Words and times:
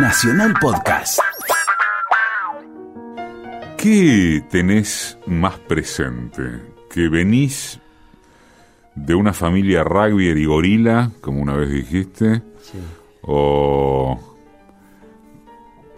Nacional 0.00 0.54
Podcast. 0.60 1.18
¿Qué 3.76 4.44
tenés 4.48 5.18
más 5.26 5.58
presente? 5.58 6.42
¿Que 6.88 7.08
venís 7.08 7.80
de 8.94 9.16
una 9.16 9.32
familia 9.32 9.82
rugby 9.82 10.28
y 10.28 10.44
gorila, 10.44 11.10
como 11.20 11.42
una 11.42 11.56
vez 11.56 11.70
dijiste? 11.70 12.42
Sí. 12.62 12.78
O, 13.22 14.36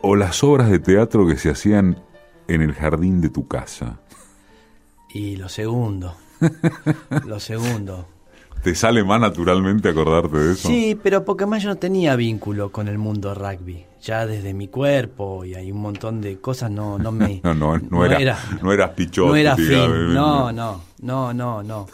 o 0.01 0.17
las 0.17 0.43
obras 0.43 0.71
de 0.71 0.79
teatro 0.79 1.27
que 1.27 1.37
se 1.37 1.51
hacían 1.51 2.03
en 2.49 2.63
el 2.63 2.73
jardín 2.73 3.21
de 3.21 3.29
tu 3.29 3.49
casa? 3.49 4.01
Y 5.11 5.37
lo 5.37 5.51
segundo. 5.51 6.17
lo 7.27 7.39
segundo. 7.39 8.09
¿Te 8.63 8.75
sale 8.75 9.05
más 9.05 9.21
naturalmente 9.21 9.91
acordarte 9.91 10.39
de 10.39 10.53
eso? 10.53 10.69
Sí, 10.69 10.99
pero 11.03 11.23
porque 11.25 11.45
más 11.45 11.63
yo 11.63 11.69
no 11.69 11.77
tenía 11.77 12.17
vínculo 12.17 12.73
con 12.73 12.89
el 12.89 12.97
mundo 12.97 13.35
rugby. 13.35 13.90
Ya 14.03 14.25
desde 14.27 14.55
mi 14.55 14.69
cuerpo 14.69 15.45
y 15.45 15.55
hay 15.55 15.71
un 15.71 15.79
montón 15.83 16.21
de 16.23 16.39
cosas 16.39 16.71
no, 16.71 16.99
no 16.99 17.13
me... 17.13 17.41
No, 17.45 17.55
no, 17.55 17.79
no, 17.79 18.05
era, 18.05 18.15
no 18.17 18.21
eras. 18.23 18.39
No 18.63 18.73
era 19.37 19.57
fin, 19.57 19.67
digamos. 19.67 20.15
no, 20.15 20.53
no, 20.53 20.83
no, 21.03 21.33
no, 21.35 21.63
no. 21.63 21.87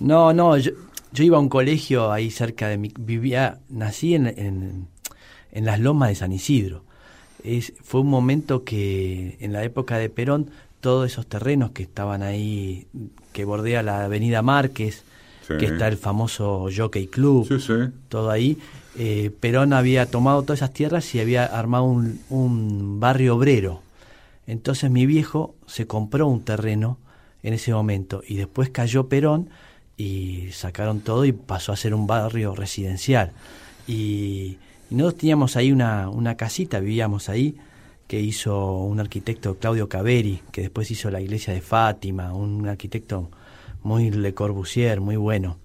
No, 0.00 0.32
no, 0.32 0.56
yo, 0.56 0.70
yo 1.12 1.24
iba 1.24 1.36
a 1.36 1.40
un 1.40 1.48
colegio 1.48 2.12
ahí 2.12 2.30
cerca 2.30 2.68
de 2.68 2.78
mi... 2.78 2.92
Vivía, 2.98 3.58
nací 3.68 4.14
en, 4.14 4.26
en, 4.28 4.88
en 5.52 5.64
las 5.64 5.80
lomas 5.80 6.10
de 6.10 6.14
San 6.14 6.32
Isidro. 6.32 6.84
Es, 7.42 7.72
fue 7.82 8.02
un 8.02 8.08
momento 8.08 8.64
que 8.64 9.36
en 9.40 9.52
la 9.52 9.64
época 9.64 9.98
de 9.98 10.10
Perón 10.10 10.50
todos 10.80 11.10
esos 11.10 11.26
terrenos 11.26 11.72
que 11.72 11.82
estaban 11.82 12.22
ahí, 12.22 12.86
que 13.32 13.44
bordea 13.44 13.82
la 13.82 14.04
avenida 14.04 14.42
Márquez, 14.42 15.04
Sí. 15.46 15.56
que 15.58 15.66
está 15.66 15.88
el 15.88 15.96
famoso 15.96 16.68
Jockey 16.74 17.08
Club, 17.08 17.48
Sí, 17.48 17.58
sí. 17.58 17.72
todo 18.08 18.30
ahí. 18.30 18.56
Eh, 18.98 19.30
Perón 19.40 19.72
había 19.72 20.06
tomado 20.06 20.42
todas 20.42 20.58
esas 20.58 20.72
tierras 20.72 21.14
y 21.14 21.20
había 21.20 21.44
armado 21.44 21.84
un, 21.84 23.00
barrio 23.00 23.36
obrero. 23.36 23.82
Entonces 24.46 24.90
mi 24.90 25.06
viejo 25.06 25.54
se 25.66 25.86
compró 25.86 26.26
un 26.26 26.44
terreno 26.44 26.98
en 27.42 27.54
ese 27.54 27.72
momento 27.72 28.22
y 28.26 28.36
después 28.36 28.70
cayó 28.70 29.08
Perón 29.08 29.48
y 29.96 30.48
sacaron 30.52 31.00
todo 31.00 31.24
y 31.24 31.32
pasó 31.32 31.72
a 31.72 31.76
ser 31.76 31.94
un 31.94 32.06
barrio 32.06 32.54
residencial. 32.54 33.32
Y, 33.86 34.58
y 34.90 34.94
nosotros 34.94 35.20
teníamos 35.20 35.56
ahí 35.56 35.72
una, 35.72 36.08
una 36.08 36.36
casita, 36.36 36.80
vivíamos 36.80 37.28
ahí, 37.28 37.56
que 38.08 38.20
hizo 38.20 38.78
un 38.78 38.98
arquitecto 38.98 39.56
Claudio 39.58 39.88
Caveri, 39.88 40.42
que 40.50 40.62
después 40.62 40.90
hizo 40.90 41.10
la 41.12 41.20
iglesia 41.20 41.54
de 41.54 41.60
Fátima, 41.60 42.34
un 42.34 42.66
arquitecto 42.66 43.30
muy 43.84 44.10
Le 44.10 44.34
Corbusier, 44.34 45.00
muy 45.00 45.14
bueno. 45.14 45.58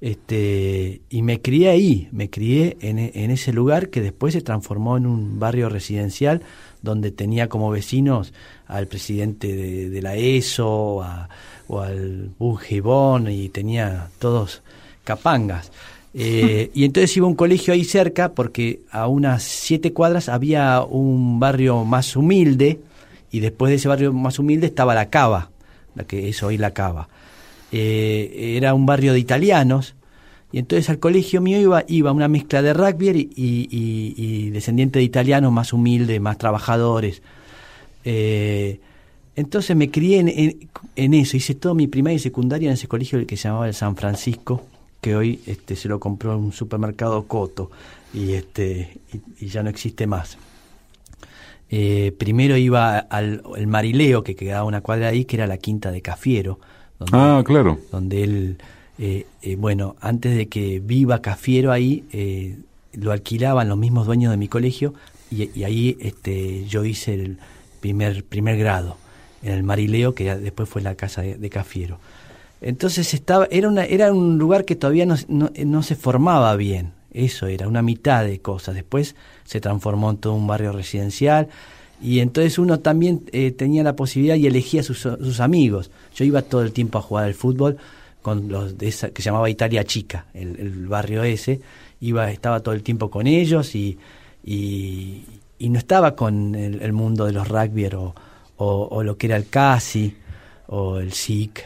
Este, 0.00 1.00
y 1.08 1.22
me 1.22 1.40
crié 1.40 1.70
ahí, 1.70 2.08
me 2.12 2.28
crié 2.28 2.76
en, 2.80 2.98
e- 2.98 3.12
en 3.14 3.30
ese 3.30 3.52
lugar 3.52 3.88
que 3.88 4.00
después 4.02 4.34
se 4.34 4.42
transformó 4.42 4.96
en 4.96 5.06
un 5.06 5.38
barrio 5.38 5.68
residencial 5.70 6.42
donde 6.82 7.10
tenía 7.10 7.48
como 7.48 7.70
vecinos 7.70 8.34
al 8.66 8.86
presidente 8.86 9.54
de, 9.54 9.88
de 9.88 10.02
la 10.02 10.16
ESO 10.16 11.02
a- 11.02 11.28
o 11.68 11.80
al 11.80 12.30
Bungibón 12.38 13.30
y 13.30 13.48
tenía 13.48 14.08
todos 14.18 14.62
capangas. 15.04 15.70
Eh, 16.16 16.70
y 16.74 16.84
entonces 16.84 17.16
iba 17.16 17.26
a 17.26 17.28
un 17.28 17.34
colegio 17.34 17.74
ahí 17.74 17.82
cerca 17.82 18.34
porque 18.34 18.82
a 18.92 19.08
unas 19.08 19.42
siete 19.42 19.92
cuadras 19.92 20.28
había 20.28 20.80
un 20.84 21.40
barrio 21.40 21.84
más 21.84 22.14
humilde 22.14 22.78
y 23.32 23.40
después 23.40 23.70
de 23.70 23.74
ese 23.78 23.88
barrio 23.88 24.12
más 24.12 24.38
humilde 24.38 24.68
estaba 24.68 24.94
la 24.94 25.10
Cava, 25.10 25.50
la 25.96 26.04
que 26.04 26.28
es 26.28 26.40
hoy 26.44 26.56
la 26.56 26.70
Cava. 26.70 27.08
Eh, 27.76 28.54
era 28.56 28.72
un 28.72 28.86
barrio 28.86 29.12
de 29.12 29.18
italianos 29.18 29.96
y 30.52 30.60
entonces 30.60 30.88
al 30.90 31.00
colegio 31.00 31.40
mío 31.40 31.58
iba, 31.58 31.82
iba 31.88 32.12
una 32.12 32.28
mezcla 32.28 32.62
de 32.62 32.72
rugby 32.72 33.28
y, 33.34 33.68
y, 34.16 34.50
descendiente 34.50 35.00
de 35.00 35.04
italianos 35.04 35.50
más 35.50 35.72
humildes, 35.72 36.20
más 36.20 36.38
trabajadores. 36.38 37.20
Eh, 38.04 38.78
entonces 39.34 39.74
me 39.74 39.90
crié 39.90 40.20
en, 40.20 41.14
eso, 41.14 41.36
hice 41.36 41.56
toda 41.56 41.74
mi 41.74 41.88
primaria 41.88 42.14
y 42.14 42.20
secundaria 42.20 42.68
en 42.68 42.74
ese 42.74 42.86
colegio 42.86 43.26
que 43.26 43.36
se 43.36 43.48
llamaba 43.48 43.66
el 43.66 43.74
San 43.74 43.96
Francisco, 43.96 44.62
que 45.00 45.16
hoy 45.16 45.40
este, 45.46 45.74
se 45.74 45.88
lo 45.88 45.98
compró 45.98 46.34
en 46.34 46.44
un 46.44 46.52
supermercado 46.52 47.24
Coto 47.24 47.72
y, 48.12 48.34
este, 48.34 48.98
y, 49.12 49.46
y 49.46 49.48
ya 49.48 49.64
no 49.64 49.70
existe 49.70 50.06
más. 50.06 50.38
Eh, 51.70 52.14
primero 52.16 52.56
iba 52.56 52.98
al 52.98 53.42
el 53.56 53.66
Marileo, 53.66 54.22
que 54.22 54.36
quedaba 54.36 54.62
una 54.62 54.80
cuadra 54.80 55.08
ahí, 55.08 55.24
que 55.24 55.34
era 55.34 55.48
la 55.48 55.56
quinta 55.56 55.90
de 55.90 56.02
Cafiero, 56.02 56.60
donde, 56.98 57.12
Ah, 57.16 57.42
claro. 57.44 57.78
donde 57.90 58.24
él, 58.24 58.58
eh, 58.98 59.26
eh, 59.42 59.56
bueno, 59.56 59.96
antes 60.00 60.36
de 60.36 60.46
que 60.48 60.80
viva 60.80 61.20
Cafiero 61.22 61.72
ahí, 61.72 62.04
eh, 62.12 62.58
lo 62.92 63.12
alquilaban 63.12 63.68
los 63.68 63.78
mismos 63.78 64.06
dueños 64.06 64.30
de 64.30 64.36
mi 64.36 64.48
colegio 64.48 64.94
y, 65.30 65.50
y 65.58 65.64
ahí 65.64 65.96
este, 66.00 66.64
yo 66.66 66.84
hice 66.84 67.14
el 67.14 67.38
primer, 67.80 68.24
primer 68.24 68.56
grado 68.56 68.96
en 69.42 69.52
el 69.52 69.62
Marileo, 69.62 70.14
que 70.14 70.34
después 70.36 70.68
fue 70.68 70.80
la 70.82 70.94
casa 70.94 71.22
de, 71.22 71.36
de 71.36 71.50
Cafiero. 71.50 71.98
Entonces 72.60 73.12
estaba, 73.12 73.46
era, 73.50 73.68
una, 73.68 73.84
era 73.84 74.12
un 74.12 74.38
lugar 74.38 74.64
que 74.64 74.74
todavía 74.76 75.04
no, 75.04 75.16
no, 75.28 75.50
no 75.66 75.82
se 75.82 75.96
formaba 75.96 76.56
bien, 76.56 76.92
eso 77.12 77.46
era, 77.46 77.68
una 77.68 77.82
mitad 77.82 78.24
de 78.24 78.40
cosas. 78.40 78.74
Después 78.74 79.16
se 79.44 79.60
transformó 79.60 80.10
en 80.10 80.16
todo 80.16 80.34
un 80.34 80.46
barrio 80.46 80.72
residencial 80.72 81.48
y 82.02 82.20
entonces 82.20 82.58
uno 82.58 82.80
también 82.80 83.22
eh, 83.32 83.50
tenía 83.50 83.82
la 83.82 83.96
posibilidad 83.96 84.36
y 84.36 84.46
elegía 84.46 84.82
sus, 84.82 84.98
sus 84.98 85.40
amigos. 85.40 85.90
Yo 86.14 86.24
iba 86.24 86.42
todo 86.42 86.62
el 86.62 86.72
tiempo 86.72 86.98
a 86.98 87.02
jugar 87.02 87.24
al 87.24 87.34
fútbol 87.34 87.76
con 88.22 88.48
los 88.48 88.76
de 88.78 88.88
esa 88.88 89.10
que 89.10 89.22
se 89.22 89.26
llamaba 89.26 89.50
Italia 89.50 89.84
Chica, 89.84 90.26
el, 90.34 90.56
el 90.58 90.86
barrio 90.86 91.22
ese. 91.22 91.60
Iba, 92.00 92.30
estaba 92.30 92.60
todo 92.60 92.74
el 92.74 92.82
tiempo 92.82 93.10
con 93.10 93.26
ellos 93.26 93.74
y, 93.74 93.98
y, 94.44 95.22
y 95.58 95.68
no 95.68 95.78
estaba 95.78 96.14
con 96.14 96.54
el, 96.54 96.82
el 96.82 96.92
mundo 96.92 97.26
de 97.26 97.32
los 97.32 97.48
rugby 97.48 97.86
o, 97.86 98.14
o, 98.56 98.88
o 98.90 99.02
lo 99.02 99.16
que 99.16 99.26
era 99.26 99.36
el 99.36 99.48
CASI 99.48 100.14
o 100.66 100.98
el 100.98 101.12
SIC. 101.12 101.64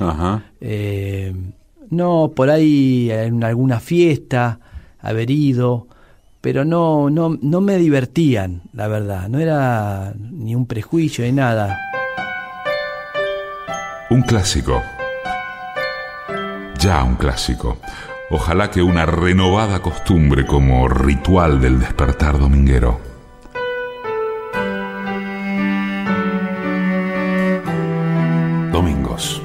Eh, 0.60 1.32
no, 1.90 2.32
por 2.34 2.50
ahí 2.50 3.10
en 3.10 3.42
alguna 3.42 3.80
fiesta, 3.80 4.60
haber 5.00 5.30
ido, 5.30 5.86
pero 6.40 6.64
no, 6.64 7.10
no, 7.10 7.36
no 7.40 7.60
me 7.60 7.76
divertían, 7.76 8.62
la 8.72 8.88
verdad. 8.88 9.28
No 9.28 9.38
era 9.38 10.14
ni 10.16 10.54
un 10.54 10.66
prejuicio 10.66 11.24
ni 11.24 11.32
nada. 11.32 11.78
Un 14.10 14.22
clásico. 14.22 14.82
Ya 16.78 17.02
un 17.02 17.16
clásico. 17.16 17.78
Ojalá 18.30 18.70
que 18.70 18.82
una 18.82 19.04
renovada 19.06 19.80
costumbre 19.80 20.46
como 20.46 20.86
ritual 20.86 21.60
del 21.60 21.80
despertar 21.80 22.38
dominguero. 22.38 23.00
Domingos, 28.70 29.42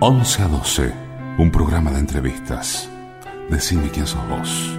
11 0.00 0.42
a 0.42 0.48
12, 0.48 0.94
un 1.38 1.50
programa 1.50 1.90
de 1.92 2.00
entrevistas. 2.00 2.90
Decime 3.48 3.88
quién 3.88 4.06
sos 4.06 4.28
vos. 4.28 4.78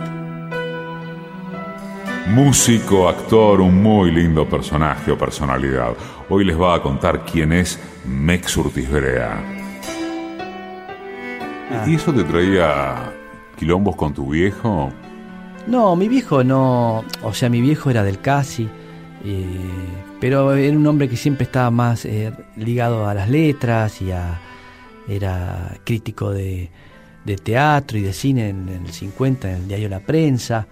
Músico, 2.30 3.10
actor, 3.10 3.60
un 3.60 3.82
muy 3.82 4.12
lindo 4.12 4.48
personaje 4.48 5.12
o 5.12 5.18
personalidad. 5.18 5.96
Hoy 6.30 6.46
les 6.46 6.62
va 6.62 6.76
a 6.76 6.82
contar 6.82 7.26
quién 7.26 7.52
es 7.52 7.80
Mex 8.06 8.56
Urtiz 8.56 8.88
Berea. 8.88 9.44
¿Y 11.88 11.96
eso 11.96 12.14
te 12.14 12.24
traía 12.24 13.12
quilombos 13.58 13.96
con 13.96 14.14
tu 14.14 14.30
viejo? 14.30 14.92
No, 15.66 15.96
mi 15.96 16.08
viejo 16.08 16.44
no, 16.44 17.04
o 17.24 17.34
sea, 17.34 17.50
mi 17.50 17.62
viejo 17.62 17.90
era 17.90 18.04
del 18.04 18.20
CASI, 18.20 18.70
eh, 19.26 19.46
pero 20.20 20.54
era 20.54 20.78
un 20.78 20.86
hombre 20.86 21.10
que 21.10 21.18
siempre 21.18 21.46
estaba 21.46 21.72
más 21.72 22.06
eh, 22.06 22.32
ligado 22.58 23.08
a 23.08 23.16
las 23.16 23.28
letras 23.28 24.04
y 24.04 24.12
a, 24.12 24.40
era 25.08 25.76
crítico 25.84 26.30
de, 26.30 26.70
de 27.26 27.38
teatro 27.38 27.98
y 27.98 28.02
de 28.04 28.14
cine 28.14 28.50
en, 28.50 28.70
en 28.70 28.86
el 28.86 28.94
50 28.94 29.50
en 29.50 29.56
el 29.56 29.68
diario 29.68 29.90
La 29.90 30.00
Prensa. 30.00 30.68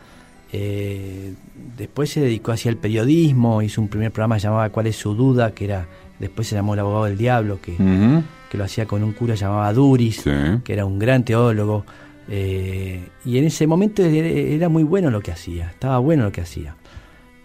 Eh, 0.51 1.33
después 1.77 2.09
se 2.11 2.21
dedicó 2.21 2.51
hacia 2.51 2.69
el 2.69 2.77
periodismo, 2.77 3.61
hizo 3.61 3.81
un 3.81 3.87
primer 3.87 4.11
programa 4.11 4.37
llamaba 4.37 4.69
¿Cuál 4.69 4.87
es 4.87 4.95
su 4.95 5.13
duda? 5.15 5.51
que 5.53 5.65
era 5.65 5.87
después 6.19 6.47
se 6.47 6.55
llamó 6.55 6.73
El 6.73 6.79
abogado 6.81 7.05
del 7.05 7.17
diablo, 7.17 7.59
que, 7.61 7.75
que 8.49 8.57
lo 8.57 8.63
hacía 8.63 8.85
con 8.85 9.03
un 9.03 9.11
cura 9.13 9.35
llamado 9.35 9.73
Duris 9.73 10.17
Sí. 10.21 10.31
que 10.63 10.73
era 10.73 10.85
un 10.85 10.97
gran 10.99 11.23
teólogo. 11.23 11.85
eh, 12.29 13.07
y 13.25 13.37
en 13.37 13.45
ese 13.45 13.67
momento 13.67 14.03
era, 14.03 14.67
muy 14.69 14.83
bueno 14.83 15.09
lo 15.11 15.21
que 15.21 15.31
hacía, 15.31 15.69
estaba 15.69 15.99
bueno 15.99 16.23
lo 16.23 16.31
que 16.31 16.41
hacía. 16.41 16.75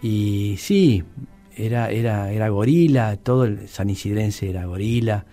Y 0.00 0.56
sí, 0.58 1.05
era, 1.56 1.91
era, 1.91 2.32
era 2.32 2.49
gorila, 2.49 3.17
todo 3.17 3.44
el 3.44 3.69
san 3.69 3.91
isidrense 3.91 4.49
era 4.50 4.65
gorila, 4.65 5.25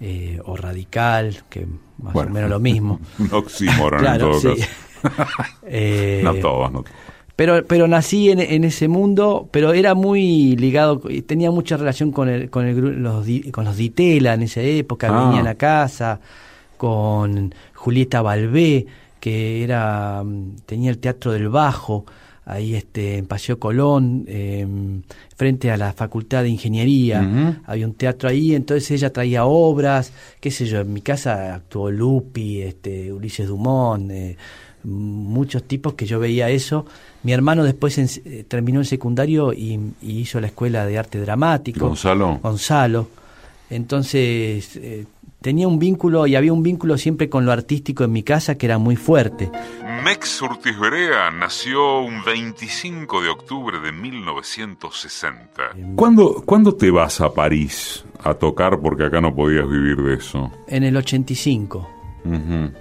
eh, 0.00 0.40
o 0.44 0.56
radical, 0.56 1.44
que 1.48 1.66
más 2.02 2.12
Bueno. 2.12 2.30
o 2.30 2.34
menos 2.34 2.50
lo 2.50 2.60
mismo. 2.60 3.00
Un 3.18 3.28
oxímoron 3.32 4.00
Claro, 4.02 4.34
en 4.36 4.42
todo 4.42 4.54
sí. 4.56 4.60
caso. 4.60 4.72
Eh, 5.66 6.20
No 6.24 6.34
todos, 6.34 6.72
no 6.72 6.82
todos. 6.82 6.96
Pero, 7.36 7.64
pero 7.66 7.88
nací 7.88 8.30
en, 8.30 8.40
en 8.40 8.64
ese 8.64 8.88
mundo, 8.88 9.48
pero 9.50 9.72
era 9.72 9.94
muy 9.94 10.56
ligado, 10.56 11.00
tenía 11.26 11.50
mucha 11.50 11.76
relación 11.76 12.12
con, 12.12 12.28
el, 12.28 12.50
con, 12.50 12.66
el, 12.66 13.02
los, 13.02 13.26
con 13.50 13.64
los 13.64 13.76
Ditela 13.76 14.34
en 14.34 14.42
esa 14.42 14.60
época, 14.60 15.08
Ah. 15.10 15.26
venían 15.28 15.46
a 15.46 15.54
casa, 15.54 16.20
con 16.76 17.54
Julieta 17.74 18.22
Balbé, 18.22 18.86
que 19.20 19.62
era 19.64 20.22
mm, 20.24 20.56
tenía 20.66 20.90
el 20.90 20.98
Teatro 20.98 21.32
del 21.32 21.48
Bajo, 21.48 22.04
ahí 22.44 22.74
este, 22.74 23.18
en 23.18 23.26
Paseo 23.26 23.58
Colón, 23.58 24.24
em, 24.26 25.02
frente 25.36 25.70
a 25.70 25.76
la 25.76 25.92
Facultad 25.92 26.42
de 26.42 26.48
Ingeniería. 26.48 27.60
Había 27.66 27.86
un 27.86 27.94
teatro 27.94 28.28
ahí, 28.28 28.54
entonces 28.54 28.90
ella 28.90 29.12
traía 29.12 29.44
obras, 29.44 30.12
qué 30.40 30.50
sé 30.50 30.66
yo, 30.66 30.80
en 30.80 30.92
mi 30.92 31.02
casa 31.02 31.54
actuó 31.54 31.88
Lupi, 31.90 32.62
este, 32.62 33.12
Ulises 33.12 33.46
Dumont, 33.46 34.10
eh, 34.10 34.36
muchos 34.84 35.64
tipos 35.64 35.94
que 35.94 36.06
yo 36.06 36.18
veía 36.18 36.50
eso. 36.50 36.86
Mi 37.22 37.32
hermano 37.32 37.64
después 37.64 37.98
eh, 37.98 38.44
terminó 38.48 38.80
el 38.80 38.86
secundario 38.86 39.52
y, 39.52 39.78
hizo 40.02 40.40
la 40.40 40.48
escuela 40.48 40.86
de 40.86 40.98
arte 40.98 41.20
dramático. 41.20 41.86
Gonzalo. 41.86 42.38
Gonzalo. 42.42 43.08
Entonces 43.70 44.76
eh, 44.76 45.06
tenía 45.40 45.68
un 45.68 45.78
vínculo 45.78 46.26
y 46.26 46.36
había 46.36 46.52
un 46.52 46.62
vínculo 46.62 46.98
siempre 46.98 47.28
con 47.28 47.44
lo 47.46 47.52
artístico 47.52 48.04
en 48.04 48.12
mi 48.12 48.22
casa 48.22 48.56
que 48.56 48.66
era 48.66 48.78
muy 48.78 48.96
fuerte. 48.96 49.50
Mex 50.04 50.42
Urtiz 50.42 50.78
Berea 50.78 51.30
nació 51.30 52.00
un 52.00 52.24
25 52.24 53.22
de 53.22 53.28
octubre 53.28 53.78
de 53.80 53.92
1960. 53.92 55.62
¿Cuándo, 55.96 56.42
¿Cuándo 56.44 56.74
te 56.74 56.90
vas 56.90 57.20
a 57.20 57.32
París 57.32 58.04
a 58.22 58.34
tocar 58.34 58.80
porque 58.80 59.04
acá 59.04 59.20
no 59.20 59.34
podías 59.34 59.68
vivir 59.68 59.96
de 60.02 60.14
eso? 60.14 60.50
En 60.66 60.82
el 60.82 60.96
85. 60.96 62.01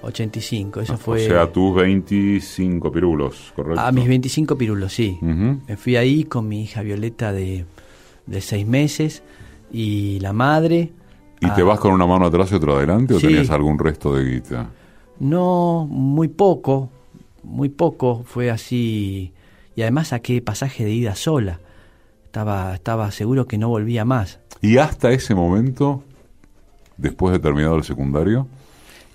85, 0.02 0.82
eso 0.82 0.98
fue... 0.98 1.26
O 1.26 1.28
sea, 1.28 1.52
tus 1.52 1.76
25 1.76 2.92
pirulos, 2.92 3.52
¿correcto? 3.56 3.82
A 3.82 3.92
mis 3.92 4.08
25 4.08 4.58
pirulos, 4.58 4.94
sí. 4.94 5.18
Me 5.22 5.78
fui 5.78 5.96
ahí 5.96 6.24
con 6.26 6.48
mi 6.48 6.64
hija 6.64 6.82
Violeta 6.82 7.32
de, 7.32 7.66
de 8.26 8.42
seis 8.42 8.66
meses 8.66 9.24
y 9.72 10.20
la 10.20 10.34
madre. 10.34 10.92
¿Y 11.40 11.50
te 11.52 11.64
vas 11.64 11.80
con 11.80 11.92
una 11.94 12.06
mano 12.06 12.26
atrás 12.26 12.52
y 12.52 12.56
otra 12.56 12.74
adelante 12.74 13.16
o 13.16 13.20
tenías 13.20 13.50
algún 13.50 13.80
resto 13.80 14.16
de 14.16 14.26
guita? 14.26 14.70
No, 15.20 15.88
muy 15.90 16.28
poco, 16.28 16.90
muy 17.44 17.70
poco, 17.70 18.24
fue 18.26 18.52
así. 18.52 19.34
Y 19.76 19.82
además 19.82 20.10
saqué 20.10 20.42
pasaje 20.42 20.84
de 20.84 20.92
ida 20.92 21.16
sola. 21.16 21.60
Estaba, 22.26 22.76
estaba 22.76 23.12
seguro 23.12 23.46
que 23.46 23.58
no 23.58 23.70
volvía 23.70 24.06
más. 24.06 24.40
¿Y 24.62 24.78
hasta 24.78 25.12
ese 25.12 25.34
momento, 25.36 26.04
después 26.98 27.34
de 27.34 27.40
terminado 27.40 27.76
el 27.76 27.84
secundario? 27.84 28.48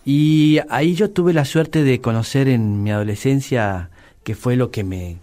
Y 0.08 0.61
ahí 0.69 0.94
yo 0.94 1.11
tuve 1.11 1.32
la 1.32 1.44
suerte 1.44 1.82
de 1.82 2.00
conocer 2.00 2.47
en 2.47 2.85
mi 2.85 2.93
adolescencia, 2.93 3.91
que 4.23 4.37
fue 4.37 4.55
lo 4.55 4.70
que 4.70 4.85
me, 4.85 5.17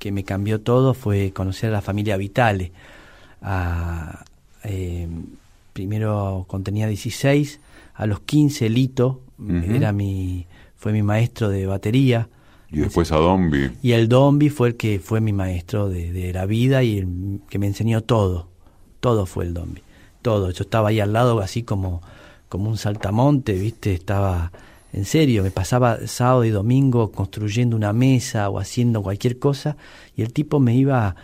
que 0.00 0.10
me 0.10 0.24
cambió 0.24 0.60
todo, 0.60 0.92
fue 0.92 1.30
conocer 1.30 1.70
a 1.70 1.74
la 1.74 1.82
familia 1.82 2.16
Vitale. 2.16 2.72
Eh, 4.64 5.08
primero 5.72 6.46
cuando 6.48 6.64
tenía 6.64 6.88
16, 6.88 7.60
a 7.94 8.06
los 8.06 8.20
15 8.20 8.68
Lito 8.70 9.20
era 9.68 9.92
mi, 9.92 10.46
fue 10.74 10.92
mi 10.92 11.04
maestro 11.04 11.48
de 11.48 11.66
batería. 11.66 12.28
Y 12.72 12.80
después 12.80 13.12
a 13.12 13.16
Dombi. 13.18 13.70
Y 13.84 13.92
el 13.92 14.08
Dombi 14.08 14.50
fue 14.50 14.70
el 14.70 14.74
que 14.74 14.98
fue 14.98 15.20
mi 15.20 15.32
maestro 15.32 15.88
de, 15.88 16.12
de 16.12 16.32
la 16.32 16.44
vida 16.44 16.82
y 16.82 16.98
el 16.98 17.40
que 17.48 17.60
me 17.60 17.68
enseñó 17.68 18.02
todo. 18.02 18.48
Todo 18.98 19.26
fue 19.26 19.44
el 19.44 19.54
Dombi. 19.54 19.82
Todo. 20.22 20.50
Yo 20.50 20.64
estaba 20.64 20.88
ahí 20.88 20.98
al 20.98 21.12
lado 21.12 21.38
así 21.38 21.62
como 21.62 22.02
como 22.54 22.70
un 22.70 22.78
saltamonte, 22.78 23.54
¿viste? 23.54 23.92
Estaba 23.94 24.52
en 24.92 25.04
serio, 25.04 25.42
me 25.42 25.50
pasaba 25.50 26.06
sábado 26.06 26.44
y 26.44 26.50
domingo 26.50 27.10
construyendo 27.10 27.74
una 27.74 27.92
mesa 27.92 28.48
o 28.48 28.60
haciendo 28.60 29.02
cualquier 29.02 29.40
cosa 29.40 29.76
y 30.16 30.22
el 30.22 30.32
tipo 30.32 30.60
me 30.60 30.76
iba 30.76 31.16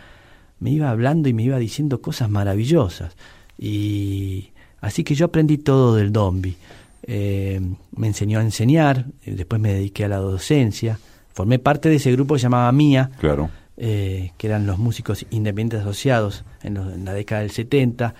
me 0.59 0.71
iba 0.71 0.91
hablando 0.91 1.29
y 1.29 1.33
me 1.33 1.45
iba 1.45 1.57
diciendo 1.57 2.03
cosas 2.03 2.29
maravillosas. 2.31 3.15
Y 3.57 4.51
así 4.81 5.05
que 5.05 5.15
yo 5.15 5.27
aprendí 5.27 5.57
todo 5.57 5.95
del 5.95 6.11
Dombi. 6.11 6.57
Eh, 7.05 7.61
me 7.95 8.09
enseñó 8.09 8.41
a 8.41 8.43
enseñar, 8.43 9.07
eh, 9.25 9.35
después 9.37 9.61
me 9.61 9.73
dediqué 9.73 10.07
a 10.07 10.09
la 10.09 10.17
docencia, 10.17 10.99
formé 11.33 11.61
parte 11.61 11.89
de 11.89 11.95
ese 11.95 12.11
grupo 12.11 12.35
que 12.35 12.41
se 12.41 12.47
llamaba 12.47 12.73
Mía, 12.73 13.13
claro. 13.21 13.51
Eh, 13.77 14.33
que 14.37 14.49
eran 14.49 14.67
los 14.67 14.79
músicos 14.79 15.25
independientes 15.31 15.83
asociados 15.83 16.45
en, 16.65 16.77
en, 16.77 17.05
la 17.05 17.15
década 17.15 17.43
del 17.43 17.53
70, 17.53 18.17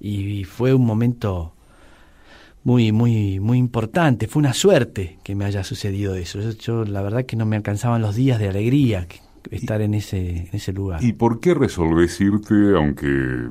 y 0.00 0.44
fue 0.44 0.72
un 0.72 0.86
momento 0.86 1.54
muy, 2.64 2.92
muy, 2.92 3.40
muy 3.40 3.58
importante. 3.58 4.28
Fue 4.28 4.40
una 4.40 4.54
suerte 4.54 5.18
que 5.24 5.34
me 5.34 5.44
haya 5.44 5.64
sucedido 5.64 6.14
eso. 6.14 6.40
Yo, 6.50 6.84
la 6.84 7.02
verdad 7.02 7.24
que 7.24 7.36
no 7.36 7.46
me 7.46 7.56
alcanzaban 7.56 8.02
los 8.02 8.14
días 8.14 8.38
de 8.38 8.48
alegría 8.48 9.06
estar 9.50 9.80
en 9.80 9.94
ese, 9.94 10.36
en 10.36 10.50
ese 10.52 10.72
lugar. 10.72 11.02
¿Y 11.02 11.12
por 11.12 11.40
qué 11.40 11.54
resolvés 11.54 12.20
irte, 12.20 12.54
aunque 12.76 13.48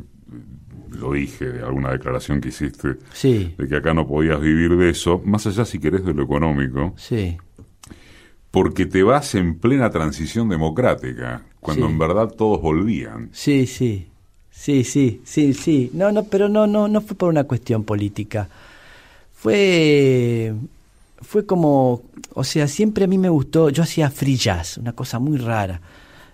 lo 0.98 1.14
dije 1.14 1.46
de 1.52 1.64
alguna 1.64 1.92
declaración 1.92 2.40
que 2.40 2.50
hiciste, 2.50 2.98
sí. 3.14 3.54
de 3.58 3.68
que 3.68 3.78
acá 3.78 3.94
no 3.94 4.08
podías 4.08 4.40
vivir 4.40 4.78
de 4.78 4.90
eso, 4.90 5.22
más 5.26 5.46
allá 5.48 5.66
si 5.66 5.80
querés 5.80 6.06
de 6.06 6.14
lo 6.14 6.24
económico? 6.24 6.94
Sí. 6.98 7.38
Porque 8.50 8.86
te 8.86 9.04
vas 9.04 9.36
en 9.36 9.60
plena 9.60 9.90
transición 9.90 10.50
democrática, 10.50 11.44
cuando 11.60 11.86
en 11.86 11.98
verdad 11.98 12.30
todos 12.30 12.62
volvían. 12.62 13.30
Sí, 13.32 13.66
sí. 13.66 14.08
Sí, 14.50 14.84
sí, 14.84 15.22
sí, 15.24 15.54
sí. 15.54 15.90
No, 15.94 16.12
no, 16.12 16.26
pero 16.26 16.50
no, 16.50 16.68
no, 16.68 16.88
no 16.88 17.02
fue 17.02 17.16
por 17.16 17.30
una 17.30 17.46
cuestión 17.46 17.84
política 17.84 18.50
fue 19.42 20.54
fue 21.22 21.46
como, 21.46 22.02
o 22.34 22.44
sea, 22.44 22.68
siempre 22.68 23.06
a 23.06 23.08
mí 23.08 23.18
me 23.18 23.30
gustó, 23.30 23.70
yo 23.70 23.84
hacía 23.84 24.10
free 24.12 24.36
jazz, 24.36 24.78
una 24.78 24.94
cosa 24.94 25.18
muy 25.20 25.38
rara 25.38 25.80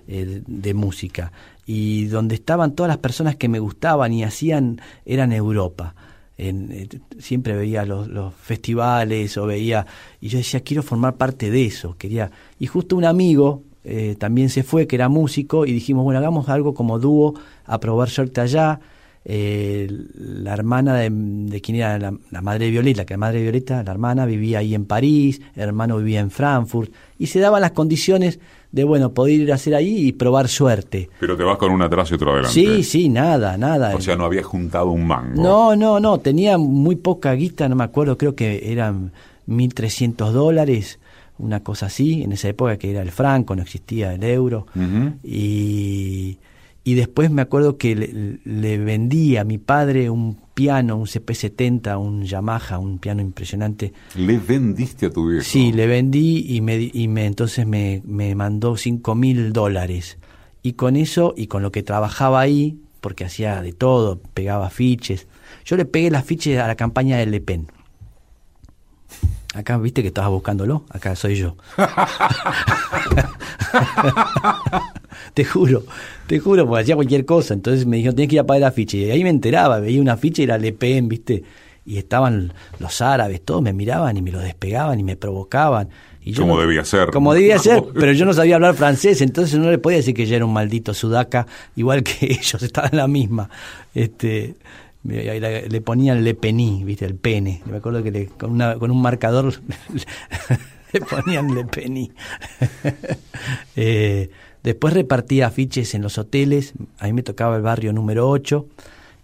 eh, 0.08 0.42
de, 0.46 0.74
música, 0.74 1.32
y 1.66 2.06
donde 2.06 2.36
estaban 2.36 2.74
todas 2.74 2.90
las 2.90 2.98
personas 2.98 3.36
que 3.36 3.50
me 3.50 3.60
gustaban 3.60 4.12
y 4.14 4.24
hacían, 4.24 4.82
eran 5.06 5.34
Europa. 5.34 5.94
En, 6.38 6.72
eh, 6.72 6.90
siempre 7.20 7.56
veía 7.56 7.86
los, 7.86 8.34
festivales 8.34 9.38
o 9.38 9.46
veía, 9.46 9.86
y 10.20 10.30
yo 10.30 10.38
decía, 10.38 10.62
quiero 10.62 10.84
formar 10.84 11.16
parte 11.16 11.52
de 11.52 11.66
eso, 11.66 11.96
quería, 11.98 12.32
y 12.60 12.68
justo 12.68 12.96
un 12.96 13.06
amigo 13.06 13.64
eh, 13.84 14.16
también 14.18 14.50
se 14.50 14.64
fue, 14.64 14.88
que 14.88 14.96
era 14.96 15.10
músico, 15.10 15.66
y 15.66 15.74
dijimos, 15.74 16.04
bueno, 16.04 16.20
hagamos 16.20 16.50
algo 16.50 16.74
como 16.74 16.98
dúo, 16.98 17.36
a 17.66 17.80
probar 17.80 18.10
suerte 18.10 18.42
allá, 18.42 18.80
eh, 19.30 19.90
la 20.16 20.54
hermana 20.54 20.96
de, 20.96 21.10
de 21.12 21.60
quien 21.60 21.76
era 21.76 22.00
la, 22.00 22.42
madre 22.42 22.66
de 22.66 22.72
Violeta, 22.72 23.06
que 23.06 23.16
la 23.16 23.18
madre 23.18 23.40
de 23.40 23.44
Violeta, 23.44 23.84
la 23.84 23.92
hermana, 23.92 24.26
vivía 24.26 24.60
ahí 24.60 24.74
en 24.74 24.86
París, 24.86 25.42
el 25.54 25.64
hermano 25.64 25.98
vivía 25.98 26.22
en 26.22 26.32
Frankfurt, 26.32 26.94
y 27.20 27.28
se 27.28 27.42
daban 27.42 27.60
las 27.60 27.72
condiciones 27.72 28.40
de, 28.72 28.86
bueno, 28.86 29.12
poder 29.14 29.34
ir 29.34 29.52
a 29.52 29.56
hacer 29.56 29.76
ahí 29.76 30.08
y 30.08 30.14
probar 30.14 30.48
suerte. 30.48 31.10
Pero 31.20 31.36
te 31.36 31.44
vas 31.44 31.58
con 31.58 31.74
uno 31.74 31.84
atrás 31.84 32.10
y 32.10 32.14
otro 32.14 32.32
adelante. 32.32 32.54
Sí, 32.54 32.84
sí, 32.86 33.10
nada, 33.10 33.58
nada. 33.58 33.94
O 33.98 34.00
sea, 34.00 34.16
no 34.16 34.24
había 34.24 34.44
juntado 34.44 34.92
un 34.92 35.06
mango. 35.06 35.44
No, 35.44 35.76
no, 35.76 36.00
no, 36.00 36.20
tenía 36.20 36.58
muy 36.58 36.96
poca 36.96 37.34
guita, 37.34 37.68
no 37.68 37.76
me 37.76 37.84
acuerdo, 37.84 38.18
creo 38.18 38.34
que 38.34 38.72
eran 38.72 39.12
1.300 39.50 40.32
dólares, 40.32 41.00
una 41.38 41.64
cosa 41.64 41.88
así, 41.88 42.24
en 42.24 42.32
esa 42.32 42.48
época 42.48 42.78
que 42.78 42.92
era 42.92 43.02
el 43.02 43.12
franco, 43.12 43.58
no 43.58 43.62
existía 43.62 44.14
el 44.14 44.24
euro, 44.24 44.68
y 45.22 46.38
y 46.88 46.96
después 46.96 47.30
me 47.30 47.42
acuerdo 47.42 47.78
que 47.78 48.40
le, 48.46 48.78
vendí 48.78 49.36
a 49.36 49.44
mi 49.44 49.58
padre 49.58 50.10
un 50.10 50.38
piano, 50.54 50.96
un 50.96 51.06
CP70, 51.06 52.00
un 52.00 52.24
Yamaha, 52.24 52.80
un 52.80 52.98
piano 52.98 53.22
impresionante. 53.22 53.92
¿Le 54.16 54.38
vendiste 54.38 55.08
a 55.08 55.10
tu 55.10 55.28
viejo? 55.28 55.44
Sí, 55.44 55.74
le 55.74 55.86
vendí 55.86 56.46
y, 56.48 56.62
me, 56.62 56.80
y 56.80 57.10
me, 57.10 57.26
entonces 57.26 57.68
me, 57.68 58.02
me 58.06 58.36
mandó 58.36 58.78
cinco 58.78 59.16
mil 59.16 59.52
dólares. 59.52 60.18
Y 60.64 60.74
con 60.74 60.96
eso, 60.96 61.34
y 61.36 61.48
con 61.48 61.62
lo 61.62 61.74
que 61.74 61.84
trabajaba 61.84 62.40
ahí, 62.40 62.80
porque 63.02 63.26
hacía 63.26 63.62
de 63.62 63.74
todo, 63.74 64.22
pegaba 64.34 64.70
fiches. 64.70 65.28
Yo 65.66 65.76
le 65.76 65.84
pegué 65.84 66.10
las 66.10 66.24
fiches 66.24 66.58
a 66.58 66.68
la 66.68 66.76
campaña 66.76 67.18
de 67.18 67.26
Le 67.26 67.42
Pen. 67.42 67.68
Acá, 69.56 69.78
viste 69.78 70.04
que 70.04 70.08
estabas 70.08 70.32
buscándolo, 70.32 70.86
acá 70.90 71.18
soy 71.18 71.36
yo. 71.36 71.58
te 75.38 75.46
juro, 75.46 75.84
te 76.26 76.40
juro, 76.40 76.66
porque 76.66 76.82
hacía 76.82 76.96
cualquier 76.96 77.24
cosa. 77.24 77.54
Entonces 77.54 77.86
me 77.86 77.98
dijeron, 77.98 78.16
tienes 78.16 78.30
que 78.32 78.36
ir 78.38 78.40
a 78.40 78.48
pagar 78.48 78.62
la 78.62 78.72
ficha. 78.72 78.98
Y 78.98 79.12
ahí 79.12 79.24
me 79.24 79.30
enteraba, 79.30 79.80
veía 79.80 80.02
una 80.02 80.18
ficha 80.18 80.42
y 80.42 80.46
era 80.46 80.58
Le 80.58 80.74
Pen, 80.74 81.08
¿viste? 81.08 81.44
Y 81.86 82.00
estaban 82.00 82.54
los 82.80 83.02
árabes, 83.02 83.42
todos 83.46 83.62
me 83.62 83.72
miraban 83.72 84.18
y 84.18 84.24
me 84.24 84.32
lo 84.32 84.40
despegaban 84.40 85.00
y 85.00 85.04
me 85.04 85.16
provocaban. 85.16 85.90
Y 86.24 86.32
yo 86.32 86.42
como 86.42 86.60
debía 86.60 86.84
ser. 86.84 87.12
Como 87.12 87.36
debía 87.36 87.60
ser, 87.60 87.84
pero 87.94 88.14
yo 88.14 88.26
no 88.26 88.34
sabía 88.34 88.56
hablar 88.56 88.74
francés, 88.74 89.22
entonces 89.22 89.60
no 89.60 89.70
le 89.70 89.78
podía 89.78 89.98
decir 89.98 90.16
que 90.16 90.26
yo 90.26 90.36
era 90.36 90.44
un 90.44 90.54
maldito 90.54 90.96
sudaca, 90.96 91.46
igual 91.76 92.02
que 92.02 92.16
ellos, 92.22 92.64
estaban 92.64 92.90
en 92.94 92.98
la 92.98 93.08
misma. 93.08 93.48
Este, 93.94 94.56
le 95.04 95.82
ponían 95.82 96.24
Le 96.24 96.34
Pení, 96.34 96.84
¿viste? 96.84 97.06
El 97.06 97.14
pene. 97.14 97.62
Me 97.66 97.78
acuerdo 97.78 98.02
que 98.02 98.10
le, 98.10 98.26
con, 98.26 98.54
una, 98.54 98.74
con 98.80 98.90
un 98.90 99.04
marcador 99.04 99.54
le 100.94 101.02
ponían 101.02 101.54
Le 101.54 101.64
Pení. 101.64 102.12
eh, 103.76 104.32
Después 104.68 104.94
repartía 104.94 105.48
afiches 105.48 105.96
en 105.96 106.02
los 106.02 106.18
hoteles, 106.18 106.74
a 107.00 107.06
mí 107.06 107.14
me 107.14 107.24
tocaba 107.24 107.56
el 107.56 107.62
barrio 107.62 107.94
número 107.94 108.30
8 108.30 108.66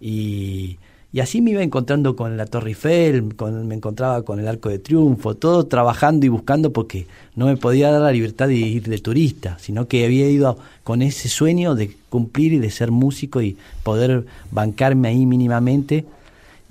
y, 0.00 0.78
y 1.12 1.20
así 1.20 1.42
me 1.42 1.50
iba 1.50 1.62
encontrando 1.62 2.16
con 2.16 2.38
la 2.38 2.46
Torre 2.46 2.70
Eiffel, 2.70 3.36
con, 3.36 3.68
me 3.68 3.74
encontraba 3.74 4.22
con 4.22 4.40
el 4.40 4.48
Arco 4.48 4.70
de 4.70 4.78
Triunfo, 4.78 5.34
todo 5.34 5.66
trabajando 5.66 6.24
y 6.24 6.30
buscando 6.30 6.72
porque 6.72 7.06
no 7.36 7.44
me 7.44 7.58
podía 7.58 7.90
dar 7.90 8.00
la 8.00 8.12
libertad 8.12 8.48
de 8.48 8.54
ir 8.54 8.84
de 8.84 8.98
turista, 9.00 9.58
sino 9.60 9.86
que 9.86 10.06
había 10.06 10.30
ido 10.30 10.56
con 10.82 11.02
ese 11.02 11.28
sueño 11.28 11.74
de 11.74 11.94
cumplir 12.08 12.54
y 12.54 12.58
de 12.58 12.70
ser 12.70 12.90
músico 12.90 13.42
y 13.42 13.58
poder 13.82 14.24
bancarme 14.50 15.08
ahí 15.08 15.26
mínimamente. 15.26 16.06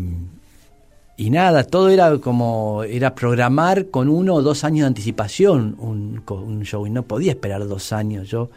y 1.15 1.29
nada, 1.29 1.63
todo 1.63 1.89
era 1.89 2.17
como, 2.17 2.83
era 2.83 3.13
programar 3.13 3.89
con 3.89 4.09
uno 4.09 4.33
o 4.33 4.41
dos 4.41 4.63
años 4.63 4.81
de 4.81 4.87
anticipación 4.87 5.75
un, 5.77 6.63
show, 6.63 6.87
y 6.87 6.89
no 6.89 7.03
podía 7.03 7.31
esperar 7.31 7.67
dos 7.67 7.93
años 7.93 8.29
yo. 8.29 8.49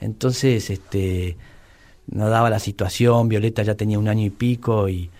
Entonces, 0.00 0.70
este 0.70 1.36
no 2.10 2.30
daba 2.30 2.48
la 2.48 2.58
situación, 2.58 3.28
Violeta 3.28 3.62
ya 3.62 3.74
tenía 3.74 3.98
un 3.98 4.08
año 4.08 4.24
y 4.24 4.30
pico 4.30 4.88
y, 4.88 5.10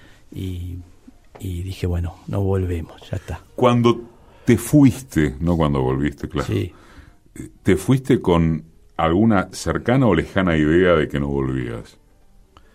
dije, 1.38 1.86
bueno, 1.86 2.16
no 2.26 2.42
volvemos, 2.42 3.00
ya 3.10 3.16
está. 3.16 3.40
Cuando 3.54 4.00
te 4.44 4.56
fuiste, 4.56 5.36
no 5.40 5.56
cuando 5.56 5.82
volviste, 5.82 6.28
claro, 6.28 6.52
sí. 6.52 6.72
¿te 7.62 7.76
fuiste 7.76 8.20
con 8.20 8.64
alguna 8.96 9.48
cercana 9.52 10.06
o 10.06 10.14
lejana 10.14 10.56
idea 10.56 10.94
de 10.94 11.08
que 11.08 11.20
no 11.20 11.28
volvías? 11.28 11.98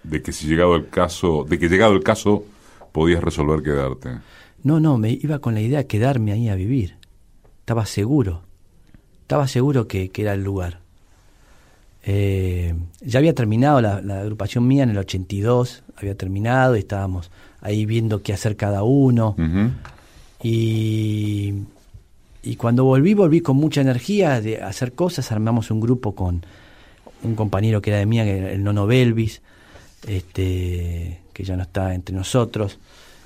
De 0.04 0.22
que 0.22 0.32
si 0.32 0.48
llegado 0.48 0.76
el 0.76 0.90
caso, 0.90 1.46
de 1.48 1.60
que 1.60 1.70
llegado 1.70 1.94
el 1.94 2.04
caso 2.04 2.46
podías 2.92 3.24
resolver 3.24 3.64
quedarte. 3.64 4.20
No, 4.64 4.80
no, 4.80 4.98
me 4.98 5.12
iba 5.12 5.40
con 5.40 5.54
la 5.54 5.62
idea 5.62 5.80
de 5.80 5.88
quedarme 5.88 6.32
ahí 6.32 6.50
a 6.50 6.56
vivir. 6.56 6.98
Estaba 7.60 7.86
seguro. 7.86 8.44
Estaba 9.22 9.48
seguro 9.48 9.88
que, 9.88 10.10
que 10.10 10.22
era 10.22 10.34
el 10.34 10.44
lugar. 10.44 10.84
Eh, 12.06 12.76
ya 13.02 13.20
había 13.20 13.34
terminado 13.34 13.80
la, 13.80 13.96
agrupación 14.20 14.68
mía 14.68 14.84
en 14.84 14.90
el 14.90 14.98
82, 14.98 15.84
había 15.96 16.16
terminado 16.16 16.76
y 16.76 16.80
estábamos 16.80 17.32
ahí 17.64 17.86
viendo 17.86 18.22
qué 18.22 18.34
hacer 18.34 18.56
cada 18.56 18.84
uno. 18.84 19.36
y, 20.44 21.54
y 22.44 22.56
cuando 22.58 22.84
volví, 22.84 23.16
volví 23.16 23.42
con 23.42 23.58
mucha 23.58 23.82
energía 23.82 24.40
de 24.40 24.62
hacer 24.62 24.94
cosas. 24.94 25.32
Armamos 25.32 25.72
un 25.72 25.80
grupo 25.80 26.14
con 26.14 26.46
un 27.24 27.36
compañero 27.36 27.82
que 27.82 27.90
era 27.90 28.00
de 28.00 28.06
mía, 28.06 28.24
el 28.24 28.64
Nono 28.64 28.86
Belvis, 28.86 29.42
este, 30.06 31.22
que 31.34 31.44
ya 31.44 31.56
no 31.56 31.64
está 31.64 31.96
entre 31.96 32.16
nosotros. 32.16 32.78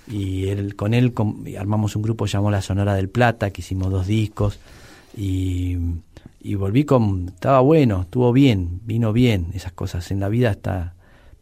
Y 0.10 0.48
él, 0.48 0.76
con 0.76 0.94
él 0.94 1.14
armamos 1.60 1.98
un 1.98 2.02
grupo 2.04 2.28
llamado 2.28 2.52
La 2.52 2.62
Sonora 2.62 2.96
del 2.96 3.10
Plata, 3.10 3.50
que 3.50 3.62
hicimos 3.62 3.92
dos 3.92 4.08
discos. 4.08 4.60
Y 5.18 5.78
y 6.48 6.56
volví 6.56 6.86
con, 6.86 7.28
estaba 7.28 7.60
bueno, 7.60 8.04
estuvo 8.04 8.32
bien, 8.32 8.80
vino 8.86 9.12
bien, 9.12 9.48
esas 9.54 9.74
cosas 9.74 10.12
en 10.12 10.20
la 10.20 10.30
vida 10.30 10.52
hasta 10.52 10.94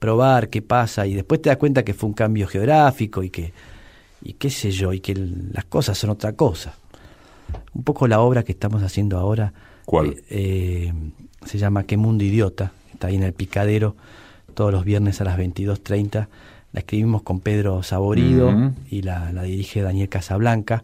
probar 0.06 0.50
qué 0.50 0.62
pasa 0.62 1.08
y 1.08 1.16
después 1.16 1.42
te 1.42 1.50
das 1.50 1.58
cuenta 1.58 1.84
que 1.84 1.96
fue 1.96 2.08
un 2.08 2.14
cambio 2.14 2.46
geográfico 2.46 3.24
y 3.24 3.32
que, 3.32 3.54
y 4.22 4.34
qué 4.34 4.52
sé 4.52 4.70
yo, 4.70 4.94
y 4.94 5.00
que 5.00 5.16
las 5.16 5.66
cosas 5.66 5.98
son 5.98 6.12
otra 6.12 6.34
cosa. 6.34 6.76
Un 7.74 7.84
poco 7.84 8.08
la 8.08 8.20
obra 8.20 8.44
que 8.44 8.52
estamos 8.52 8.84
haciendo 8.84 9.18
ahora 9.18 9.52
¿Cuál? 9.84 10.10
Eh, 10.10 10.22
eh, 10.30 10.94
se 11.44 11.58
llama 11.58 11.86
Qué 11.86 11.98
Mundo 11.98 12.24
Idiota, 12.24 12.72
está 12.94 13.08
ahí 13.08 13.16
en 13.16 13.24
el 13.24 13.34
Picadero 13.34 13.96
todos 14.54 14.72
los 14.72 14.86
viernes 14.86 15.22
a 15.22 15.24
las 15.24 15.40
22.30. 15.40 16.28
La 16.72 16.80
escribimos 16.80 17.24
con 17.24 17.40
Pedro 17.40 17.82
Saborido 17.82 18.74
y 18.92 19.02
la, 19.02 19.32
la 19.32 19.42
dirige 19.42 19.82
Daniel 19.82 20.08
Casablanca 20.08 20.84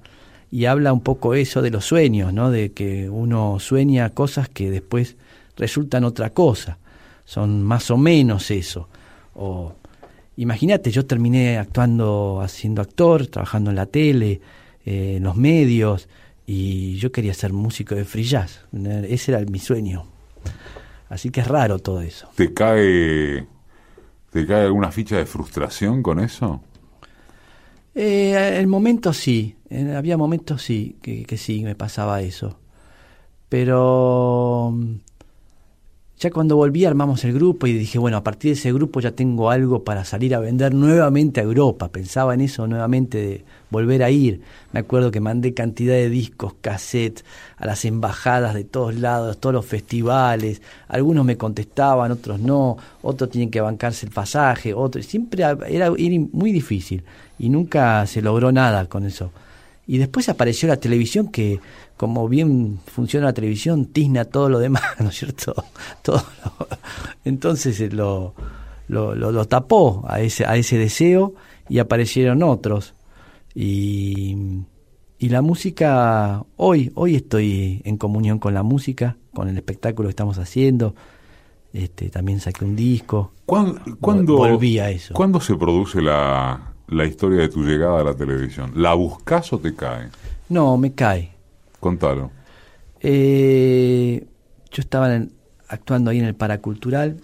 y 0.50 0.66
habla 0.66 0.94
un 0.94 1.02
poco 1.02 1.36
eso 1.36 1.62
de 1.62 1.70
los 1.70 1.86
sueños, 1.86 2.34
¿no? 2.34 2.50
De 2.50 2.72
que 2.72 3.08
uno 3.08 3.60
sueña 3.60 4.10
cosas 4.10 4.50
que 4.50 4.72
después 4.72 5.16
resultan 5.58 6.06
otra 6.06 6.32
cosa. 6.32 6.80
Son 7.24 7.62
más 7.62 7.92
o 7.92 7.98
menos 7.98 8.50
eso. 8.50 8.88
O 9.36 9.74
imagínate, 10.38 10.92
yo 10.92 11.06
terminé 11.06 11.58
actuando, 11.58 12.42
haciendo 12.42 12.82
actor, 12.82 13.28
trabajando 13.28 13.70
en 13.70 13.76
la 13.76 13.86
tele, 13.86 14.42
eh, 14.86 15.16
en 15.18 15.24
los 15.24 15.36
medios, 15.36 16.08
y 16.46 16.96
yo 16.96 17.12
quería 17.12 17.34
ser 17.34 17.54
músico 17.54 17.96
de 17.96 18.06
free 18.06 18.24
jazz. 18.24 18.66
Ese 19.08 19.32
era 19.32 19.42
mi 19.46 19.60
sueño. 19.60 20.06
Así 21.10 21.30
que 21.30 21.42
es 21.42 21.48
raro 21.48 21.80
todo 21.80 22.02
eso. 22.02 22.30
¿Te 22.36 22.54
cae, 22.54 23.46
te 24.32 24.48
cae 24.48 24.66
alguna 24.66 24.92
ficha 24.92 25.18
de 25.18 25.26
frustración 25.26 26.02
con 26.02 26.20
eso? 26.20 26.62
Eh, 27.94 28.58
el 28.58 28.68
momento 28.68 29.12
sí, 29.12 29.58
había 29.96 30.18
momentos 30.18 30.62
sí, 30.62 30.98
que, 31.02 31.24
que, 31.26 31.38
sí, 31.38 31.64
me 31.64 31.76
pasaba 31.76 32.22
eso. 32.22 32.58
Pero 33.50 34.74
ya 36.22 36.30
cuando 36.30 36.56
volví 36.56 36.86
armamos 36.86 37.24
el 37.24 37.34
grupo 37.34 37.66
y 37.66 37.74
dije, 37.74 37.98
bueno, 37.98 38.16
a 38.16 38.24
partir 38.24 38.52
de 38.52 38.60
ese 38.60 38.72
grupo 38.72 39.00
ya 39.00 39.12
tengo 39.12 39.50
algo 39.50 39.84
para 39.84 40.06
salir 40.06 40.36
a 40.36 40.40
vender 40.40 40.72
nuevamente 40.72 41.40
a 41.40 41.44
Europa. 41.44 41.90
Pensaba 41.90 42.36
en 42.36 42.42
eso 42.42 42.68
nuevamente, 42.68 43.18
de 43.18 43.44
volver 43.72 44.04
a 44.04 44.12
ir. 44.12 44.40
Me 44.72 44.82
acuerdo 44.82 45.10
que 45.10 45.20
mandé 45.20 45.56
cantidad 45.56 45.96
de 45.96 46.12
discos, 46.12 46.54
cassettes 46.62 47.26
a 47.58 47.66
las 47.66 47.86
embajadas 47.86 48.54
de 48.54 48.64
todos 48.64 48.94
lados, 48.94 49.40
todos 49.40 49.56
los 49.56 49.66
festivales. 49.66 50.62
Algunos 50.90 51.26
me 51.26 51.38
contestaban, 51.38 52.12
otros 52.12 52.40
no. 52.40 52.78
Otros 53.02 53.32
tienen 53.32 53.50
que 53.50 53.60
bancarse 53.60 54.06
el 54.06 54.12
pasaje, 54.12 54.76
otros. 54.76 55.08
Siempre 55.08 55.42
era, 55.42 55.58
era 55.68 55.90
muy 55.90 56.52
difícil 56.52 57.04
y 57.40 57.50
nunca 57.50 58.06
se 58.06 58.22
logró 58.22 58.52
nada 58.52 58.86
con 58.86 59.06
eso. 59.08 59.32
Y 59.88 59.98
después 59.98 60.30
apareció 60.30 60.68
la 60.68 60.78
televisión 60.78 61.30
que, 61.30 61.60
como 61.98 62.28
bien 62.30 62.80
funciona 62.86 63.28
la 63.28 63.34
televisión, 63.34 63.86
tizna 63.86 64.26
todo 64.26 64.50
lo 64.50 64.60
demás, 64.60 64.84
¿no 65.00 65.10
es 65.10 65.18
cierto? 65.18 65.54
Todo 66.02 66.24
entonces 67.26 67.80
eh, 67.82 67.90
lo, 67.90 68.34
lo, 68.88 69.16
lo, 69.16 69.46
tapó 69.46 70.06
a 70.08 70.22
ese, 70.22 70.46
a 70.46 70.56
ese 70.56 70.78
deseo 70.78 71.34
y 71.68 71.80
aparecieron 71.80 72.44
otros. 72.44 72.94
Y, 73.54 74.36
y 75.18 75.30
la 75.30 75.42
música, 75.42 76.44
hoy, 76.58 76.92
hoy 76.96 77.16
estoy 77.16 77.82
en 77.84 77.98
comunión 77.98 78.40
con 78.40 78.54
la 78.54 78.64
música, 78.64 79.18
con 79.34 79.50
el 79.50 79.58
espectáculo 79.58 80.08
que 80.08 80.12
estamos 80.12 80.38
haciendo. 80.38 80.96
Este, 81.74 82.10
también 82.10 82.40
saqué 82.40 82.66
un 82.66 82.76
disco. 82.76 83.32
¿Cuándo, 83.46 84.38
volví 84.38 84.80
a 84.80 84.90
eso? 84.90 85.14
¿Cuándo 85.14 85.40
se 85.40 85.56
produce 85.56 86.02
la, 86.02 86.71
la 86.92 87.06
historia 87.06 87.40
de 87.40 87.50
tu 87.50 87.64
llegada 87.64 88.02
a 88.02 88.04
la 88.04 88.14
televisión? 88.14 88.74
¿La 88.76 88.94
buscas 88.94 89.52
o 89.54 89.60
te 89.60 89.74
cae? 89.74 90.10
No, 90.50 90.78
me 90.78 90.94
cae. 90.94 91.32
Contalo. 91.80 92.32
Eh, 93.00 94.28
yo 94.70 94.82
estaba 94.82 95.10
actuando 95.68 96.12
ahí 96.12 96.20
en 96.20 96.26
el 96.26 96.36
Paracultural, 96.36 97.18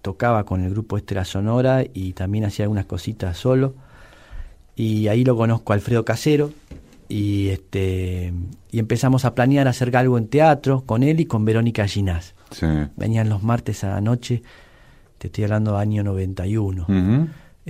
tocaba 0.00 0.44
con 0.44 0.62
el 0.62 0.70
grupo 0.70 0.96
Estela 0.96 1.24
Sonora 1.24 1.84
y 1.92 2.12
también 2.12 2.44
hacía 2.44 2.64
algunas 2.64 2.86
cositas 2.86 3.36
solo. 3.36 3.74
Y 4.76 5.08
ahí 5.08 5.24
lo 5.24 5.36
conozco 5.36 5.72
a 5.72 5.76
Alfredo 5.76 6.04
Casero 6.04 6.52
y 7.08 7.48
este 7.48 8.32
y 8.70 8.78
empezamos 8.78 9.24
a 9.24 9.34
planear 9.34 9.66
hacer 9.66 9.94
algo 9.96 10.16
en 10.16 10.28
teatro 10.28 10.84
con 10.86 11.02
él 11.02 11.20
y 11.20 11.26
con 11.26 11.44
Verónica 11.44 11.86
Ginás. 11.86 12.34
Venían 12.96 13.28
los 13.28 13.42
martes 13.42 13.84
a 13.84 13.90
la 13.90 14.00
noche, 14.00 14.42
te 15.18 15.26
estoy 15.26 15.44
hablando 15.44 15.76
año 15.76 16.04
91 16.04 16.86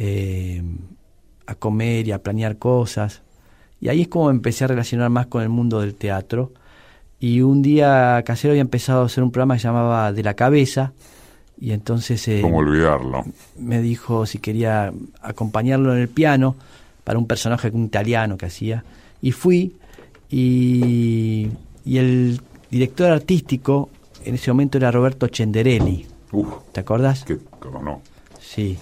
eh, 0.03 0.63
a 1.47 1.55
comer 1.57 2.09
y 2.09 2.13
a 2.13 2.23
planear 2.23 2.57
cosas. 2.57 3.21
Y 3.83 3.91
ahí 3.91 4.01
es 4.03 4.09
como 4.09 4.31
empecé 4.31 4.65
a 4.65 4.69
relacionar 4.69 5.11
más 5.11 5.27
con 5.27 5.43
el 5.43 5.51
mundo 5.51 5.81
del 5.81 5.95
teatro. 5.95 6.53
Y 7.19 7.43
un 7.43 7.61
día 7.61 8.23
Casero 8.25 8.53
había 8.53 8.63
empezado 8.63 9.03
a 9.03 9.07
hacer 9.07 9.23
un 9.23 9.31
programa 9.31 9.57
que 9.57 9.61
se 9.61 9.69
llamaba 9.69 10.11
De 10.11 10.23
la 10.23 10.33
Cabeza. 10.33 10.95
Y 11.61 11.73
entonces... 11.73 12.27
Eh, 12.29 12.41
¿Cómo 12.41 12.59
olvidarlo? 12.59 13.27
Me 13.59 13.83
dijo 13.83 14.25
si 14.25 14.39
quería 14.39 14.91
acompañarlo 15.21 15.95
en 15.95 16.01
el 16.01 16.09
piano 16.09 16.57
para 17.05 17.19
un 17.19 17.27
personaje 17.27 17.69
un 17.69 17.85
italiano 17.85 18.39
que 18.39 18.47
hacía. 18.47 18.85
Y 19.21 19.33
fui 19.33 19.77
y, 20.31 21.49
y 21.85 21.99
el 21.99 22.41
director 22.71 23.11
artístico 23.11 23.91
en 24.25 24.37
ese 24.37 24.51
momento 24.51 24.79
era 24.79 24.91
Roberto 24.91 25.29
Cenderelli. 25.31 26.07
¿Te 26.73 26.81
acordás? 26.81 27.25
Que, 27.25 27.37
no? 27.83 28.01
Sí. 28.41 28.79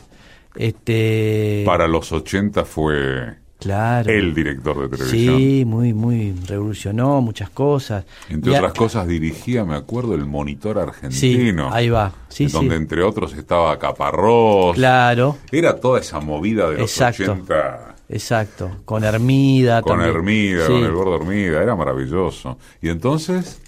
Este... 0.58 1.62
Para 1.64 1.86
los 1.86 2.10
80 2.12 2.64
fue 2.64 3.36
Claro. 3.58 4.08
El 4.12 4.34
director 4.34 4.88
de 4.88 4.96
televisión. 4.96 5.36
Sí, 5.36 5.64
muy, 5.66 5.92
muy, 5.92 6.32
revolucionó 6.46 7.20
muchas 7.20 7.50
cosas. 7.50 8.04
Entre 8.28 8.56
otras 8.56 8.72
cosas 8.72 9.08
dirigía, 9.08 9.64
me 9.64 9.74
acuerdo, 9.74 10.14
el 10.14 10.26
Monitor 10.26 10.78
Argentino. 10.78 11.68
Sí, 11.70 11.76
ahí 11.76 11.88
va. 11.88 12.12
Sí, 12.28 12.46
donde 12.46 12.76
entre 12.76 13.02
otros 13.02 13.34
estaba 13.34 13.76
Caparrós. 13.78 14.76
Claro. 14.76 15.38
Era 15.50 15.80
toda 15.80 15.98
esa 15.98 16.20
movida 16.20 16.70
de 16.70 16.78
los 16.78 16.90
Exacto. 16.92 17.32
80. 17.32 17.94
Exacto. 18.10 18.70
Con 18.84 19.02
Hermida 19.02 19.82
Con 19.82 19.94
también. 19.98 20.14
Hermida, 20.16 20.66
Sí. 20.66 20.72
con 20.72 20.84
el 20.84 20.92
gordo 20.92 21.16
Hermida. 21.16 21.60
Era 21.62 21.74
maravilloso. 21.74 22.58
Y 22.80 22.88
entonces, 22.90 23.60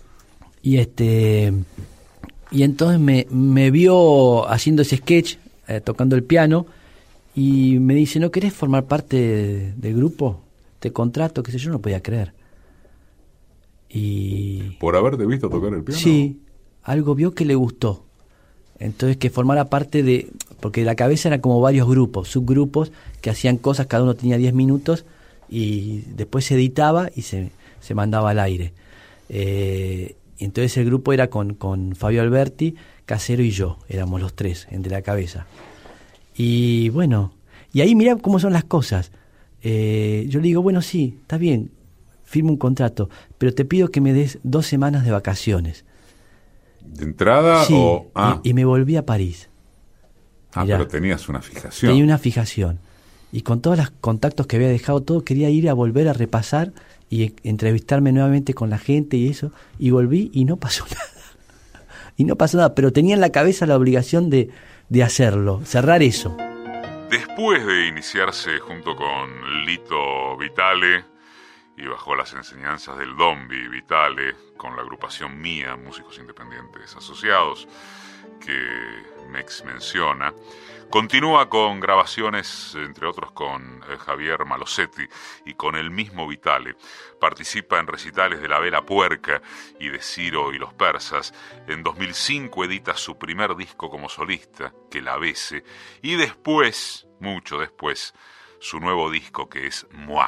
Y 0.63 0.79
este 0.79 1.53
y 2.53 2.63
entonces 2.63 3.01
me, 3.01 3.27
me 3.31 3.71
vio 3.73 4.49
haciendo 4.49 4.83
ese 4.83 4.99
sketch, 4.99 5.37
eh, 5.69 5.81
tocando 5.81 6.15
el 6.17 6.23
piano, 6.23 6.67
y 7.43 7.79
me 7.79 7.95
dice, 7.95 8.19
¿no 8.21 8.31
querés 8.31 8.53
formar 8.53 8.85
parte 8.87 9.17
de- 9.17 9.73
del 9.75 9.95
grupo? 9.97 10.41
Te 10.79 10.93
contrato, 10.93 11.43
qué 11.43 11.53
sé 11.53 11.59
yo, 11.59 11.71
no 11.71 11.81
podía 11.81 12.03
creer. 12.03 12.33
Y 13.89 14.77
por 14.79 14.97
haberte 14.97 15.27
visto 15.27 15.49
tocar 15.49 15.73
el 15.75 15.83
piano. 15.83 16.01
sí, 16.01 16.41
algo 16.83 17.15
vio 17.15 17.35
que 17.35 17.45
le 17.45 17.55
gustó. 17.55 18.05
Entonces 18.79 19.17
que 19.19 19.31
formara 19.31 19.67
parte 19.69 20.03
de, 20.03 20.29
porque 20.61 20.85
la 20.85 20.95
cabeza 20.95 21.29
era 21.29 21.41
como 21.41 21.61
varios 21.61 21.89
grupos, 21.89 22.29
subgrupos, 22.29 22.93
que 23.21 23.31
hacían 23.31 23.57
cosas, 23.59 23.87
cada 23.87 24.05
uno 24.05 24.15
tenía 24.15 24.39
10 24.39 24.55
minutos, 24.55 25.05
y 25.49 26.03
después 26.17 26.45
se 26.47 26.55
editaba 26.55 27.11
y 27.15 27.23
se, 27.23 27.51
se 27.81 27.95
mandaba 27.95 28.31
al 28.31 28.39
aire. 28.39 28.73
Eh, 29.29 30.15
y 30.39 30.45
entonces 30.45 30.77
el 30.79 30.87
grupo 30.87 31.13
era 31.13 31.29
con, 31.29 31.55
con 31.55 31.95
Fabio 31.95 32.23
Alberti, 32.23 32.75
Casero 33.05 33.43
y 33.43 33.51
yo, 33.51 33.79
éramos 33.89 34.21
los 34.21 34.33
tres, 34.35 34.67
entre 34.71 34.93
la 34.93 35.03
cabeza. 35.03 35.47
Y 36.37 36.89
bueno, 36.91 37.33
y 37.73 37.81
ahí 37.81 37.95
mira 37.95 38.17
cómo 38.17 38.39
son 38.39 38.53
las 38.53 38.65
cosas. 38.65 39.11
Eh, 39.63 40.27
yo 40.29 40.41
le 40.41 40.47
digo, 40.49 40.63
bueno, 40.63 40.81
sí, 40.83 41.19
está 41.21 41.37
bien, 41.37 41.71
firmo 42.25 42.51
un 42.51 42.57
contrato, 42.57 43.11
pero 43.39 43.53
te 43.55 43.65
pido 43.65 43.89
que 43.91 44.01
me 44.01 44.13
des 44.13 44.39
dos 44.43 44.67
semanas 44.67 45.05
de 45.05 45.11
vacaciones. 45.11 45.85
¿De 46.85 47.05
entrada 47.05 47.65
Sí, 47.65 47.75
o.? 47.77 48.07
Ah, 48.15 48.41
y, 48.43 48.51
y 48.51 48.55
me 48.55 48.65
volví 48.65 48.97
a 48.97 49.05
París. 49.05 49.49
ah, 50.55 50.65
mirá. 50.65 50.79
pero 50.79 50.89
tenías 50.89 51.29
una 51.29 51.43
fijación. 51.43 51.91
Tenía 51.93 52.05
una 52.05 52.19
fijación. 52.19 52.79
Y 53.33 53.43
con 53.43 53.61
todos 53.61 53.77
los 53.79 53.91
contactos 53.91 54.47
que 54.47 54.57
había 54.57 54.69
dejado, 54.69 55.03
todo, 55.03 55.23
quería 55.25 55.51
ir 55.51 55.69
a 55.69 55.75
volver 55.75 56.09
a 56.09 56.13
repasar 56.13 56.73
y 57.09 57.23
e- 57.25 57.35
entrevistarme 57.45 58.11
nuevamente 58.13 58.55
con 58.55 58.71
la 58.71 58.79
gente 58.79 59.17
y 59.19 59.29
eso. 59.29 59.53
Y 59.79 59.91
volví 59.91 60.31
y 60.35 60.47
no 60.47 60.57
pasó 60.57 60.85
nada. 60.91 61.85
Y 62.17 62.25
no 62.25 62.35
pasó 62.37 62.57
nada, 62.57 62.75
pero 62.75 62.93
tenía 62.93 63.15
en 63.15 63.21
la 63.21 63.31
cabeza 63.31 63.67
la 63.67 63.77
obligación 63.77 64.31
de, 64.31 64.49
de 64.91 65.05
hacerlo, 65.05 65.63
cerrar 65.65 66.03
eso. 66.03 66.37
Después 67.09 67.65
de 67.65 67.87
iniciarse 67.87 68.59
junto 68.59 68.95
con 68.97 69.65
Lito 69.65 70.37
Vitale 70.37 71.05
y 71.77 71.87
bajo 71.87 72.15
las 72.15 72.35
enseñanzas 72.35 72.99
del 72.99 73.17
Dombi 73.17 73.69
Vitale, 73.69 74.35
con 74.57 74.77
la 74.77 74.83
agrupación 74.83 75.41
Mía, 75.41 75.77
Músicos 75.77 76.19
Independientes 76.19 76.95
Asociados, 76.97 77.69
que 78.45 78.69
Mex 79.31 79.65
menciona, 79.65 80.35
continúa 80.91 81.49
con 81.49 81.81
grabaciones, 81.81 82.75
entre 82.75 83.07
otros 83.07 83.31
con 83.31 83.81
eh, 83.89 83.97
Javier 83.99 84.45
Malosetti 84.45 85.05
y 85.47 85.55
con 85.55 85.77
el 85.77 85.91
mismo 85.91 86.27
Vitale. 86.27 86.77
Participa 87.21 87.79
en 87.79 87.87
recitales 87.87 88.43
de 88.43 88.49
La 88.49 88.59
Vela 88.59 88.85
Puerca 88.85 89.41
y 89.79 89.89
de 89.89 90.01
Ciro 90.03 90.53
y 90.53 90.59
los 90.59 90.75
Persas. 90.75 91.33
En 91.69 91.83
2005 91.83 92.65
edita 92.65 92.97
su 92.97 93.17
primer 93.17 93.57
disco 93.57 93.89
como 93.89 94.09
solista, 94.09 94.75
Que 94.91 95.01
la 95.01 95.17
Bese, 95.17 95.63
y 96.03 96.17
después, 96.17 97.07
mucho 97.21 97.59
después, 97.59 98.13
su 98.59 98.81
nuevo 98.81 99.11
disco 99.11 99.49
que 99.49 99.69
es 99.69 99.87
Moi. 99.93 100.27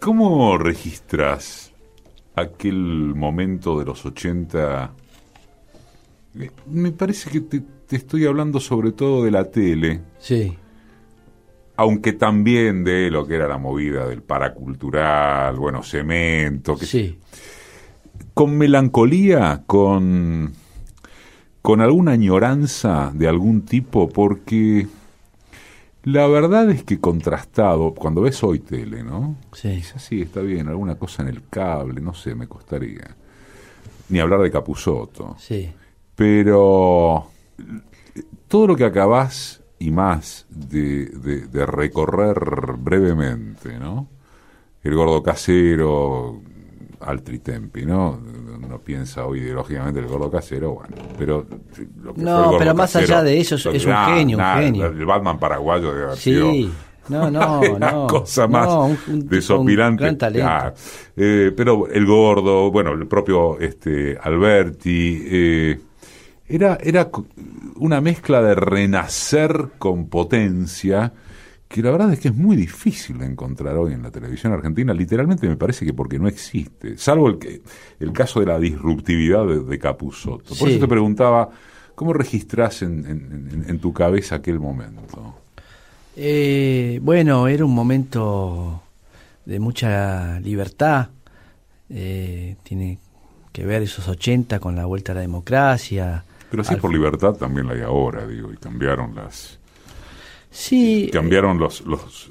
¿Cómo 0.00 0.56
registras 0.56 1.72
aquel 2.34 3.14
momento 3.14 3.78
de 3.78 3.84
los 3.84 4.04
80? 4.06 4.94
Eh, 6.36 6.50
Me 6.66 6.90
parece 6.92 7.30
que 7.30 7.40
te, 7.42 7.62
te 7.90 7.96
estoy 7.96 8.24
hablando 8.24 8.60
sobre 8.60 8.92
todo 8.92 9.24
de 9.24 9.32
la 9.32 9.50
tele, 9.50 10.00
Sí, 10.20 10.56
aunque 11.74 12.12
también 12.12 12.84
de 12.84 13.10
lo 13.10 13.26
que 13.26 13.34
era 13.34 13.48
la 13.48 13.58
movida 13.58 14.06
del 14.06 14.22
paracultural, 14.22 15.56
bueno, 15.56 15.82
cemento, 15.82 16.76
que 16.76 16.86
sí. 16.86 17.18
con 18.32 18.56
melancolía, 18.56 19.64
con, 19.66 20.52
con 21.62 21.80
alguna 21.80 22.12
añoranza 22.12 23.10
de 23.12 23.26
algún 23.26 23.62
tipo, 23.62 24.08
porque 24.08 24.86
la 26.04 26.28
verdad 26.28 26.70
es 26.70 26.84
que 26.84 27.00
contrastado, 27.00 27.92
cuando 27.92 28.20
ves 28.20 28.44
hoy 28.44 28.60
tele, 28.60 29.02
¿no? 29.02 29.34
Sí. 29.52 29.74
Quizás 29.78 30.00
sí, 30.04 30.22
está 30.22 30.42
bien, 30.42 30.68
alguna 30.68 30.94
cosa 30.94 31.22
en 31.22 31.28
el 31.30 31.42
cable, 31.48 32.00
no 32.00 32.14
sé, 32.14 32.36
me 32.36 32.46
costaría. 32.46 33.16
Ni 34.10 34.20
hablar 34.20 34.40
de 34.42 34.50
Capusotto. 34.52 35.34
Sí, 35.40 35.72
Pero 36.14 37.26
todo 38.50 38.66
lo 38.66 38.76
que 38.76 38.84
acabás 38.84 39.62
y 39.78 39.90
más 39.92 40.46
de, 40.50 41.06
de- 41.06 41.46
de 41.46 41.66
recorrer 41.66 42.38
brevemente, 42.78 43.78
¿no? 43.78 44.08
El 44.82 44.94
gordo 44.94 45.22
casero, 45.22 46.40
Altri 47.00 47.38
Tempi, 47.38 47.86
¿no? 47.86 48.20
Uno 48.62 48.78
piensa 48.80 49.24
hoy 49.26 49.40
ideológicamente 49.40 50.00
el 50.00 50.06
gordo 50.06 50.30
casero, 50.30 50.72
bueno, 50.74 50.96
pero... 51.18 51.46
lo 52.02 52.14
que 52.14 52.20
No, 52.22 52.30
fue 52.32 52.40
el 52.42 52.44
gordo 52.46 52.58
pero 52.58 52.74
más 52.74 52.92
casero, 52.92 53.14
allá 53.16 53.24
de 53.24 53.40
eso, 53.40 53.54
es- 53.56 53.84
un 53.84 53.90
nah, 53.90 54.14
genio, 54.14 54.38
un 54.38 54.44
genio. 54.44 54.86
El 54.86 55.06
Batman 55.06 55.38
paraguayo 55.38 55.92
debe 55.92 56.04
haber 56.06 56.18
sido 56.18 56.50
sí. 56.52 56.70
No, 57.08 57.30
no, 57.30 57.60
una 57.60 57.92
no. 57.92 58.06
cosa 58.06 58.46
más 58.48 58.66
No, 58.68 58.84
un- 59.08 59.28
desopilante. 59.28 60.04
gran. 60.04 60.42
Ah, 60.42 60.72
eh, 61.16 61.52
pero 61.56 61.88
el 61.88 62.06
gordo, 62.06 62.70
bueno, 62.70 62.92
el 62.92 63.06
propio 63.06 63.58
este 63.58 64.16
Alberti, 64.22 65.22
eh, 65.26 65.80
era, 66.50 66.78
era 66.82 67.10
una 67.76 68.00
mezcla 68.00 68.42
de 68.42 68.54
renacer 68.54 69.68
con 69.78 70.08
potencia 70.08 71.12
que 71.68 71.82
la 71.82 71.92
verdad 71.92 72.12
es 72.12 72.18
que 72.18 72.28
es 72.28 72.34
muy 72.34 72.56
difícil 72.56 73.18
de 73.18 73.26
encontrar 73.26 73.76
hoy 73.76 73.92
en 73.92 74.02
la 74.02 74.10
televisión 74.10 74.52
argentina, 74.52 74.92
literalmente 74.92 75.46
me 75.48 75.56
parece 75.56 75.84
que 75.86 75.92
porque 75.94 76.18
no 76.18 76.26
existe, 76.26 76.98
salvo 76.98 77.28
el, 77.28 77.38
que, 77.38 77.62
el 78.00 78.12
caso 78.12 78.40
de 78.40 78.46
la 78.46 78.58
disruptividad 78.58 79.46
de, 79.46 79.60
de 79.60 79.78
Capusotto. 79.78 80.48
Por 80.48 80.68
Sí. 80.68 80.70
eso 80.74 80.80
te 80.80 80.88
preguntaba, 80.88 81.48
¿cómo 81.94 82.12
registrás 82.12 82.82
en, 82.82 83.06
en- 83.06 83.48
en- 83.52 83.64
en 83.68 83.78
tu 83.78 83.92
cabeza 83.92 84.34
aquel 84.36 84.58
momento? 84.58 85.36
Eh, 86.16 86.98
bueno, 87.02 87.46
era 87.46 87.64
un 87.64 87.74
momento 87.74 88.82
de 89.46 89.60
mucha 89.60 90.40
libertad. 90.40 91.08
Eh, 91.88 92.56
tiene 92.64 92.98
que 93.52 93.64
ver 93.64 93.82
esos 93.82 94.08
80 94.08 94.58
con 94.58 94.74
la 94.74 94.86
vuelta 94.86 95.12
a 95.12 95.14
la 95.14 95.20
democracia. 95.20 96.24
Pero 96.50 96.62
Al- 96.66 96.78
por 96.78 96.92
libertad 96.92 97.34
también 97.34 97.66
la 97.68 97.74
hay 97.74 97.82
ahora, 97.82 98.26
digo, 98.26 98.52
y 98.52 98.56
cambiaron 98.56 99.14
las 99.14 99.58
Sí, 100.50 101.08
cambiaron 101.12 101.58
los 101.58 101.82
los 101.82 102.30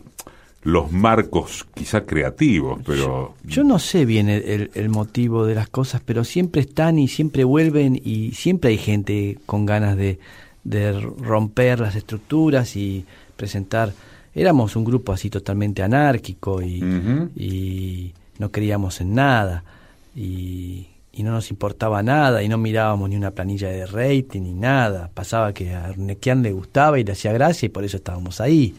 los 0.63 0.91
marcos 0.91 1.65
quizá 1.73 2.05
creativos, 2.05 2.82
pero 2.86 3.34
yo 3.45 3.63
no 3.63 3.79
sé 3.79 4.03
bien 4.05 4.27
el, 4.27 4.43
el- 4.43 4.71
el 4.73 4.89
motivo 4.89 5.45
de 5.45 5.55
las 5.55 5.69
cosas, 5.69 6.01
pero 6.05 6.25
siempre 6.25 6.60
están 6.62 6.99
y 6.99 7.08
siempre 7.08 7.45
vuelven 7.45 7.95
y 8.03 8.32
siempre 8.34 8.71
hay 8.71 8.77
gente 8.77 9.38
con 9.45 9.65
ganas 9.65 9.95
de, 9.95 10.19
de 10.65 10.91
romper 10.99 11.79
las 11.79 11.95
estructuras 11.95 12.75
y 12.75 13.05
presentar. 13.38 13.93
Éramos 14.36 14.75
un 14.75 14.84
grupo 14.84 15.13
así 15.13 15.29
totalmente 15.29 15.82
anárquico 15.82 16.62
y, 16.62 16.84
y 17.38 18.13
no 18.38 18.51
creíamos 18.51 18.99
en 18.99 19.15
nada. 19.15 19.63
Y, 20.13 20.88
y 21.19 21.23
no 21.23 21.32
nos 21.32 21.51
importaba 21.51 22.01
nada 22.01 22.41
y 22.41 22.47
no 22.47 22.58
mirábamos 22.58 23.10
ni 23.10 23.17
una 23.17 23.32
planilla 23.32 23.67
de 23.67 23.86
rating 23.86 24.41
ni 24.41 24.53
nada. 24.53 25.10
Pasaba 25.13 25.51
que 25.53 25.73
a 25.73 25.86
Arnequian 25.88 26.41
le 26.41 26.53
gustaba 26.53 26.97
y 26.97 27.03
le 27.03 27.12
hacía 27.12 27.34
gracia 27.34 27.65
y 27.65 27.69
por 27.69 27.84
eso 27.84 27.97
estábamos 27.97 28.39
ahí. 28.39 28.73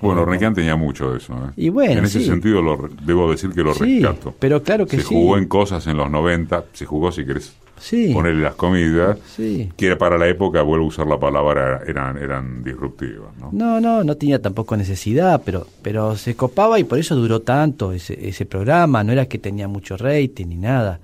bueno, 0.00 0.22
Eh, 0.22 0.26
Requián 0.26 0.54
tenía 0.54 0.74
mucho 0.74 1.12
de 1.12 1.18
eso. 1.18 1.34
¿eh? 1.34 1.52
Y 1.56 1.68
bueno, 1.68 1.98
en 2.00 2.04
ese 2.04 2.18
sí. 2.18 2.26
sentido 2.26 2.60
lo 2.62 2.88
debo 3.04 3.30
decir 3.30 3.50
que 3.50 3.62
lo 3.62 3.74
Sí, 3.74 4.00
rescato. 4.00 4.34
pero 4.38 4.60
claro 4.62 4.86
que 4.86 4.96
se 4.96 5.02
sí. 5.04 5.14
jugó 5.14 5.38
en 5.38 5.46
cosas 5.46 5.86
en 5.86 5.96
los 5.96 6.10
90, 6.10 6.64
se 6.72 6.84
jugó 6.84 7.12
si 7.12 7.24
querés 7.24 7.52
Sí. 7.80 8.12
ponerle 8.12 8.42
las 8.42 8.54
comidas, 8.56 9.18
Sí. 9.36 9.70
que 9.76 9.94
para 9.94 10.18
la 10.18 10.26
época, 10.26 10.62
vuelvo 10.62 10.84
a 10.86 10.88
usar 10.88 11.06
la 11.06 11.18
palabra, 11.20 11.80
eran 11.86 12.18
eran 12.18 12.64
disruptivas, 12.64 13.28
¿no? 13.40 13.50
No, 13.52 13.80
no, 13.80 14.02
no 14.02 14.16
tenía 14.16 14.42
tampoco 14.42 14.76
necesidad, 14.76 15.42
pero, 15.44 15.64
pero 15.82 16.16
se 16.16 16.34
copaba 16.34 16.80
y 16.80 16.84
por 16.84 16.98
eso 16.98 17.14
duró 17.14 17.38
tanto 17.40 17.92
ese, 17.92 18.28
ese 18.28 18.46
programa. 18.46 19.04
No 19.04 19.12
era 19.12 19.26
que 19.26 19.38
tenía 19.38 19.68
mucho 19.68 19.96
rating 19.96 20.46
ni 20.46 20.56
nada. 20.56 20.98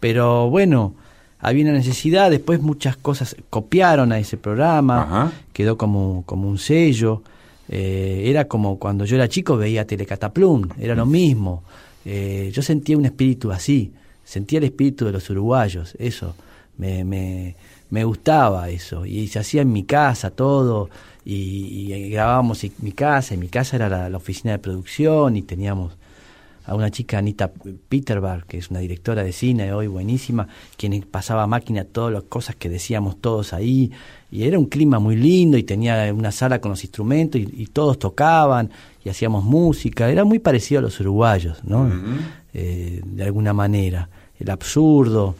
Pero 0.00 0.50
bueno, 0.50 0.94
había 1.38 1.64
una 1.64 1.74
necesidad. 1.74 2.30
Después 2.30 2.60
muchas 2.60 2.96
cosas 2.96 3.36
copiaron 3.50 4.12
a 4.12 4.18
ese 4.18 4.36
programa. 4.36 5.02
Ajá. 5.02 5.32
Quedó 5.52 5.76
como, 5.76 6.24
como 6.26 6.48
un 6.48 6.58
sello. 6.58 7.22
Eh, 7.68 8.24
era 8.26 8.48
como 8.48 8.78
cuando 8.78 9.04
yo 9.04 9.16
era 9.16 9.28
chico 9.28 9.56
veía 9.56 9.86
Telecataplum. 9.86 10.68
Era 10.80 10.94
lo 10.94 11.06
mismo. 11.06 11.62
Eh, 12.04 12.50
yo 12.52 12.62
sentía 12.62 12.96
un 12.96 13.04
espíritu 13.04 13.52
así. 13.52 13.92
Sentía 14.24 14.58
el 14.58 14.64
espíritu 14.64 15.04
de 15.04 15.12
los 15.12 15.28
uruguayos. 15.30 15.94
Eso. 15.98 16.34
Me, 16.78 17.04
me, 17.04 17.56
me 17.90 18.04
gustaba 18.04 18.70
eso. 18.70 19.04
Y 19.04 19.28
se 19.28 19.38
hacía 19.38 19.62
en 19.62 19.72
mi 19.72 19.84
casa 19.84 20.30
todo. 20.30 20.88
y, 21.24 22.10
grabábamos 22.10 22.64
en 22.64 22.72
mi 22.80 22.92
casa, 22.92 23.34
y 23.34 23.36
mi 23.36 23.48
casa 23.48 23.76
era 23.76 24.08
la, 24.08 24.16
oficina 24.16 24.52
de 24.52 24.58
producción 24.58 25.36
y 25.36 25.42
teníamos 25.42 25.92
a 26.70 26.74
una 26.76 26.90
chica, 26.92 27.18
Anita 27.18 27.50
Peterberg, 27.88 28.46
que 28.46 28.58
es 28.58 28.70
una 28.70 28.78
directora 28.78 29.24
de 29.24 29.32
cine 29.32 29.72
hoy 29.72 29.88
buenísima, 29.88 30.46
quien 30.76 31.02
pasaba 31.02 31.42
a 31.42 31.48
máquina 31.48 31.84
todas 31.84 32.12
las 32.12 32.22
cosas 32.22 32.54
que 32.54 32.68
decíamos 32.68 33.20
todos 33.20 33.52
ahí, 33.52 33.90
y 34.30 34.44
era 34.44 34.56
un 34.56 34.66
clima 34.66 35.00
muy 35.00 35.16
lindo 35.16 35.58
y 35.58 35.64
tenía 35.64 36.14
una 36.14 36.30
sala 36.30 36.60
con 36.60 36.70
los 36.70 36.84
instrumentos 36.84 37.40
y, 37.40 37.66
todos 37.66 37.98
tocaban 37.98 38.70
y 39.04 39.08
hacíamos 39.08 39.42
música, 39.42 40.08
era 40.08 40.24
muy 40.24 40.38
parecido 40.38 40.78
a 40.78 40.82
los 40.82 41.00
uruguayos, 41.00 41.64
¿no? 41.64 41.90
Eh, 42.54 43.00
de 43.04 43.24
alguna 43.24 43.52
manera, 43.52 44.08
el 44.38 44.48
absurdo. 44.48 45.34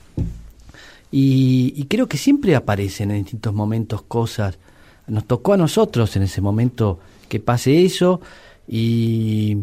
Y, 1.13 1.75
y 1.77 1.85
creo 1.85 2.09
que 2.09 2.17
siempre 2.17 2.57
aparecen 2.57 3.13
en 3.13 3.19
distintos 3.19 3.55
momentos 3.55 4.03
cosas 4.03 4.59
nos 5.07 5.27
tocó 5.27 5.53
a 5.53 5.57
nosotros 5.57 6.17
en 6.17 6.23
ese 6.23 6.41
momento 6.41 6.99
que 7.29 7.39
pase 7.39 7.85
eso 7.85 8.21
y, 8.67 9.59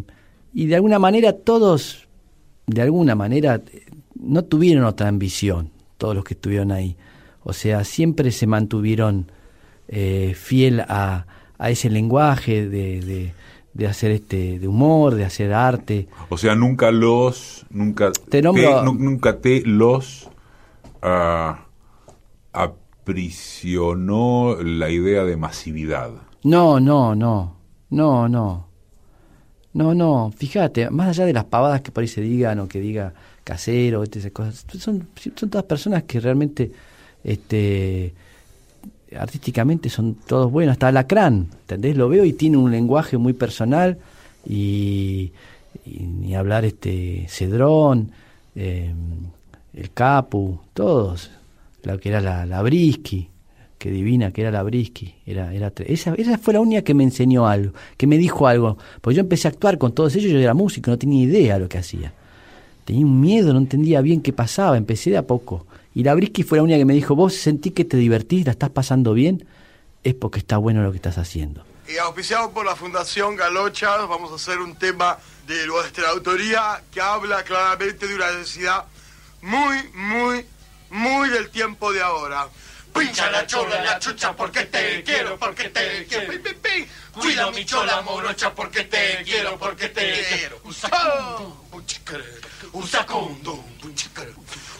y 0.57 0.65
de 0.65 0.75
alguna 0.75 0.97
manera 0.97 1.33
todos, 1.33 2.07
de 2.65 2.81
alguna 2.81 3.13
manera, 3.13 3.61
no 4.15 4.43
tuvieron 4.43 4.85
otra 4.85 5.07
ambición, 5.07 5.69
todos 5.99 6.15
los 6.15 6.23
que 6.23 6.33
estuvieron 6.33 6.71
ahí. 6.71 6.97
O 7.43 7.53
sea, 7.53 7.83
siempre 7.83 8.31
se 8.31 8.47
mantuvieron 8.47 9.31
eh, 9.87 10.33
fiel 10.35 10.79
a, 10.79 11.27
a, 11.59 11.69
ese 11.69 11.91
lenguaje 11.91 12.67
de, 12.67 13.31
de, 13.75 13.87
hacer 13.87 14.09
este 14.09 14.57
de 14.57 14.67
humor, 14.67 15.13
de 15.13 15.25
hacer 15.25 15.53
arte. 15.53 16.07
O 16.29 16.39
sea, 16.39 16.55
nunca 16.55 16.89
los, 16.89 17.67
nunca 17.69 18.11
te, 18.11 18.41
nunca 18.41 19.39
te 19.39 19.61
los 19.63 20.27
uh, 21.03 21.53
prisionó 23.03 24.57
la 24.63 24.89
idea 24.89 25.23
de 25.23 25.37
masividad. 25.37 26.09
No, 26.41 26.79
no, 26.79 27.13
no, 27.13 27.57
no, 27.91 28.27
no. 28.27 28.66
No, 29.77 29.93
no, 29.93 30.33
fíjate, 30.35 30.89
más 30.89 31.09
allá 31.09 31.27
de 31.27 31.33
las 31.33 31.45
pavadas 31.45 31.81
que 31.81 31.91
por 31.91 32.01
ahí 32.01 32.07
se 32.07 32.19
digan 32.19 32.57
o 32.57 32.67
que 32.67 32.79
diga 32.79 33.13
casero, 33.43 34.01
este, 34.01 34.31
cosas, 34.31 34.65
son, 34.79 35.07
todas 35.51 35.65
personas 35.65 36.01
que 36.01 36.19
realmente 36.19 36.71
este, 37.23 38.11
artísticamente 39.15 39.89
son 39.89 40.15
todos 40.15 40.51
buenos, 40.51 40.73
hasta 40.73 40.91
Lacrán, 40.91 41.49
¿entendés? 41.61 41.95
Lo 41.95 42.09
veo 42.09 42.25
y 42.25 42.33
tiene 42.33 42.57
un 42.57 42.71
lenguaje 42.71 43.19
muy 43.19 43.33
personal 43.33 43.99
y, 44.49 45.31
ni 45.85 46.33
hablar 46.33 46.65
este 46.65 47.27
Cedrón, 47.29 48.09
eh, 48.55 48.91
el 49.75 49.91
Capu, 49.91 50.59
todos, 50.73 51.29
la 51.83 51.99
que 51.99 52.09
era 52.09 52.19
la, 52.19 52.47
la 52.47 52.63
Brisky, 52.63 53.29
que 53.77 53.91
divina 53.91 54.31
que 54.31 54.41
era 54.41 54.51
la 54.51 54.63
Brisky. 54.63 55.15
Era, 55.25 55.53
era, 55.53 55.71
esa, 55.85 56.13
esa 56.15 56.37
fue 56.37 56.53
la 56.53 56.59
única 56.59 56.81
que 56.81 56.93
me 56.93 57.03
enseñó 57.03 57.47
algo, 57.47 57.73
que 57.97 58.07
me 58.07 58.17
dijo 58.17 58.47
algo. 58.47 58.77
Pues 59.01 59.15
yo 59.15 59.21
empecé 59.21 59.47
a 59.47 59.51
actuar 59.51 59.77
con 59.77 59.93
todos 59.93 60.15
ellos, 60.15 60.31
yo 60.31 60.39
era 60.39 60.53
músico, 60.53 60.91
no 60.91 60.97
tenía 60.97 61.23
idea 61.23 61.55
de 61.55 61.59
lo 61.61 61.69
que 61.69 61.77
hacía. 61.77 62.13
Tenía 62.85 63.05
un 63.05 63.19
miedo, 63.19 63.53
no 63.53 63.59
entendía 63.59 64.01
bien 64.01 64.21
qué 64.21 64.33
pasaba, 64.33 64.77
empecé 64.77 65.11
de 65.11 65.17
a 65.17 65.27
poco. 65.27 65.65
Y 65.93 66.03
la 66.03 66.13
Brisky 66.13 66.43
fue 66.43 66.57
la 66.57 66.63
única 66.63 66.77
que 66.77 66.85
me 66.85 66.93
dijo, 66.93 67.15
vos 67.15 67.33
sentí 67.33 67.71
que 67.71 67.85
te 67.85 67.97
divertís, 67.97 68.45
la 68.45 68.51
estás 68.51 68.69
pasando 68.69 69.13
bien, 69.13 69.45
es 70.03 70.13
porque 70.13 70.39
está 70.39 70.57
bueno 70.57 70.83
lo 70.83 70.91
que 70.91 70.97
estás 70.97 71.17
haciendo. 71.17 71.63
Y 71.87 71.97
auspiciado 71.97 72.51
por 72.51 72.65
la 72.65 72.75
Fundación 72.75 73.35
Galocha, 73.35 73.97
vamos 74.05 74.31
a 74.31 74.35
hacer 74.35 74.59
un 74.59 74.75
tema 74.75 75.17
de 75.47 75.65
nuestra 75.67 76.09
autoría 76.09 76.81
que 76.91 77.01
habla 77.01 77.43
claramente 77.43 78.07
de 78.07 78.15
una 78.15 78.31
necesidad 78.31 78.85
muy, 79.41 79.77
muy 79.93 80.45
muy 80.89 81.29
del 81.29 81.49
tiempo 81.49 81.91
de 81.91 82.01
ahora. 82.01 82.47
Pincha 82.97 83.29
la 83.31 83.45
chola, 83.45 83.81
la 83.83 83.99
chucha 83.99 84.35
porque 84.35 84.65
te 84.65 85.03
quiero, 85.03 85.37
porque 85.37 85.69
te 85.69 86.05
quiero. 86.05 86.33
Cuida 87.13 87.51
mi 87.51 87.65
chola 87.65 88.01
morocha 88.01 88.53
porque 88.53 88.83
te 88.83 89.23
quiero, 89.23 89.57
porque 89.57 89.89
te 89.89 90.25
quiero. 90.29 90.59
Usa 92.73 93.05
condón, 93.05 93.63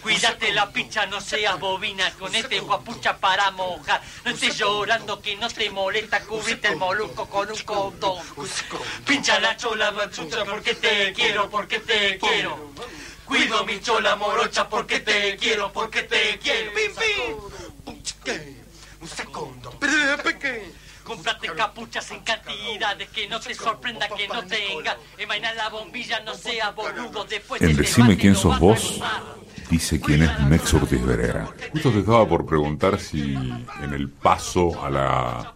Cuídate 0.02 0.54
la 0.54 0.72
pincha, 0.72 1.06
no 1.06 1.20
seas 1.20 1.60
bobina 1.60 2.12
con 2.14 2.34
este 2.34 2.60
guapucha 2.60 3.18
para 3.18 3.52
mojar. 3.52 4.02
No 4.24 4.32
estés 4.32 4.58
llorando 4.58 5.22
que 5.22 5.36
no 5.36 5.50
te 5.50 5.70
molesta 5.70 6.22
cubrirte 6.22 6.70
el 6.70 6.78
molusco 6.78 7.28
con 7.30 7.52
un 7.52 7.60
condón. 7.64 8.24
Pincha 9.06 9.40
la 9.40 9.58
chola, 9.58 9.92
la 9.92 10.10
chucha 10.10 10.46
porque 10.46 10.76
te 10.76 11.14
quiero, 11.14 11.50
porque 11.50 11.80
te 11.80 12.18
quiero. 12.18 12.72
Cuido 13.26 13.66
mi 13.66 13.82
chola 13.82 14.16
morocha 14.16 14.70
porque 14.70 15.02
te 15.02 15.36
quiero, 15.36 15.74
porque 15.74 16.04
te 16.04 16.40
quiero. 16.40 16.72
Pim, 16.74 16.96
pim. 16.96 17.67
Un 19.02 19.08
segundo. 19.08 19.74
Comprate 21.04 21.48
capuchas 21.56 22.12
en 22.12 22.20
cantidades 22.20 23.08
que 23.10 23.30
no 23.30 23.40
te 23.40 23.54
sorprenda 23.54 24.10
que 24.10 24.28
no 24.28 24.46
tengas. 24.46 24.98
Emaina 25.18 25.54
la 25.54 25.70
bombilla, 25.70 26.20
no 26.20 26.34
sea 26.36 26.72
boludo. 26.72 27.24
Después 27.24 27.62
en 27.62 27.78
Decime 27.78 28.18
quién 28.18 28.36
sos 28.36 28.60
vos, 28.60 29.02
dice 29.70 30.02
quién 30.02 30.24
es 30.24 30.40
Mex 30.42 30.74
Ortiz 30.74 31.06
Verera. 31.06 31.48
Justo 31.72 31.92
te 31.92 32.00
estaba 32.00 32.28
por 32.28 32.46
preguntar 32.46 33.00
si 33.00 33.34
en 33.34 33.94
el 33.94 34.10
paso 34.10 34.84
a 34.84 34.90
la, 34.90 35.56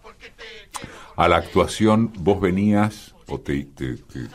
a 1.16 1.28
la 1.28 1.36
actuación 1.36 2.10
vos 2.16 2.40
venías 2.40 3.14
o 3.26 3.38
te, 3.38 3.64
te, 3.64 3.96
te 3.96 4.28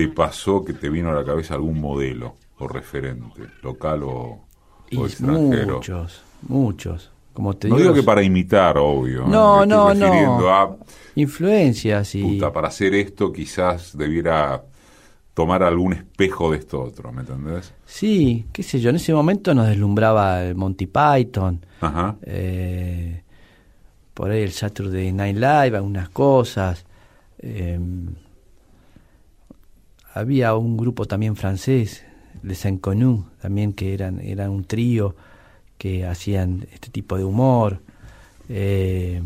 ¿Te 0.00 0.08
pasó 0.08 0.64
que 0.64 0.72
te 0.72 0.88
vino 0.88 1.10
a 1.10 1.14
la 1.14 1.24
cabeza 1.24 1.52
algún 1.52 1.78
modelo 1.78 2.36
o 2.58 2.66
referente, 2.66 3.42
local 3.62 4.02
o, 4.04 4.46
extranjero? 4.90 5.74
Muchos, 5.74 6.22
muchos. 6.42 7.10
Como 7.32 7.54
te 7.56 7.68
no 7.68 7.76
digo, 7.76 7.94
que 7.94 8.02
para 8.02 8.22
imitar, 8.22 8.76
obvio. 8.76 9.26
No, 9.26 9.64
no, 9.64 9.94
no. 9.94 10.78
Influencias 11.14 12.14
y... 12.14 12.22
Puta, 12.22 12.52
para 12.52 12.68
hacer 12.68 12.94
esto 12.94 13.32
quizás 13.32 13.96
debiera 13.96 14.62
tomar 15.34 15.62
algún 15.62 15.92
espejo 15.92 16.50
de 16.50 16.58
esto 16.58 16.82
otro, 16.82 17.12
¿me 17.12 17.20
entendés? 17.20 17.72
Sí, 17.86 18.46
qué 18.52 18.62
sé 18.62 18.80
yo, 18.80 18.90
en 18.90 18.96
ese 18.96 19.14
momento 19.14 19.54
nos 19.54 19.68
deslumbraba 19.68 20.42
el 20.42 20.54
Monty 20.54 20.86
Python, 20.86 21.64
Ajá. 21.80 22.16
Eh, 22.22 23.22
por 24.12 24.30
ahí 24.30 24.42
el 24.42 24.52
Saturday 24.52 25.12
Night 25.12 25.36
Live, 25.36 25.76
algunas 25.76 26.10
cosas. 26.10 26.84
Eh, 27.38 27.78
había 30.12 30.54
un 30.56 30.76
grupo 30.76 31.06
también 31.06 31.36
francés, 31.36 32.04
Les 32.42 32.64
Inconnus, 32.64 33.24
también 33.40 33.72
que 33.72 33.94
eran, 33.94 34.20
eran 34.20 34.50
un 34.50 34.64
trío 34.64 35.14
que 35.80 36.04
hacían 36.04 36.66
este 36.74 36.90
tipo 36.90 37.16
de 37.16 37.24
humor. 37.24 37.80
Eh, 38.50 39.22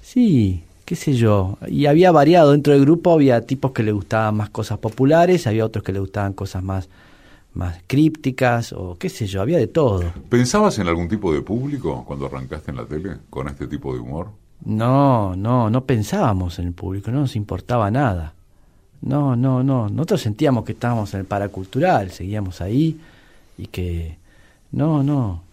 sí, 0.00 0.62
qué 0.84 0.94
sé 0.94 1.14
yo. 1.14 1.58
Y 1.66 1.86
había 1.86 2.12
variado 2.12 2.52
dentro 2.52 2.72
del 2.72 2.82
grupo, 2.82 3.12
había 3.12 3.40
tipos 3.44 3.72
que 3.72 3.82
le 3.82 3.90
gustaban 3.90 4.36
más 4.36 4.48
cosas 4.48 4.78
populares, 4.78 5.48
había 5.48 5.64
otros 5.64 5.82
que 5.82 5.92
le 5.92 5.98
gustaban 5.98 6.34
cosas 6.34 6.62
más, 6.62 6.88
más 7.52 7.78
crípticas, 7.88 8.72
o 8.72 8.96
qué 8.96 9.08
sé 9.08 9.26
yo, 9.26 9.42
había 9.42 9.58
de 9.58 9.66
todo. 9.66 10.04
¿Pensabas 10.28 10.78
en 10.78 10.86
algún 10.86 11.08
tipo 11.08 11.34
de 11.34 11.42
público 11.42 12.04
cuando 12.06 12.26
arrancaste 12.26 12.70
en 12.70 12.76
la 12.76 12.86
tele 12.86 13.16
con 13.28 13.48
este 13.48 13.66
tipo 13.66 13.92
de 13.92 13.98
humor? 13.98 14.28
No, 14.64 15.34
no, 15.34 15.68
no 15.68 15.84
pensábamos 15.84 16.60
en 16.60 16.68
el 16.68 16.74
público, 16.74 17.10
no 17.10 17.22
nos 17.22 17.34
importaba 17.34 17.90
nada. 17.90 18.34
No, 19.02 19.34
no, 19.34 19.64
no. 19.64 19.88
Nosotros 19.88 20.20
sentíamos 20.20 20.64
que 20.64 20.72
estábamos 20.72 21.12
en 21.14 21.20
el 21.20 21.26
paracultural, 21.26 22.12
seguíamos 22.12 22.60
ahí 22.60 23.00
y 23.58 23.66
que... 23.66 24.16
No, 24.70 25.02
no. 25.02 25.47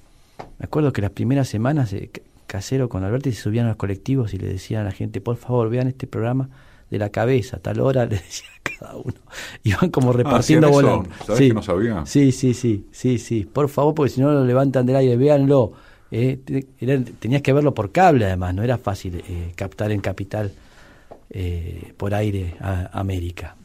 Me 0.60 0.66
acuerdo 0.66 0.94
que 0.94 1.02
las 1.02 1.12
primeras 1.12 1.48
semanas 1.48 1.92
de 1.92 2.10
Casero 2.48 2.90
con 2.90 3.04
Alberti 3.04 3.32
se 3.32 3.42
subían 3.42 3.66
a 3.66 3.70
los 3.70 3.78
colectivos 3.78 4.34
y 4.34 4.38
le 4.38 4.48
decían 4.48 4.82
a 4.82 4.86
la 4.86 4.92
gente, 4.92 5.22
por 5.22 5.38
favor, 5.38 5.70
vean 5.70 5.88
este 5.88 6.08
programa 6.08 6.50
de 6.90 7.00
la 7.00 7.10
cabeza, 7.10 7.58
a 7.58 7.60
tal 7.60 7.80
hora, 7.80 8.06
le 8.08 8.18
decían 8.18 8.52
a 8.54 8.70
cada 8.80 8.96
uno. 8.96 9.16
Iban 9.64 9.90
como 9.90 10.12
ah, 10.12 10.14
repartiendo 10.14 10.68
ah, 10.68 11.04
¿Sabes 11.26 11.40
sí. 11.40 11.48
que 11.50 11.54
no 11.54 11.64
sabía? 11.64 12.06
Sí, 12.06 12.32
sí, 12.32 12.54
sí, 12.54 12.86
sí, 12.92 13.18
sí. 13.18 13.46
Por 13.52 13.70
favor, 13.70 13.96
porque 13.96 14.12
si 14.12 14.22
no 14.22 14.32
lo 14.32 14.46
levantan 14.46 14.86
del 14.86 14.96
aire, 14.98 15.18
véanlo. 15.18 15.74
Eh, 16.12 16.40
tenías 17.20 17.42
que 17.42 17.52
verlo 17.52 17.74
por 17.74 17.92
cable 17.92 18.26
además, 18.26 18.54
no 18.54 18.64
era 18.64 18.78
fácil 18.78 19.22
eh, 19.28 19.52
captar 19.56 19.92
en 19.92 20.00
capital 20.00 20.52
eh, 21.32 21.94
por 21.98 22.14
aire 22.14 22.56
a 22.62 22.98
América. 22.98 23.56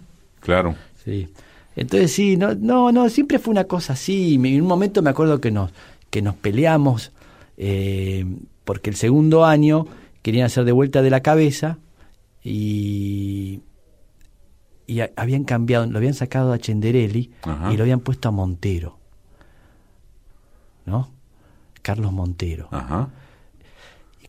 Claro. 0.41 0.75
Sí. 1.05 1.29
Entonces 1.77 2.13
sí, 2.13 2.37
no, 2.37 2.55
no, 2.55 2.91
no, 2.91 3.09
siempre 3.09 3.39
fue 3.39 3.53
una 3.53 3.65
cosa 3.65 3.93
así. 3.93 4.35
En 4.35 4.63
un 4.63 4.67
momento 4.67 5.03
me 5.03 5.11
acuerdo 5.11 5.41
que 5.41 5.51
nos, 5.51 5.71
que 6.11 6.23
nos 6.23 6.35
peleamos 6.35 7.13
eh, 7.57 8.25
porque 8.65 8.91
el 8.91 8.97
segundo 8.97 9.45
año 9.45 9.87
querían 10.23 10.47
hacer 10.47 10.65
de 10.65 10.73
vuelta 10.73 11.03
de 11.03 11.11
la 11.11 11.21
cabeza 11.21 11.79
y, 12.43 13.61
y 14.87 15.01
habían 15.17 15.45
cambiado, 15.45 15.87
lo 15.87 15.99
habían 15.99 16.15
sacado 16.15 16.53
a 16.53 16.59
Chenderelli 16.59 17.31
y 17.71 17.77
lo 17.77 17.83
habían 17.83 18.01
puesto 18.01 18.29
a 18.29 18.33
Montero. 18.33 18.99
¿No? 20.87 21.11
Carlos 21.83 22.13
Montero. 22.13 22.69
Ajá. 22.71 23.11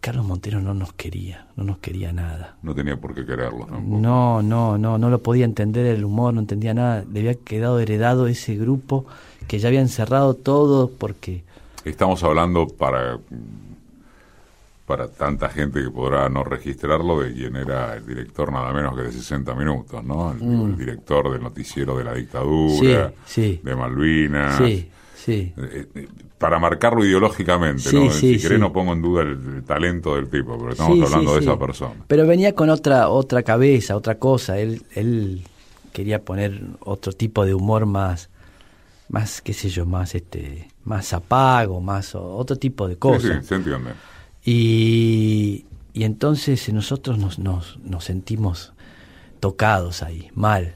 Carlos 0.02 0.26
Montero 0.26 0.60
no 0.60 0.74
nos 0.74 0.94
quería, 0.94 1.48
no 1.56 1.64
nos 1.64 1.78
quería 1.78 2.12
nada. 2.12 2.58
No 2.64 2.74
tenía 2.74 3.00
por 3.00 3.14
qué 3.14 3.26
quererlo. 3.26 3.68
No, 3.68 4.42
no, 4.42 4.78
no, 4.78 4.98
no 4.98 5.10
lo 5.10 5.22
podía 5.22 5.46
entender 5.46 5.86
el 5.86 6.04
humor, 6.04 6.34
no 6.34 6.40
entendía 6.42 6.74
nada. 6.74 7.06
Le 7.12 7.20
había 7.20 7.36
quedado 7.36 7.80
heredado 7.80 8.28
ese 8.28 8.56
grupo 8.56 9.06
que 9.48 9.60
ya 9.60 9.68
habían 9.68 9.88
cerrado 9.88 10.34
todo 10.34 10.90
porque... 10.90 11.44
Estamos 11.86 12.24
hablando 12.24 12.68
para, 12.68 13.18
para 14.86 15.08
tanta 15.08 15.50
gente 15.50 15.82
que 15.82 15.90
podrá 15.90 16.30
no 16.30 16.44
registrarlo, 16.44 17.22
de 17.22 17.34
quien 17.34 17.56
era 17.56 17.96
el 17.96 18.06
director 18.06 18.52
nada 18.52 18.72
menos 18.74 18.96
que 18.96 19.04
de 19.04 19.12
60 19.12 19.54
minutos, 19.56 20.04
¿no? 20.04 20.32
El, 20.32 20.38
Mm. 20.44 20.78
director 20.78 21.32
del 21.32 21.42
noticiero 21.42 21.98
de 21.98 22.04
la 22.04 22.14
dictadura, 22.14 23.14
Sí, 23.26 23.42
sí. 23.56 23.60
de 23.64 23.76
Malvinas. 23.76 24.58
Sí, 24.58 24.90
sí. 25.16 25.54
Eh, 25.58 25.88
eh, 25.96 26.08
para 26.38 26.60
marcarlo 26.60 27.06
ideológicamente, 27.06 27.84
Sí, 27.90 27.96
¿no? 27.96 28.12
si 28.12 28.40
querés 28.40 28.60
no 28.60 28.74
pongo 28.74 28.94
en 28.94 29.02
duda 29.02 29.22
el, 29.22 29.30
el 29.58 29.64
talento 29.64 30.16
del 30.16 30.28
tipo, 30.30 30.58
pero 30.58 30.72
estamos 30.72 31.02
hablando 31.04 31.36
de 31.36 31.40
esa 31.42 31.58
persona. 31.58 31.96
Pero 32.08 32.26
venía 32.28 32.54
con 32.54 32.70
otra 32.72 33.10
otra 33.10 33.44
cabeza, 33.44 33.96
otra 33.96 34.16
cosa. 34.18 34.58
Él, 34.60 34.84
él 34.96 35.44
quería 35.94 36.24
poner 36.24 36.60
otro 36.80 37.14
tipo 37.14 37.46
de 37.46 37.54
humor 37.54 37.86
más, 37.86 38.30
más 39.10 39.42
qué 39.44 39.54
sé 39.54 39.70
yo, 39.70 39.86
más 39.86 40.16
este, 40.16 40.68
más 40.86 41.14
apago, 41.14 41.80
más 41.82 42.16
otro 42.16 42.56
tipo 42.58 42.88
de 42.88 42.94
Sí, 42.96 43.00
cosas. 43.00 43.46
sí, 43.46 43.54
entiende. 43.56 43.92
Y, 44.44 45.66
y 45.94 46.04
entonces 46.04 46.68
eh, 46.70 46.74
nosotros 46.74 47.18
nos, 47.18 47.40
nos, 47.40 47.78
nos 47.84 48.04
sentimos 48.06 48.74
tocados 49.40 50.04
ahí, 50.04 50.30
mal. 50.34 50.76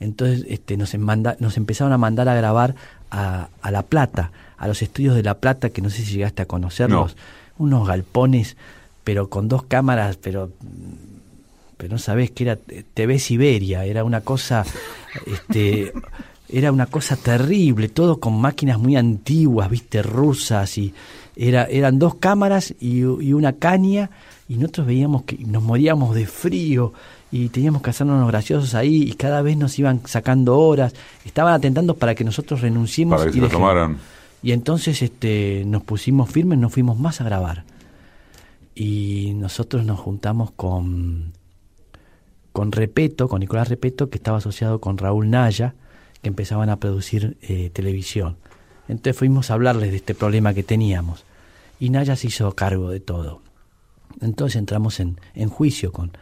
Entonces 0.00 0.44
este, 0.48 0.76
nos, 0.76 0.94
manda- 0.98 1.36
nos 1.40 1.56
empezaron 1.56 1.92
a 1.92 1.98
mandar 1.98 2.28
a 2.28 2.34
grabar 2.34 2.74
a, 3.10 3.48
a 3.62 3.70
La 3.70 3.82
Plata, 3.82 4.32
a 4.56 4.66
los 4.68 4.82
estudios 4.82 5.14
de 5.14 5.22
La 5.22 5.34
Plata, 5.34 5.70
que 5.70 5.82
no 5.82 5.90
sé 5.90 6.02
si 6.04 6.12
llegaste 6.14 6.42
a 6.42 6.46
conocerlos, 6.46 7.16
unos 7.58 7.86
galpones, 7.86 8.56
pero 9.04 9.28
con 9.28 9.48
dos 9.48 9.62
cámaras, 9.64 10.16
pero 10.16 10.50
pero 11.76 11.92
no 11.94 11.98
sabés 11.98 12.30
que 12.30 12.44
era 12.44 12.56
TV 12.94 13.18
Siberia, 13.18 13.84
era 13.84 14.04
una 14.04 14.20
cosa, 14.20 14.64
este, 15.26 15.92
era 16.48 16.70
una 16.72 16.86
cosa 16.86 17.16
terrible, 17.16 17.88
todo 17.88 18.20
con 18.20 18.40
máquinas 18.40 18.78
muy 18.78 18.96
antiguas, 18.96 19.70
viste, 19.70 20.02
rusas, 20.02 20.76
y 20.78 20.94
era, 21.36 21.64
eran 21.64 21.98
dos 21.98 22.16
cámaras 22.16 22.74
y, 22.80 22.98
y 22.98 23.32
una 23.32 23.54
caña, 23.54 24.10
y 24.48 24.56
nosotros 24.56 24.86
veíamos 24.86 25.22
que 25.22 25.38
nos 25.38 25.62
moríamos 25.62 26.14
de 26.14 26.26
frío, 26.26 26.92
y 27.32 27.48
teníamos 27.48 27.82
que 27.82 27.90
hacernos 27.90 28.20
los 28.20 28.28
graciosos 28.28 28.74
ahí, 28.74 29.02
y 29.02 29.14
cada 29.14 29.42
vez 29.42 29.56
nos 29.56 29.76
iban 29.78 30.00
sacando 30.04 30.58
horas, 30.58 30.94
estaban 31.24 31.54
atentando 31.54 31.96
para 31.96 32.14
que 32.14 32.22
nosotros 32.24 32.60
renunciemos 32.60 33.18
Para 33.18 33.30
que 33.30 33.38
y 33.38 33.40
se 33.40 33.46
lo 33.46 33.50
tomaran. 33.50 33.98
Y 34.42 34.52
entonces 34.52 35.00
este, 35.00 35.64
nos 35.66 35.82
pusimos 35.82 36.30
firmes, 36.30 36.58
no 36.58 36.68
fuimos 36.68 36.98
más 36.98 37.20
a 37.20 37.24
grabar. 37.24 37.64
Y 38.74 39.32
nosotros 39.36 39.86
nos 39.86 39.98
juntamos 39.98 40.50
con, 40.50 41.32
con 42.52 42.70
Repeto, 42.70 43.26
con 43.26 43.40
Nicolás 43.40 43.68
Repeto, 43.68 44.10
que 44.10 44.18
estaba 44.18 44.38
asociado 44.38 44.80
con 44.80 44.98
Raúl 44.98 45.30
Naya, 45.30 45.74
que 46.24 46.30
empezaban 46.30 46.70
a 46.70 46.80
producir 46.80 47.36
eh, 47.42 47.68
televisión. 47.70 48.38
Entonces 48.88 49.16
fuimos 49.16 49.50
a 49.50 49.54
hablarles 49.54 49.90
de 49.90 49.98
este 49.98 50.14
problema 50.14 50.54
que 50.54 50.62
teníamos. 50.62 51.24
Y 51.78 51.90
Naya 51.90 52.16
se 52.16 52.28
hizo 52.28 52.50
cargo 52.54 52.90
de 52.90 52.98
todo. 52.98 53.42
Entonces 54.22 54.56
entramos 54.56 55.00
en, 55.00 55.20
en 55.34 55.50
juicio 55.50 55.92
con, 55.92 56.12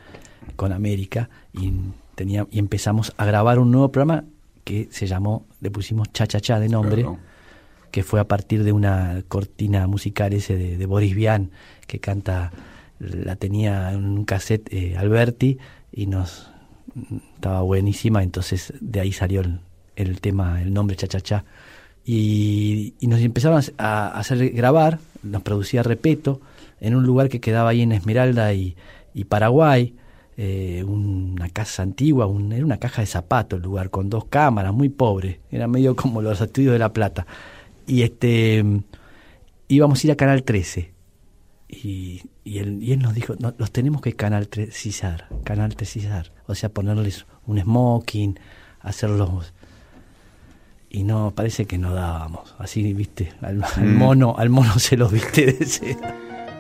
con 0.57 0.73
América 0.73 1.31
y, 1.53 1.73
tenía, 2.17 2.49
y 2.51 2.59
empezamos 2.59 3.15
a 3.17 3.25
grabar 3.25 3.61
un 3.61 3.71
nuevo 3.71 3.93
programa 3.93 4.25
que 4.65 4.89
se 4.91 5.07
llamó, 5.07 5.47
le 5.61 5.71
pusimos 5.71 6.13
Cha 6.13 6.27
Cha 6.27 6.41
Cha 6.41 6.59
de 6.59 6.69
nombre 6.69 7.03
Claro. 7.03 7.19
que 7.93 8.03
fue 8.03 8.19
a 8.19 8.25
partir 8.27 8.65
de 8.65 8.73
una 8.73 9.23
cortina 9.29 9.87
musical 9.87 10.33
ese 10.33 10.57
de, 10.57 10.77
de 10.79 10.87
Boris 10.87 11.15
Vian, 11.15 11.53
que 11.87 12.01
canta, 12.01 12.51
la 12.99 13.37
tenía 13.37 13.93
en 13.93 14.05
un 14.05 14.25
cassette 14.25 14.69
eh, 14.73 14.97
Alberti 14.97 15.59
y 15.93 16.07
nos 16.07 16.51
estaba 17.35 17.63
buenísima, 17.63 18.25
entonces 18.25 18.73
de 18.81 19.01
ahí 19.01 19.13
salió 19.13 19.43
el, 19.43 19.61
el 19.97 20.21
tema, 20.21 20.63
el 20.63 20.73
nombre 20.73 20.97
Cha 20.97 21.07
Cha 21.07 21.21
Cha. 21.21 21.45
Y, 22.05 22.95
nos 23.03 23.21
empezaron 23.21 23.63
a, 23.79 24.09
hacer 24.09 24.51
grabar, 24.51 24.99
nos 25.23 25.43
producía 25.43 25.83
Repeto, 25.83 26.41
en 26.81 26.97
un 26.97 27.05
lugar 27.05 27.29
que 27.29 27.41
quedaba 27.41 27.71
ahí 27.71 27.83
en 27.83 27.93
Esmeralda 27.93 28.53
y, 28.55 28.77
Paraguay, 29.29 29.95
eh, 30.37 30.83
una 30.87 31.49
casa 31.51 31.83
antigua, 31.83 32.27
un- 32.27 32.53
era 32.53 32.65
una 32.65 32.79
caja 32.79 33.03
de 33.03 33.07
zapatos 33.07 33.59
el 33.59 33.63
lugar, 33.63 33.91
con 33.91 34.11
dos 34.11 34.25
cámaras, 34.25 34.73
muy 34.73 34.89
pobre, 34.89 35.41
era 35.51 35.69
medio 35.69 35.95
como 35.95 36.23
los 36.23 36.41
estudios 36.41 36.73
de 36.73 36.79
La 36.79 36.93
Plata. 36.93 37.27
Y 37.87 38.03
este 38.03 38.65
íbamos 39.69 40.03
a 40.03 40.07
ir 40.07 40.13
a 40.13 40.17
Canal 40.17 40.43
13. 40.43 40.93
Y, 41.69 42.23
y, 42.45 42.59
él, 42.59 42.99
nos 43.01 43.15
dijo, 43.15 43.35
"No, 43.39 43.55
los 43.57 43.71
tenemos 43.71 44.03
que 44.03 44.13
canal 44.13 44.49
canal 45.45 45.75
canal 45.75 46.33
o 46.47 46.55
sea, 46.55 46.69
ponerles 46.69 47.25
un 47.47 47.59
smoking, 47.59 48.39
hacerlos 48.81 49.53
y 50.93 51.03
no, 51.05 51.33
parece 51.35 51.65
que 51.67 51.79
no 51.79 51.93
dábamos, 51.95 52.55
así, 52.59 52.93
viste, 52.93 53.33
al, 53.41 53.63
al 53.65 53.85
Mm. 53.85 53.97
mono, 53.97 54.35
al 54.39 54.51
mono 54.51 54.79
se 54.79 54.97
los 54.97 55.11
viste 55.11 55.47
de 55.47 55.57
ese. 55.65 55.97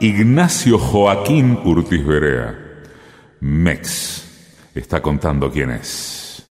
Ignacio 0.01 0.79
Joaquín 0.79 1.59
Urtiz 1.64 2.05
Berea. 2.05 2.59
Mex 3.40 4.25
está 4.75 5.01
contando 5.01 5.51
quién 5.51 5.71
es. 5.71 6.49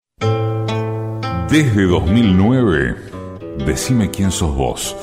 Desde 1.50 1.82
2009, 1.86 2.96
Decime 3.64 4.10
quién 4.10 4.30
sos 4.30 4.54
vos. 4.54 4.94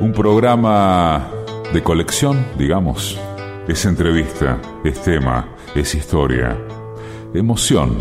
Un 0.00 0.12
programa 0.12 1.30
de 1.72 1.82
colección, 1.82 2.44
digamos. 2.58 3.16
Es 3.68 3.84
entrevista, 3.84 4.60
es 4.84 5.00
tema, 5.02 5.48
es 5.76 5.94
historia. 5.94 6.58
Emoción, 7.32 7.96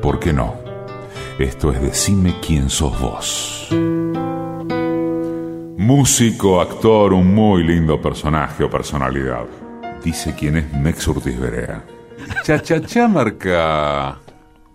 ¿por 0.00 0.18
qué 0.18 0.32
no? 0.32 0.61
Esto 1.38 1.72
es 1.72 1.80
Decime 1.80 2.34
quién 2.46 2.68
sos 2.70 2.98
vos. 3.00 3.68
Músico, 5.78 6.60
actor, 6.60 7.12
un 7.12 7.34
muy 7.34 7.64
lindo 7.64 8.00
personaje 8.00 8.64
o 8.64 8.70
personalidad. 8.70 9.46
Dice 10.04 10.34
quién 10.38 10.56
es 10.56 10.72
Mex 10.72 11.06
Urtiz 11.08 11.38
Berea. 11.38 11.84
Cha 12.44 12.60
Cha 12.62 12.80
Cha 12.80 13.08
marca, 13.08 14.20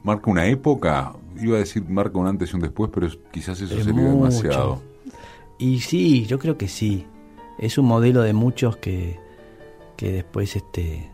marca 0.04 0.30
una 0.30 0.46
época. 0.46 1.14
Iba 1.40 1.58
a 1.58 1.60
decir 1.60 1.84
marca 1.88 2.18
un 2.18 2.28
antes 2.28 2.52
y 2.52 2.56
un 2.56 2.62
después, 2.62 2.90
pero 2.94 3.08
quizás 3.32 3.62
eso 3.62 3.76
Es 3.78 3.86
sería 3.86 4.02
mucho. 4.02 4.16
demasiado. 4.18 4.82
Y 5.60 5.80
sí, 5.80 6.26
yo 6.26 6.40
creo 6.40 6.58
que 6.58 6.68
sí. 6.68 7.06
Es 7.60 7.78
un 7.78 7.86
modelo 7.86 8.22
de 8.22 8.34
muchos 8.34 8.78
que, 8.78 9.20
que 9.96 10.12
después 10.12 10.56
este 10.56 11.10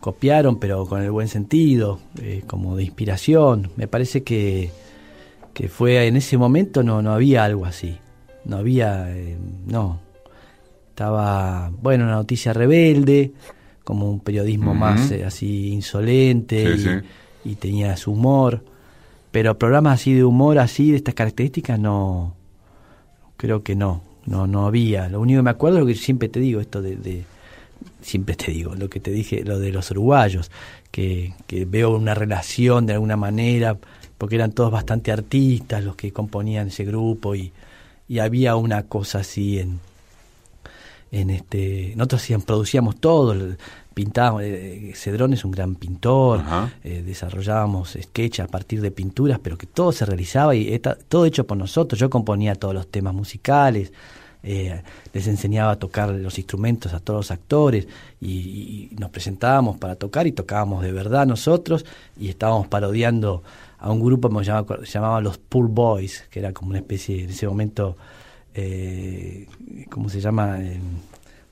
copiaron, 0.00 0.58
pero 0.58 0.86
con 0.86 1.02
el 1.02 1.10
buen 1.10 1.28
sentido, 1.28 1.98
eh, 2.20 2.42
como 2.46 2.74
de 2.76 2.84
inspiración. 2.84 3.70
Me 3.76 3.86
parece 3.86 4.22
que, 4.22 4.70
que 5.54 5.68
fue 5.68 6.06
en 6.06 6.16
ese 6.16 6.36
momento 6.38 6.82
no, 6.82 7.02
no 7.02 7.12
había 7.12 7.44
algo 7.44 7.66
así. 7.66 7.96
No 8.44 8.56
había, 8.56 9.14
eh, 9.14 9.36
no. 9.66 10.00
Estaba, 10.90 11.70
bueno, 11.82 12.04
una 12.04 12.14
noticia 12.14 12.52
rebelde, 12.52 13.32
como 13.84 14.10
un 14.10 14.20
periodismo 14.20 14.74
más 14.74 15.10
eh, 15.10 15.24
así 15.24 15.68
insolente 15.72 16.76
Sí, 16.76 16.82
y, 16.82 16.84
sí. 16.84 16.90
y 17.44 17.54
tenía 17.56 17.96
su 17.96 18.12
humor. 18.12 18.62
Pero 19.30 19.56
programas 19.58 20.00
así 20.00 20.12
de 20.14 20.24
humor, 20.24 20.58
así, 20.58 20.90
de 20.90 20.96
estas 20.96 21.14
características, 21.14 21.78
no, 21.78 22.34
creo 23.36 23.62
que 23.62 23.76
no, 23.76 24.02
no, 24.26 24.46
no 24.46 24.66
había. 24.66 25.08
Lo 25.08 25.20
único 25.20 25.38
que 25.38 25.42
me 25.44 25.50
acuerdo 25.50 25.78
es 25.78 25.80
lo 25.82 25.86
que 25.86 25.94
siempre 25.94 26.28
te 26.28 26.40
digo, 26.40 26.60
esto 26.60 26.82
de, 26.82 26.96
de- 26.96 27.24
siempre 28.02 28.34
te 28.36 28.50
digo, 28.52 28.74
lo 28.74 28.88
que 28.88 29.00
te 29.00 29.10
dije, 29.10 29.44
lo 29.44 29.58
de 29.58 29.72
los 29.72 29.90
uruguayos, 29.90 30.50
que, 30.90 31.34
que 31.46 31.64
veo 31.64 31.96
una 31.96 32.14
relación 32.14 32.86
de 32.86 32.94
alguna 32.94 33.16
manera, 33.16 33.76
porque 34.18 34.34
eran 34.36 34.52
todos 34.52 34.70
bastante 34.70 35.12
artistas 35.12 35.84
los 35.84 35.96
que 35.96 36.12
componían 36.12 36.68
ese 36.68 36.84
grupo 36.84 37.34
y, 37.34 37.52
y 38.08 38.18
había 38.18 38.56
una 38.56 38.82
cosa 38.84 39.20
así 39.20 39.58
en, 39.60 39.80
en 41.12 41.30
este, 41.30 41.92
nosotros 41.96 42.22
hacíamos- 42.22 42.44
producíamos 42.44 42.96
todo, 43.00 43.34
pintábamos, 43.94 44.42
eh, 44.44 44.92
Cedrón 44.94 45.32
es 45.32 45.44
un 45.44 45.50
gran 45.50 45.74
pintor, 45.74 46.42
eh, 46.84 47.02
desarrollábamos 47.04 47.96
sketch 48.00 48.40
a 48.40 48.46
partir 48.46 48.80
de 48.80 48.90
pinturas, 48.90 49.38
pero 49.42 49.58
que 49.58 49.66
todo 49.66 49.90
se 49.92 50.06
realizaba 50.06 50.54
y 50.54 50.80
todo 51.08 51.24
hecho 51.24 51.46
por 51.46 51.56
nosotros. 51.56 51.98
Yo 51.98 52.08
componía 52.10 52.54
todos 52.54 52.74
los 52.74 52.88
temas 52.88 53.14
musicales, 53.14 53.92
eh, 54.42 54.82
les 55.12 55.26
enseñaba 55.26 55.72
a 55.72 55.78
tocar 55.78 56.10
los 56.10 56.38
instrumentos 56.38 56.92
a 56.94 57.00
todos 57.00 57.18
los 57.18 57.30
actores 57.30 57.86
y, 58.20 58.90
y 58.92 58.96
nos 58.98 59.10
presentábamos 59.10 59.76
para 59.78 59.96
tocar 59.96 60.26
y 60.26 60.32
tocábamos 60.32 60.82
de 60.82 60.92
verdad 60.92 61.26
nosotros 61.26 61.84
y 62.18 62.28
estábamos 62.28 62.66
parodiando 62.68 63.42
a 63.78 63.90
un 63.90 64.00
grupo 64.00 64.28
que 64.28 64.44
se 64.44 64.50
llamaba, 64.50 64.78
llamaba 64.84 65.20
los 65.20 65.38
Pool 65.38 65.68
Boys, 65.68 66.24
que 66.30 66.38
era 66.40 66.52
como 66.52 66.70
una 66.70 66.78
especie, 66.80 67.24
en 67.24 67.30
ese 67.30 67.46
momento, 67.48 67.96
eh, 68.54 69.46
¿cómo 69.90 70.08
se 70.08 70.20
llama? 70.20 70.58
Eh, 70.60 70.78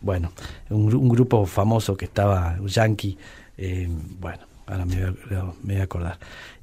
bueno, 0.00 0.32
un, 0.70 0.90
gru- 0.90 0.98
un 1.00 1.08
grupo 1.08 1.46
famoso 1.46 1.96
que 1.96 2.04
estaba, 2.04 2.56
un 2.60 2.68
yankee, 2.68 3.16
eh, 3.56 3.88
bueno, 4.20 4.40
ahora 4.66 4.84
me 4.84 4.96
voy 5.10 5.36
a, 5.36 5.42
me 5.62 5.72
voy 5.74 5.80
a 5.80 5.84
acordar. 5.84 6.18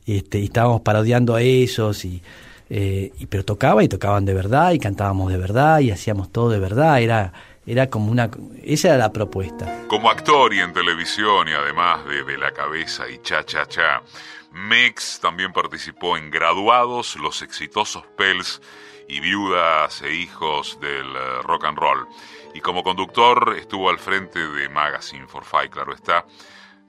Este, 0.05 0.39
y 0.39 0.45
estábamos 0.45 0.81
parodiando 0.81 1.33
a 1.35 1.41
esos, 1.41 2.05
y, 2.05 2.21
eh, 2.69 3.11
y, 3.19 3.25
pero 3.27 3.45
tocaba 3.45 3.83
y 3.83 3.87
tocaban 3.87 4.25
de 4.25 4.33
verdad, 4.33 4.71
y 4.71 4.79
cantábamos 4.79 5.31
de 5.31 5.37
verdad, 5.37 5.79
y 5.79 5.91
hacíamos 5.91 6.31
todo 6.31 6.49
de 6.49 6.59
verdad, 6.59 7.01
era, 7.01 7.33
era 7.65 7.89
como 7.89 8.11
una, 8.11 8.29
esa 8.63 8.89
era 8.89 8.97
la 8.97 9.13
propuesta. 9.13 9.85
Como 9.87 10.09
actor 10.09 10.53
y 10.53 10.59
en 10.59 10.73
televisión 10.73 11.47
y 11.47 11.53
además 11.53 12.05
de 12.05 12.23
De 12.23 12.37
la 12.37 12.51
Cabeza 12.51 13.09
y 13.09 13.19
Cha 13.19 13.45
Cha 13.45 13.65
Cha, 13.67 14.01
Mex 14.51 15.19
también 15.21 15.51
participó 15.51 16.17
en 16.17 16.31
Graduados, 16.31 17.17
Los 17.17 17.41
Exitosos 17.41 18.05
Pels 18.17 18.61
y 19.07 19.19
viudas 19.19 20.01
e 20.01 20.13
hijos 20.13 20.79
del 20.79 21.15
eh, 21.15 21.41
rock 21.43 21.65
and 21.65 21.77
roll. 21.77 22.07
Y 22.53 22.61
como 22.61 22.83
conductor 22.83 23.55
estuvo 23.59 23.89
al 23.89 23.99
frente 23.99 24.39
de 24.39 24.69
Magazine 24.69 25.27
for 25.27 25.43
Five, 25.43 25.69
claro 25.69 25.93
está. 25.93 26.25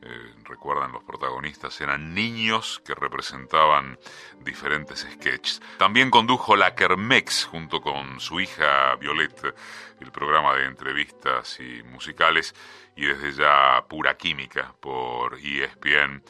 Eh, 0.09 0.33
recuerdan 0.45 0.93
los 0.93 1.03
protagonistas, 1.03 1.81
eran 1.81 2.15
niños 2.15 2.81
que 2.85 2.95
representaban 2.95 3.99
diferentes 4.45 5.01
sketches. 5.01 5.61
También 5.79 6.11
condujo 6.11 6.55
la 6.55 6.77
Kermex 6.77 7.45
junto 7.47 7.81
con 7.81 8.21
su 8.21 8.39
hija 8.39 8.95
Violette, 9.01 9.53
el 10.01 10.13
programa 10.13 10.55
de 10.55 10.67
entrevistas 10.67 11.59
y 11.59 11.83
musicales, 11.83 12.55
y 12.95 13.07
desde 13.07 13.33
ya 13.33 13.85
Pura 13.89 14.17
Química 14.17 14.75
por 14.81 15.39
ESPN 15.39 16.23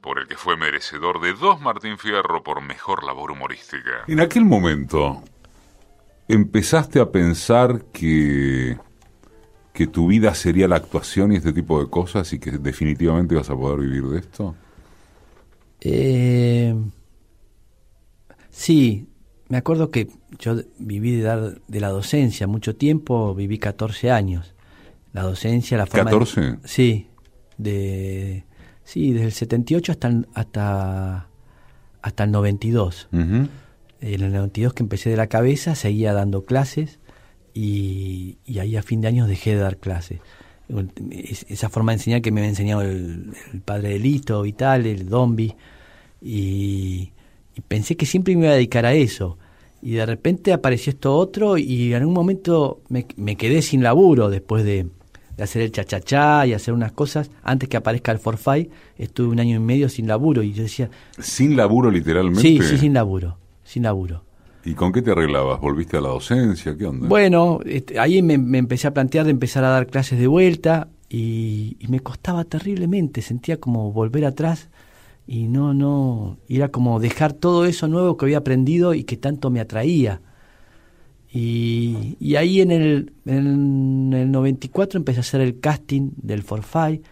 por 0.00 0.20
el 0.20 0.28
que 0.28 0.36
fue 0.36 0.56
merecedor 0.56 1.20
de 1.20 1.32
dos 1.32 1.60
Martín 1.60 1.98
Fierro 1.98 2.44
por 2.44 2.60
mejor 2.60 3.02
labor 3.02 3.32
humorística. 3.32 4.04
En 4.06 4.20
aquel 4.20 4.44
momento, 4.44 5.24
¿empezaste 6.28 7.00
a 7.00 7.10
pensar 7.10 7.86
que, 7.92 8.78
que 9.78 9.86
tu 9.86 10.08
vida 10.08 10.34
sería 10.34 10.66
la 10.66 10.74
actuación 10.74 11.30
y 11.30 11.36
este 11.36 11.52
tipo 11.52 11.80
de 11.80 11.88
cosas 11.88 12.32
y 12.32 12.40
que 12.40 12.50
definitivamente 12.50 13.36
ibas 13.36 13.48
a 13.48 13.54
poder 13.54 13.78
vivir 13.78 14.02
de 14.08 14.18
esto? 14.18 14.56
Eh, 15.80 16.74
sí, 18.50 19.06
me 19.48 19.56
acuerdo 19.56 19.92
que 19.92 20.08
yo 20.40 20.56
viví 20.80 21.12
de, 21.12 21.22
dar, 21.22 21.60
de 21.68 21.80
la 21.80 21.90
docencia 21.90 22.48
mucho 22.48 22.74
tiempo, 22.74 23.36
viví 23.36 23.58
14 23.58 24.10
años. 24.10 24.56
La 25.12 25.22
docencia, 25.22 25.78
la 25.78 25.86
forma... 25.86 26.10
¿14? 26.10 26.58
sí, 26.64 27.06
de 27.56 28.44
Sí, 28.82 29.12
desde 29.12 29.26
el 29.26 29.32
78 29.32 29.92
hasta 29.92 30.08
el, 30.08 30.26
hasta, 30.34 31.28
hasta 32.02 32.24
el 32.24 32.30
92. 32.32 33.08
En 33.12 33.48
el 34.00 34.32
92 34.32 34.72
que 34.72 34.82
empecé 34.82 35.10
de 35.10 35.16
la 35.16 35.28
cabeza, 35.28 35.76
seguía 35.76 36.12
dando 36.14 36.44
clases 36.44 36.98
y, 37.60 38.58
ahí 38.60 38.76
a 38.76 38.82
fin 38.82 39.00
de 39.00 39.08
año 39.08 39.26
dejé 39.26 39.56
de 39.56 39.60
dar 39.60 39.78
clases. 39.78 40.20
Esa 41.48 41.68
forma 41.68 41.92
de 41.92 41.96
enseñar 41.96 42.22
que 42.22 42.30
me 42.30 42.40
había 42.40 42.50
enseñado 42.50 42.82
el, 42.82 43.32
padre 43.64 43.90
de 43.90 43.98
Lito 43.98 44.46
y 44.46 44.52
tal, 44.52 44.86
el 44.86 45.08
Dombi, 45.08 45.54
y, 46.22 47.10
pensé 47.66 47.96
que 47.96 48.06
siempre 48.06 48.36
me 48.36 48.44
iba 48.44 48.52
a 48.52 48.54
dedicar 48.54 48.86
a 48.86 48.94
eso. 48.94 49.38
Y 49.82 49.92
de 49.92 50.06
repente 50.06 50.52
apareció 50.52 50.90
esto 50.90 51.16
otro 51.16 51.56
y 51.56 51.92
en 51.94 52.04
un 52.04 52.12
momento 52.12 52.80
me, 52.88 53.06
me 53.16 53.36
quedé 53.36 53.62
sin 53.62 53.82
laburo 53.82 54.28
después 54.28 54.64
de, 54.64 54.86
de 55.36 55.44
hacer 55.44 55.62
el 55.62 55.72
chachachá 55.72 56.46
y 56.46 56.52
hacer 56.52 56.74
unas 56.74 56.92
cosas 56.92 57.30
antes 57.42 57.68
que 57.68 57.76
aparezca 57.76 58.12
el 58.12 58.18
Forfait. 58.18 58.70
Estuve 58.96 59.28
un 59.28 59.40
año 59.40 59.56
y 59.56 59.60
medio 59.60 59.88
sin 59.88 60.06
laburo 60.08 60.42
y 60.42 60.52
yo 60.52 60.64
decía... 60.64 60.90
¿Sin 61.18 61.56
laburo 61.56 61.90
literalmente? 61.90 62.42
Sí, 62.42 62.60
sí, 62.60 62.78
sin 62.78 62.94
laburo, 62.94 63.36
sin 63.64 63.84
laburo. 63.84 64.27
¿Y 64.68 64.74
con 64.74 64.92
qué 64.92 65.00
te 65.00 65.12
arreglabas? 65.12 65.62
¿Volviste 65.62 65.96
a 65.96 66.02
la 66.02 66.10
docencia? 66.10 66.76
¿Qué 66.76 66.84
onda? 66.84 67.08
Bueno, 67.08 67.60
este, 67.64 67.98
ahí 67.98 68.20
me, 68.20 68.34
empecé 68.34 68.86
a 68.86 68.92
plantear 68.92 69.24
de 69.24 69.30
empezar 69.30 69.64
a 69.64 69.70
dar 69.70 69.86
clases 69.86 70.18
de 70.18 70.26
vuelta 70.26 70.88
y, 71.08 71.78
me 71.88 72.00
costaba 72.00 72.44
terriblemente, 72.44 73.22
sentía 73.22 73.56
como 73.56 73.92
volver 73.92 74.26
atrás 74.26 74.68
y 75.26 75.48
no, 75.48 75.72
no, 75.72 76.36
era 76.50 76.68
como 76.68 77.00
dejar 77.00 77.32
todo 77.32 77.64
eso 77.64 77.88
nuevo 77.88 78.18
que 78.18 78.26
había 78.26 78.36
aprendido 78.36 78.92
y 78.92 79.04
que 79.04 79.16
tanto 79.16 79.48
me 79.48 79.60
atraía. 79.60 80.20
Y, 81.32 82.36
ahí 82.36 82.60
en 82.60 82.70
el, 82.70 83.12
en 83.24 84.12
el 84.12 84.30
94 84.30 84.98
empecé 84.98 85.20
a 85.20 85.20
hacer 85.20 85.40
el 85.40 85.60
casting 85.60 86.10
del 86.16 86.42
Forfait 86.42 87.02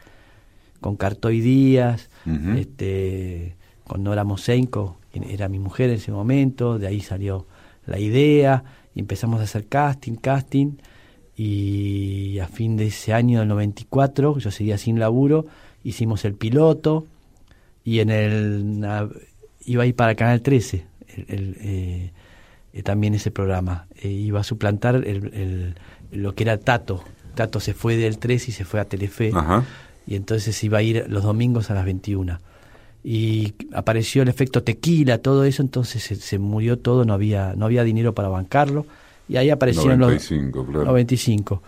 con 0.82 0.96
Cartoy 0.96 1.40
Díaz, 1.40 2.10
este, 2.54 3.56
con 3.86 4.04
Nora 4.04 4.24
Mosenko, 4.24 4.98
era 5.24 5.48
mi 5.48 5.58
mujer 5.58 5.90
en 5.90 5.96
ese 5.96 6.12
momento, 6.12 6.78
de 6.78 6.86
ahí 6.86 7.00
salió 7.00 7.46
la 7.86 7.98
idea, 7.98 8.64
y 8.94 9.00
empezamos 9.00 9.40
a 9.40 9.44
hacer 9.44 9.66
casting, 9.66 10.16
casting, 10.16 10.78
y 11.36 12.38
a 12.38 12.48
fin 12.48 12.76
de 12.76 12.86
ese 12.86 13.12
año 13.12 13.40
del 13.40 13.48
94, 13.48 14.38
yo 14.38 14.50
seguía 14.50 14.78
sin 14.78 14.98
laburo, 14.98 15.46
hicimos 15.84 16.24
el 16.24 16.34
piloto, 16.34 17.06
y 17.84 18.00
en 18.00 18.10
el 18.10 18.80
iba 19.66 19.82
a 19.82 19.86
ir 19.86 19.94
para 19.94 20.14
Canal 20.14 20.40
13, 20.40 20.86
el, 21.28 21.56
eh, 21.60 22.12
eh, 22.72 22.82
también 22.82 23.14
ese 23.14 23.30
programa. 23.30 23.86
Eh, 24.02 24.08
iba 24.08 24.40
a 24.40 24.44
suplantar 24.44 24.96
el, 24.96 25.74
lo 26.12 26.34
que 26.34 26.44
era 26.44 26.58
Tato. 26.58 27.02
Tato 27.34 27.60
se 27.60 27.74
fue 27.74 27.96
del 27.96 28.18
3 28.18 28.48
y 28.48 28.52
se 28.52 28.64
fue 28.64 28.80
a 28.80 28.86
Telefe. 28.86 29.32
Y 30.06 30.14
entonces 30.14 30.62
iba 30.64 30.78
a 30.78 30.82
ir 30.82 31.04
los 31.08 31.24
domingos 31.24 31.70
a 31.70 31.74
las 31.74 31.84
21. 31.84 32.40
Y 33.08 33.54
apareció 33.72 34.22
el 34.22 34.28
efecto 34.28 34.64
tequila, 34.64 35.18
todo 35.18 35.44
eso, 35.44 35.62
entonces 35.62 36.02
se, 36.02 36.38
murió 36.40 36.80
todo, 36.80 37.04
no 37.04 37.14
había, 37.14 37.54
no 37.54 37.66
había 37.66 37.84
dinero 37.84 38.16
para 38.16 38.28
bancarlo. 38.28 38.84
Y 39.28 39.36
ahí 39.36 39.48
aparecieron 39.48 40.00
95, 40.00 40.58
los... 40.58 40.66
Claro. 40.70 40.86
95. 40.86 41.62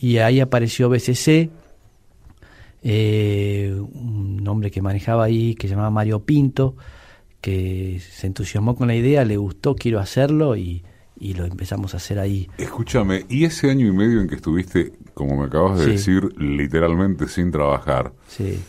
Y 0.00 0.18
ahí 0.18 0.40
apareció 0.40 0.90
BCC, 0.90 1.48
eh, 2.82 3.74
un 3.74 4.46
hombre 4.46 4.70
que 4.70 4.82
manejaba 4.82 5.24
ahí, 5.24 5.54
que 5.54 5.68
se 5.68 5.70
llamaba 5.70 5.88
Mario 5.88 6.20
Pinto, 6.20 6.76
que 7.40 8.02
se 8.06 8.26
entusiasmó 8.26 8.76
con 8.76 8.86
la 8.86 8.94
idea, 8.94 9.24
le 9.24 9.38
gustó, 9.38 9.74
quiero 9.76 10.00
hacerlo 10.00 10.54
y, 10.54 10.84
lo 11.18 11.46
empezamos 11.46 11.94
a 11.94 11.96
hacer 11.96 12.18
ahí. 12.18 12.46
Escúchame, 12.58 13.24
¿y 13.30 13.46
ese 13.46 13.70
año 13.70 13.86
y 13.86 13.92
medio 13.92 14.20
en 14.20 14.28
que 14.28 14.34
estuviste, 14.34 14.92
como 15.14 15.38
me 15.38 15.46
acabas 15.46 15.78
de 15.78 15.92
decir, 15.92 16.38
literalmente 16.38 17.26
sin 17.26 17.50
trabajar? 17.50 18.12
Sí. 18.28 18.60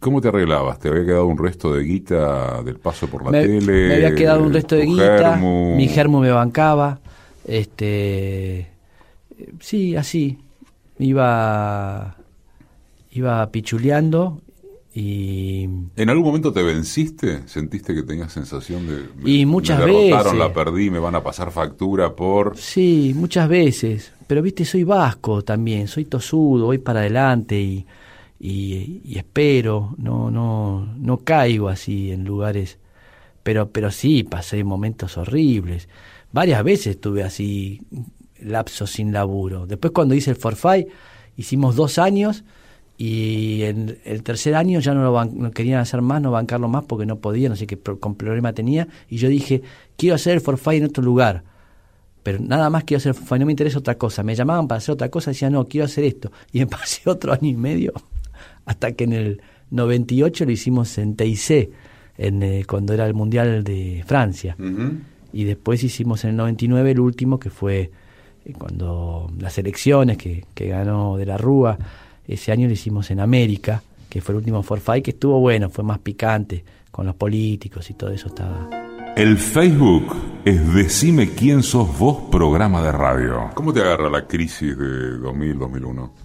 ¿Cómo 0.00 0.20
te 0.20 0.28
arreglabas? 0.28 0.78
¿Te 0.78 0.88
había 0.88 1.04
quedado 1.04 1.26
un 1.26 1.38
resto 1.38 1.72
de 1.72 1.84
guita 1.84 2.62
del 2.62 2.76
paso 2.76 3.06
por 3.08 3.24
la 3.24 3.30
tele? 3.30 3.88
Me 3.88 3.94
había 3.94 4.14
quedado 4.14 4.42
un 4.42 4.52
resto 4.52 4.76
de 4.76 4.86
guita, 4.86 5.36
mi 5.36 5.88
germo 5.88 6.20
me 6.20 6.30
bancaba, 6.30 7.00
este, 7.46 8.68
sí, 9.60 9.96
así, 9.96 10.38
iba, 10.98 12.16
iba 13.12 13.50
pichuleando 13.50 14.40
y 14.94 15.64
¿En 15.96 16.08
algún 16.08 16.24
momento 16.24 16.52
te 16.52 16.62
venciste? 16.62 17.48
¿Sentiste 17.48 17.94
que 17.96 18.04
tenías 18.04 18.32
sensación 18.32 18.86
de... 18.86 19.28
y 19.28 19.44
muchas 19.44 19.80
me 19.80 19.86
derrotaron, 19.86 20.38
la 20.38 20.52
perdí, 20.52 20.88
me 20.88 21.00
van 21.00 21.16
a 21.16 21.22
pasar 21.22 21.50
factura 21.50 22.14
por... 22.14 22.56
Sí, 22.56 23.12
muchas 23.16 23.48
veces. 23.48 24.12
Pero 24.28 24.40
viste, 24.40 24.64
soy 24.64 24.84
vasco 24.84 25.42
también, 25.42 25.88
soy 25.88 26.04
tosudo, 26.04 26.66
voy 26.66 26.78
para 26.78 27.00
adelante 27.00 27.60
y, 27.60 27.84
y, 28.46 29.16
espero, 29.16 29.94
no, 29.96 30.30
no, 30.30 30.86
no 30.98 31.18
caigo 31.18 31.70
así 31.70 32.12
en 32.12 32.24
lugares... 32.24 32.78
Pero, 33.42 33.70
pero 33.70 33.90
sí, 33.90 34.22
pasé 34.22 34.64
momentos 34.64 35.18
horribles. 35.18 35.88
Varias 36.32 36.64
veces 36.64 36.98
tuve 36.98 37.22
así 37.22 37.82
lapsos 38.40 38.90
sin 38.90 39.12
laburo. 39.12 39.66
Después 39.66 39.92
cuando 39.92 40.14
hice 40.14 40.30
el 40.30 40.36
forfait, 40.36 40.88
hicimos 41.36 41.76
dos 41.76 41.98
años 41.98 42.44
y 42.96 43.62
en 43.62 43.98
el 44.04 44.22
tercer 44.22 44.54
año 44.54 44.80
ya 44.80 44.94
no 44.94 45.02
lo 45.02 45.24
no 45.24 45.50
querían 45.50 45.80
hacer 45.80 46.00
más, 46.00 46.22
no 46.22 46.30
bancarlo 46.30 46.68
más 46.68 46.84
porque 46.84 47.04
no 47.04 47.18
podían, 47.18 47.52
así 47.52 47.66
que 47.66 47.78
con 47.78 48.14
problema 48.14 48.54
tenía. 48.54 48.88
Y 49.10 49.18
yo 49.18 49.28
dije, 49.28 49.62
quiero 49.96 50.16
hacer 50.16 50.34
el 50.34 50.40
forfait 50.40 50.80
en 50.82 50.88
otro 50.88 51.02
lugar, 51.02 51.44
pero 52.22 52.38
nada 52.40 52.70
más 52.70 52.84
quiero 52.84 52.98
hacer 52.98 53.10
el 53.10 53.14
forfait, 53.14 53.40
no 53.40 53.46
me 53.46 53.52
interesa 53.52 53.78
otra 53.78 53.96
cosa. 53.96 54.22
Me 54.22 54.34
llamaban 54.34 54.68
para 54.68 54.78
hacer 54.78 54.94
otra 54.94 55.10
cosa, 55.10 55.32
decía, 55.32 55.50
no, 55.50 55.66
quiero 55.66 55.84
hacer 55.84 56.04
esto. 56.04 56.32
Y 56.50 56.60
me 56.60 56.66
pasé 56.66 57.08
otro 57.10 57.32
año 57.32 57.48
y 57.48 57.56
medio, 57.56 57.92
hasta 58.64 58.92
que 58.92 59.04
en 59.04 59.12
el 59.12 59.42
98 59.70 60.44
lo 60.44 60.50
hicimos 60.50 60.98
en 60.98 61.16
TIC, 61.16 61.70
en, 62.16 62.42
eh, 62.42 62.64
cuando 62.66 62.92
era 62.92 63.06
el 63.06 63.14
Mundial 63.14 63.64
de 63.64 64.04
Francia. 64.06 64.56
Y 65.32 65.44
después 65.44 65.82
hicimos 65.82 66.24
en 66.24 66.30
el 66.30 66.36
99 66.36 66.92
el 66.92 67.00
último, 67.00 67.38
que 67.38 67.50
fue 67.50 67.90
eh, 68.44 68.52
cuando 68.56 69.30
las 69.38 69.58
elecciones 69.58 70.16
que, 70.16 70.44
que 70.54 70.68
ganó 70.68 71.16
de 71.16 71.26
la 71.26 71.36
Rúa 71.36 71.78
ese 72.26 72.52
año 72.52 72.66
lo 72.66 72.72
hicimos 72.72 73.10
en 73.10 73.20
América, 73.20 73.82
que 74.08 74.20
fue 74.20 74.32
el 74.32 74.38
último 74.38 74.62
Forfait, 74.62 75.04
que 75.04 75.10
estuvo 75.10 75.40
bueno, 75.40 75.68
fue 75.68 75.84
más 75.84 75.98
picante, 75.98 76.64
con 76.90 77.06
los 77.06 77.16
políticos 77.16 77.90
y 77.90 77.94
todo 77.94 78.10
eso 78.10 78.28
estaba. 78.28 78.70
El 79.16 79.36
Facebook 79.36 80.14
es 80.44 80.74
Decime 80.74 81.30
quién 81.30 81.62
sos 81.62 81.98
vos, 81.98 82.30
programa 82.30 82.82
de 82.82 82.92
radio. 82.92 83.50
¿Cómo 83.54 83.72
te 83.72 83.80
agarra 83.80 84.08
la 84.08 84.26
crisis 84.26 84.76
de 84.78 85.18
2000-2001? 85.20 86.23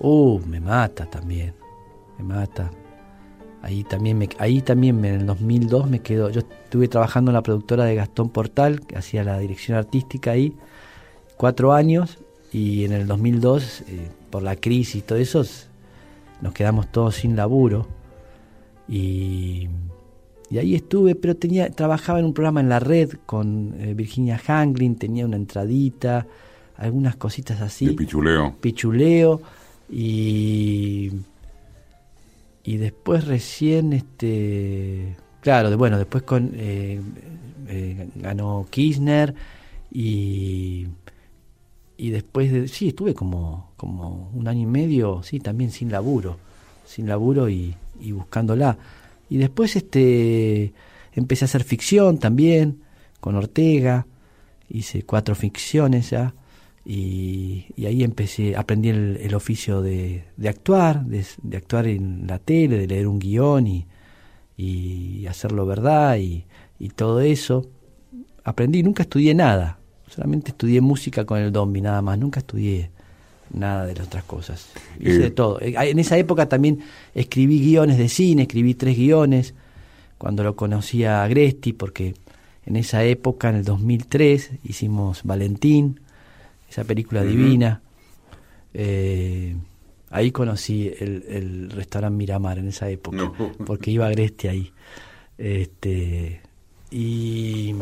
Uh, 0.00 0.40
me 0.46 0.60
mata 0.60 1.06
también, 1.06 1.54
me 2.18 2.24
mata. 2.24 2.70
Ahí 3.62 3.82
también, 3.84 4.18
me, 4.18 4.28
ahí 4.38 4.62
también 4.62 5.04
en 5.04 5.20
el 5.20 5.26
2002 5.26 5.90
me 5.90 6.00
quedo, 6.00 6.30
yo 6.30 6.40
estuve 6.40 6.86
trabajando 6.86 7.30
en 7.30 7.34
la 7.34 7.42
productora 7.42 7.84
de 7.84 7.96
Gastón 7.96 8.30
Portal, 8.30 8.80
que 8.86 8.96
hacía 8.96 9.24
la 9.24 9.38
dirección 9.38 9.76
artística 9.76 10.30
ahí, 10.30 10.54
cuatro 11.36 11.72
años, 11.72 12.18
y 12.52 12.84
en 12.84 12.92
el 12.92 13.06
2002 13.06 13.84
por 14.30 14.42
la 14.42 14.56
crisis 14.56 14.96
y 14.96 15.02
todo 15.02 15.18
eso, 15.18 15.44
nos 16.40 16.52
quedamos 16.52 16.90
todos 16.92 17.16
sin 17.16 17.36
laburo. 17.36 17.88
Y, 18.88 19.68
ahí 20.52 20.74
estuve, 20.74 21.14
pero 21.14 21.36
tenía 21.36 21.70
trabajaba 21.70 22.20
en 22.20 22.24
un 22.24 22.32
programa 22.32 22.60
en 22.60 22.68
la 22.68 22.80
red 22.80 23.10
con 23.26 23.74
eh, 23.78 23.92
Virginia 23.94 24.40
Hanglin, 24.46 24.96
tenía 24.96 25.26
una 25.26 25.36
entradita, 25.36 26.26
algunas 26.76 27.16
cositas 27.16 27.60
así. 27.60 27.86
De 27.86 27.92
pichuleo. 27.92 28.54
Pichuleo. 28.60 29.42
Y, 29.90 31.12
y 32.64 32.76
después 32.76 33.26
recién, 33.26 33.92
este 33.92 35.16
Claro, 35.40 35.70
de, 35.70 35.76
bueno, 35.76 35.98
después 35.98 36.24
con 36.24 36.50
eh, 36.54 37.00
eh, 37.68 38.08
ganó 38.16 38.66
Kirchner 38.70 39.34
y 39.90 40.88
y 41.96 42.10
después 42.10 42.52
de, 42.52 42.68
sí, 42.68 42.88
estuve 42.88 43.12
como, 43.12 43.72
como 43.76 44.30
un 44.32 44.46
año 44.46 44.62
y 44.62 44.66
medio, 44.66 45.22
sí, 45.24 45.40
también 45.40 45.72
sin 45.72 45.90
laburo, 45.90 46.38
sin 46.86 47.08
laburo 47.08 47.48
y, 47.48 47.74
y 47.98 48.12
buscándola. 48.12 48.78
Y 49.28 49.38
después 49.38 49.74
este 49.74 50.72
empecé 51.12 51.44
a 51.44 51.46
hacer 51.46 51.64
ficción 51.64 52.18
también, 52.18 52.82
con 53.20 53.34
Ortega, 53.34 54.06
hice 54.68 55.02
cuatro 55.02 55.34
ficciones 55.34 56.10
ya, 56.10 56.34
y, 56.90 57.66
ahí 57.86 58.02
empecé, 58.02 58.56
aprendí 58.56 58.88
el, 58.88 59.34
oficio 59.34 59.82
de, 59.82 60.24
de 60.36 60.48
actuar, 60.48 61.04
de, 61.04 61.24
actuar 61.56 61.86
en 61.86 62.26
la 62.26 62.38
tele, 62.38 62.78
de 62.78 62.86
leer 62.86 63.06
un 63.06 63.18
guion 63.18 63.66
y, 63.66 63.86
y 64.56 65.26
hacerlo 65.26 65.66
verdad 65.66 66.16
y, 66.16 66.44
y 66.78 66.88
todo 66.88 67.20
eso. 67.20 67.68
Aprendí, 68.42 68.82
nunca 68.82 69.02
estudié 69.02 69.34
nada, 69.34 69.78
Solamente 70.08 70.50
estudié 70.50 70.80
música 70.80 71.24
con 71.24 71.38
el 71.38 71.52
Dombi, 71.52 71.80
nada 71.80 72.00
más. 72.02 72.18
Nunca 72.18 72.40
estudié 72.40 72.90
nada 73.52 73.86
de 73.86 73.94
las 73.94 74.06
otras 74.06 74.24
cosas. 74.24 74.70
Hice 74.98 75.18
de 75.18 75.26
eh, 75.26 75.30
todo. 75.30 75.60
Eh, 75.60 75.74
en 75.76 75.98
esa 75.98 76.16
época 76.16 76.48
también 76.48 76.80
escribí 77.14 77.60
guiones 77.60 77.98
de 77.98 78.08
cine, 78.08 78.42
escribí 78.42 78.74
tres 78.74 78.96
guiones 78.96 79.54
cuando 80.16 80.42
lo 80.42 80.56
conocí 80.56 81.04
a 81.04 81.22
Agresti, 81.22 81.72
porque 81.72 82.14
en 82.64 82.76
esa 82.76 83.04
época, 83.04 83.50
en 83.50 83.56
el 83.56 83.64
2003, 83.64 84.50
hicimos 84.64 85.22
Valentín, 85.24 86.00
esa 86.68 86.84
película 86.84 87.22
divina. 87.22 87.82
Eh, 88.74 89.56
ahí 90.10 90.30
conocí 90.30 90.92
el, 90.98 91.70
restaurante 91.70 92.16
Miramar 92.16 92.58
en 92.58 92.68
esa 92.68 92.88
época, 92.88 93.32
porque 93.66 93.90
iba 93.90 94.06
Agresti 94.06 94.48
ahí. 94.48 94.72
Este, 95.36 96.40
y 96.90 97.74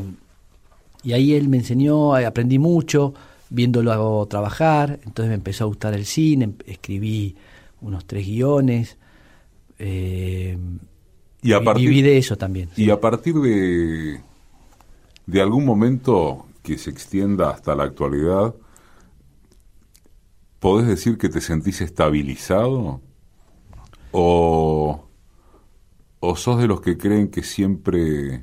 y 1.06 1.12
ahí 1.12 1.34
él 1.34 1.48
me 1.48 1.58
enseñó, 1.58 2.18
eh, 2.18 2.26
aprendí 2.26 2.58
mucho, 2.58 3.14
viéndolo 3.48 4.26
trabajar, 4.26 4.98
entonces 5.04 5.28
me 5.28 5.36
empezó 5.36 5.62
a 5.62 5.66
gustar 5.68 5.94
el 5.94 6.04
cine, 6.04 6.54
escribí 6.66 7.36
unos 7.80 8.06
tres 8.06 8.26
guiones, 8.26 8.98
eh, 9.78 10.58
y 11.42 11.52
a 11.52 11.62
partir, 11.62 11.90
viví 11.90 12.02
de 12.02 12.18
eso 12.18 12.36
también. 12.36 12.70
Y 12.74 12.90
a 12.90 13.00
partir 13.00 13.36
de, 13.36 14.20
de 15.26 15.40
algún 15.40 15.64
momento 15.64 16.46
que 16.64 16.76
se 16.76 16.90
extienda 16.90 17.50
hasta 17.50 17.76
la 17.76 17.84
actualidad, 17.84 18.52
¿podés 20.66 20.88
decir 20.88 21.16
que 21.16 21.28
te 21.28 21.40
sentís 21.40 21.80
estabilizado? 21.80 23.00
¿O, 24.10 25.00
o 26.18 26.34
sos 26.34 26.58
de 26.58 26.66
los 26.66 26.80
que 26.80 26.98
creen 26.98 27.28
que 27.28 27.44
siempre 27.44 28.42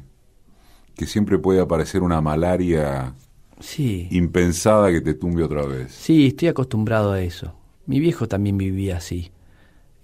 que 0.96 1.06
siempre 1.06 1.38
puede 1.38 1.60
aparecer 1.60 2.02
una 2.02 2.22
malaria 2.22 3.14
sí. 3.60 4.08
impensada 4.10 4.90
que 4.90 5.02
te 5.02 5.16
tumbe 5.16 5.44
otra 5.44 5.66
vez. 5.66 5.92
Sí, 5.92 6.28
estoy 6.28 6.48
acostumbrado 6.48 7.12
a 7.12 7.20
eso. 7.20 7.56
Mi 7.88 8.00
viejo 8.00 8.26
también 8.30 8.58
vivía 8.58 8.96
así. 8.96 9.32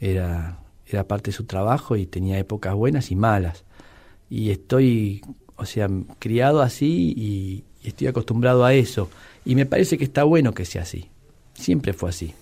Era, 0.02 0.60
era 0.88 1.08
parte 1.08 1.32
de 1.32 1.38
su 1.38 1.46
trabajo 1.46 1.96
y 1.96 2.06
tenía 2.06 2.38
épocas 2.38 2.76
buenas 2.76 3.12
y 3.12 3.16
malas. 3.16 3.64
Y 4.30 4.52
estoy, 4.52 5.22
o 5.56 5.64
sea, 5.64 5.88
criado 6.20 6.62
así 6.62 7.14
y, 7.16 7.64
estoy 7.82 8.08
acostumbrado 8.08 8.66
a 8.66 8.74
eso. 8.74 9.10
Y 9.46 9.56
me 9.56 9.66
parece 9.66 9.98
que 9.98 10.04
está 10.04 10.26
bueno 10.26 10.54
que 10.54 10.66
sea 10.66 10.82
así. 10.82 11.10
Siempre 11.60 11.94
fue 11.94 12.10
así. 12.10 12.34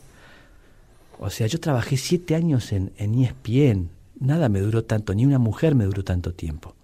O 1.19 1.29
sea, 1.29 1.47
yo 1.47 1.59
trabajé 1.59 1.97
siete 1.97 2.35
años 2.35 2.71
en, 2.71 2.91
en 2.97 3.15
ESPN. 3.15 3.89
Nada 4.19 4.49
me 4.49 4.59
duró 4.59 4.83
tanto, 4.83 5.13
ni 5.13 5.25
una 5.25 5.39
mujer 5.39 5.75
me 5.75 5.85
duró 5.85 6.03
tanto 6.03 6.33
tiempo. 6.33 6.75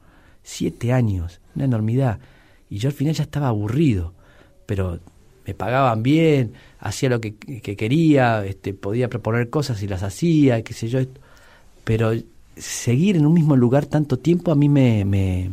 Siete 0.42 0.92
años, 0.92 1.40
una 1.56 1.66
enormidad. 1.66 2.20
Y 2.70 2.78
yo 2.78 2.90
al 2.90 2.94
final 2.94 3.14
ya 3.14 3.24
estaba 3.24 3.48
aburrido, 3.50 4.14
pero 4.66 5.00
me 5.46 5.54
pagaban 5.54 6.04
bien, 6.04 6.54
hacía 6.80 7.10
lo 7.10 7.22
que, 7.22 7.36
quería, 7.36 8.46
este, 8.46 8.74
podía 8.74 9.10
proponer 9.10 9.50
cosas 9.50 9.82
y 9.84 9.88
las 9.88 10.04
hacía, 10.04 10.64
qué 10.64 10.74
sé 10.74 10.88
yo. 10.88 11.00
Pero 11.84 12.14
seguir 12.56 13.18
en 13.18 13.26
un 13.26 13.34
mismo 13.34 13.56
lugar 13.56 13.86
tanto 13.86 14.18
tiempo 14.18 14.52
a 14.52 14.56
mí 14.56 14.70
me, 14.70 15.06
me, 15.06 15.52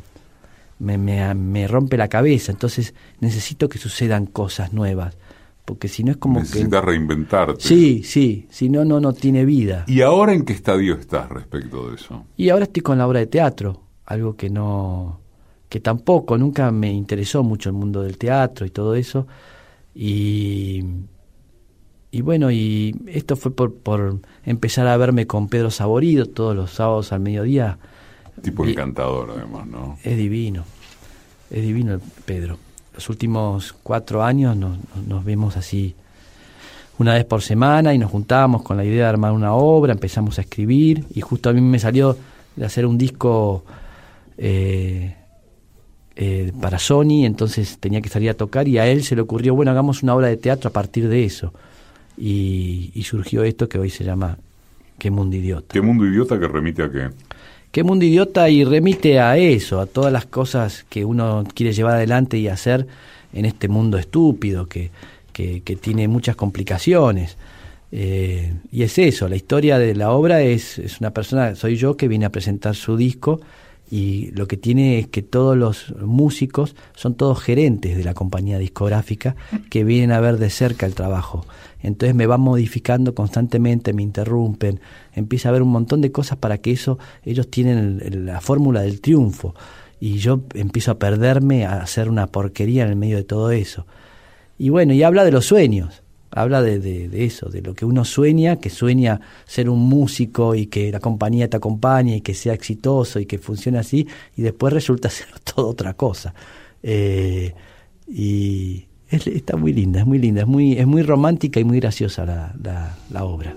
me, 0.78 1.34
me, 1.34 1.68
rompe 1.68 1.96
la 1.96 2.08
cabeza. 2.08 2.52
Entonces 2.52 2.94
necesito 3.20 3.68
que 3.68 3.78
sucedan 3.78 4.26
cosas 4.26 4.72
nuevas. 4.72 5.16
Porque 5.70 5.86
si 5.86 6.02
no 6.02 6.10
es 6.10 6.16
como 6.16 6.40
Necesitas 6.40 6.84
reinventarte. 6.84 7.60
Sí, 7.60 8.02
sí, 8.02 8.48
si 8.50 8.68
no, 8.68 8.84
no, 8.84 8.98
no 8.98 9.12
tiene 9.12 9.44
vida. 9.44 9.84
¿Y 9.86 10.00
ahora 10.00 10.34
en 10.34 10.44
qué 10.44 10.52
estadio 10.52 10.94
estás 10.94 11.28
respecto 11.28 11.88
de 11.88 11.94
eso? 11.94 12.24
Y 12.36 12.48
ahora 12.48 12.64
estoy 12.64 12.82
con 12.82 12.98
la 12.98 13.06
obra 13.06 13.20
de 13.20 13.28
teatro 13.28 13.82
algo 14.10 14.36
que 14.36 14.50
no 14.50 15.20
que 15.68 15.78
tampoco 15.78 16.36
nunca 16.36 16.72
me 16.72 16.92
interesó 16.92 17.44
mucho 17.44 17.68
el 17.68 17.76
mundo 17.76 18.02
del 18.02 18.18
teatro 18.18 18.66
y 18.66 18.70
todo 18.70 18.96
eso 18.96 19.28
y 19.94 20.84
y 22.10 22.20
bueno 22.22 22.50
y 22.50 22.92
esto 23.06 23.36
fue 23.36 23.54
por, 23.54 23.72
por 23.72 24.20
empezar 24.44 24.88
a 24.88 24.96
verme 24.96 25.28
con 25.28 25.48
Pedro 25.48 25.70
Saborido 25.70 26.26
todos 26.26 26.56
los 26.56 26.72
sábados 26.72 27.12
al 27.12 27.20
mediodía 27.20 27.78
tipo 28.42 28.66
encantador 28.66 29.30
además 29.36 29.68
no 29.68 29.96
es 30.02 30.16
divino 30.16 30.64
es 31.50 31.62
divino 31.62 31.94
el 31.94 32.00
Pedro 32.24 32.58
los 33.00 33.08
últimos 33.08 33.74
cuatro 33.82 34.22
años 34.22 34.56
nos, 34.56 34.76
nos 35.08 35.24
vemos 35.24 35.56
así 35.56 35.94
una 36.98 37.14
vez 37.14 37.24
por 37.24 37.40
semana 37.40 37.94
y 37.94 37.98
nos 37.98 38.10
juntábamos 38.10 38.60
con 38.60 38.76
la 38.76 38.84
idea 38.84 39.04
de 39.04 39.08
armar 39.08 39.32
una 39.32 39.54
obra 39.54 39.94
empezamos 39.94 40.38
a 40.38 40.42
escribir 40.42 41.04
y 41.14 41.22
justo 41.22 41.48
a 41.48 41.54
mí 41.54 41.62
me 41.62 41.78
salió 41.78 42.14
de 42.56 42.64
hacer 42.66 42.84
un 42.84 42.98
disco 42.98 43.64
eh, 44.36 45.16
eh, 46.14 46.52
para 46.60 46.78
Sony, 46.78 47.24
entonces 47.24 47.78
tenía 47.78 48.02
que 48.02 48.10
salir 48.10 48.28
a 48.28 48.34
tocar 48.34 48.68
y 48.68 48.76
a 48.76 48.86
él 48.86 49.02
se 49.02 49.16
le 49.16 49.22
ocurrió, 49.22 49.54
bueno, 49.54 49.70
hagamos 49.70 50.02
una 50.02 50.14
obra 50.14 50.26
de 50.26 50.36
teatro 50.36 50.68
a 50.68 50.72
partir 50.72 51.08
de 51.08 51.24
eso. 51.24 51.54
Y, 52.18 53.02
surgió 53.04 53.44
esto 53.44 53.66
que 53.66 53.78
hoy 53.78 53.88
se 53.88 54.04
llama 54.04 54.36
¿Qué 54.98 55.10
mundo 55.10 55.36
idiota? 55.36 55.72
¿Qué 55.72 55.80
mundo 55.80 56.06
idiota 56.06 56.38
que 56.38 56.46
remite 56.46 56.82
a 56.82 56.90
qué? 56.90 57.08
¿Qué 57.72 57.84
mundo 57.84 58.04
idiota? 58.04 58.50
Y 58.50 58.64
remite 58.64 59.20
a 59.20 59.36
eso, 59.36 59.80
a 59.80 59.86
todas 59.86 60.12
las 60.12 60.26
cosas 60.26 60.84
que 60.88 61.04
uno 61.04 61.44
quiere 61.54 61.72
llevar 61.72 61.94
adelante 61.94 62.36
y 62.36 62.48
hacer 62.48 62.88
en 63.32 63.44
este 63.44 63.68
mundo 63.68 63.96
estúpido 63.96 64.66
que, 64.66 64.90
que, 65.32 65.60
tiene 65.80 66.08
muchas 66.08 66.34
complicaciones. 66.34 67.36
Eh, 67.92 68.54
y 68.72 68.82
es 68.82 68.98
eso, 68.98 69.28
la 69.28 69.36
historia 69.36 69.78
de 69.78 69.94
la 69.94 70.10
obra 70.10 70.42
es, 70.42 70.78
es 70.78 71.00
una 71.00 71.12
persona, 71.12 71.54
soy 71.54 71.76
yo 71.76 71.96
que 71.96 72.08
viene 72.08 72.24
a 72.24 72.30
presentar 72.30 72.74
su 72.74 72.96
disco 72.96 73.40
y 73.90 74.30
lo 74.32 74.46
que 74.46 74.56
tiene 74.56 74.98
es 74.98 75.08
que 75.08 75.22
todos 75.22 75.56
los 75.56 75.94
músicos 76.00 76.76
son 76.94 77.14
todos 77.14 77.40
gerentes 77.40 77.96
de 77.96 78.04
la 78.04 78.14
compañía 78.14 78.58
discográfica 78.58 79.34
que 79.70 79.82
vienen 79.84 80.12
a 80.12 80.20
ver 80.20 80.38
de 80.38 80.50
cerca 80.50 80.86
el 80.86 80.94
trabajo. 80.94 81.44
Entonces 81.82 82.14
me 82.14 82.26
van 82.26 82.40
modificando 82.40 83.14
constantemente, 83.14 83.92
me 83.92 84.02
interrumpen, 84.02 84.80
empieza 85.14 85.48
a 85.48 85.50
haber 85.50 85.62
un 85.62 85.70
montón 85.70 86.00
de 86.00 86.12
cosas 86.12 86.38
para 86.38 86.58
que 86.58 86.72
eso, 86.72 86.98
ellos 87.24 87.50
tienen 87.50 88.26
la 88.26 88.40
fórmula 88.40 88.82
del 88.82 89.00
triunfo 89.00 89.54
y 89.98 90.18
yo 90.18 90.40
empiezo 90.54 90.92
a 90.92 90.98
perderme 90.98 91.66
a 91.66 91.80
hacer 91.82 92.08
una 92.08 92.26
porquería 92.26 92.84
en 92.84 92.90
el 92.90 92.96
medio 92.96 93.16
de 93.16 93.24
todo 93.24 93.50
eso. 93.50 93.86
Y 94.58 94.68
bueno, 94.68 94.92
y 94.92 95.02
habla 95.02 95.24
de 95.24 95.32
los 95.32 95.46
sueños 95.46 96.02
habla 96.30 96.62
de, 96.62 97.10
eso, 97.24 97.48
de 97.48 97.60
lo 97.60 97.74
que 97.74 97.84
uno 97.84 98.04
sueña, 98.04 98.56
que 98.56 98.70
sueña 98.70 99.20
ser 99.46 99.68
un 99.68 99.80
músico 99.80 100.54
y 100.54 100.66
que 100.66 100.92
la 100.92 101.00
compañía 101.00 101.48
te 101.48 101.56
acompañe 101.56 102.16
y 102.16 102.20
que 102.20 102.34
sea 102.34 102.54
exitoso 102.54 103.18
y 103.18 103.26
que 103.26 103.38
funcione 103.38 103.78
así, 103.78 104.06
y 104.36 104.42
después 104.42 104.72
resulta 104.72 105.10
ser 105.10 105.28
todo 105.40 105.68
otra 105.68 105.94
cosa. 105.94 106.34
Eh, 106.82 107.52
y 108.08 108.86
está 109.10 109.56
muy 109.56 109.72
linda, 109.72 110.00
es 110.00 110.06
muy 110.06 110.18
linda, 110.18 110.42
es 110.42 110.46
muy, 110.46 110.78
es 110.78 110.86
muy 110.86 111.02
romántica 111.02 111.60
y 111.60 111.64
muy 111.64 111.80
graciosa 111.80 112.24
la, 112.24 112.54
la, 112.62 112.96
la 113.10 113.24
obra. 113.24 113.54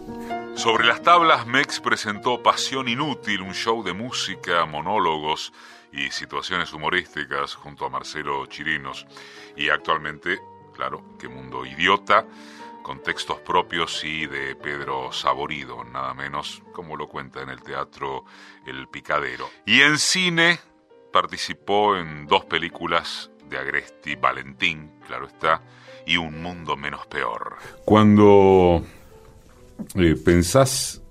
Sobre 0.55 0.85
las 0.85 1.01
tablas, 1.01 1.47
Mex 1.47 1.79
presentó 1.79 2.43
Pasión 2.43 2.87
Inútil, 2.87 3.41
un 3.41 3.53
show 3.53 3.83
de 3.83 3.93
música, 3.93 4.65
monólogos 4.65 5.51
y 5.91 6.11
situaciones 6.11 6.73
humorísticas 6.73 7.55
junto 7.55 7.85
a 7.85 7.89
Marcelo 7.89 8.45
Chirinos. 8.45 9.07
Y 9.57 9.69
actualmente, 9.69 10.39
claro, 10.75 11.03
qué 11.19 11.27
mundo 11.27 11.65
idiota, 11.65 12.27
con 12.83 13.01
textos 13.01 13.39
propios 13.39 14.03
y 14.03 14.27
de 14.27 14.55
Pedro 14.55 15.11
Saborido, 15.11 15.83
nada 15.85 16.13
menos, 16.13 16.61
como 16.71 16.97
lo 16.97 17.07
cuenta 17.07 17.41
en 17.41 17.49
el 17.49 17.63
teatro 17.63 18.25
El 18.67 18.87
Picadero. 18.89 19.49
Y 19.65 19.81
en 19.81 19.97
cine 19.97 20.59
participó 21.11 21.97
en 21.97 22.27
dos 22.27 22.45
películas 22.45 23.31
Agresti, 23.57 24.15
Valentín, 24.15 24.91
claro 25.05 25.27
está, 25.27 25.61
y 26.05 26.17
Un 26.17 26.41
Mundo 26.41 26.75
Menos 26.75 27.05
Peor. 27.07 27.55
Cuando 27.85 28.83
eh, 29.95 30.15
pensás 30.23 31.01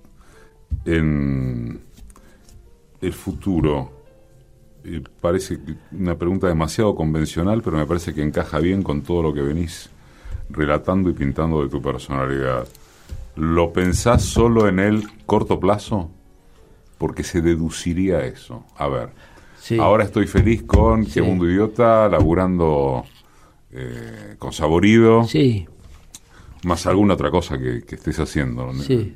en 0.85 1.81
el 3.01 3.13
futuro, 3.13 3.91
eh, 4.83 5.01
parece 5.21 5.59
una 5.91 6.17
pregunta 6.17 6.47
demasiado 6.47 6.95
convencional, 6.95 7.61
pero 7.61 7.77
me 7.77 7.85
parece 7.85 8.13
que 8.13 8.21
encaja 8.21 8.59
bien 8.59 8.83
con 8.83 9.01
todo 9.01 9.23
lo 9.23 9.33
que 9.33 9.41
venís 9.41 9.89
relatando 10.49 11.09
y 11.09 11.13
pintando 11.13 11.63
de 11.63 11.69
tu 11.69 11.81
personalidad, 11.81 12.67
¿lo 13.35 13.73
pensás 13.73 14.23
solo 14.23 14.67
en 14.67 14.79
el 14.79 15.07
corto 15.25 15.59
plazo? 15.59 16.11
Porque 16.97 17.23
se 17.23 17.41
deduciría 17.41 18.25
eso. 18.25 18.65
A 18.77 18.87
ver, 18.87 19.09
Sí. 19.63 19.77
Ahora 19.79 20.03
estoy 20.03 20.27
feliz 20.27 20.63
con. 20.63 21.05
Que 21.05 21.21
Mundo 21.21 21.49
Idiota, 21.49 22.09
laburando 22.09 23.05
eh, 23.71 24.35
con 24.37 24.51
Saborido, 24.51 25.23
Sí, 25.23 25.65
más 26.65 26.85
alguna 26.85 27.13
otra 27.13 27.31
cosa 27.31 27.57
que, 27.57 27.83
que 27.83 27.95
estés 27.95 28.19
haciendo. 28.19 28.73
Sí. 28.73 29.15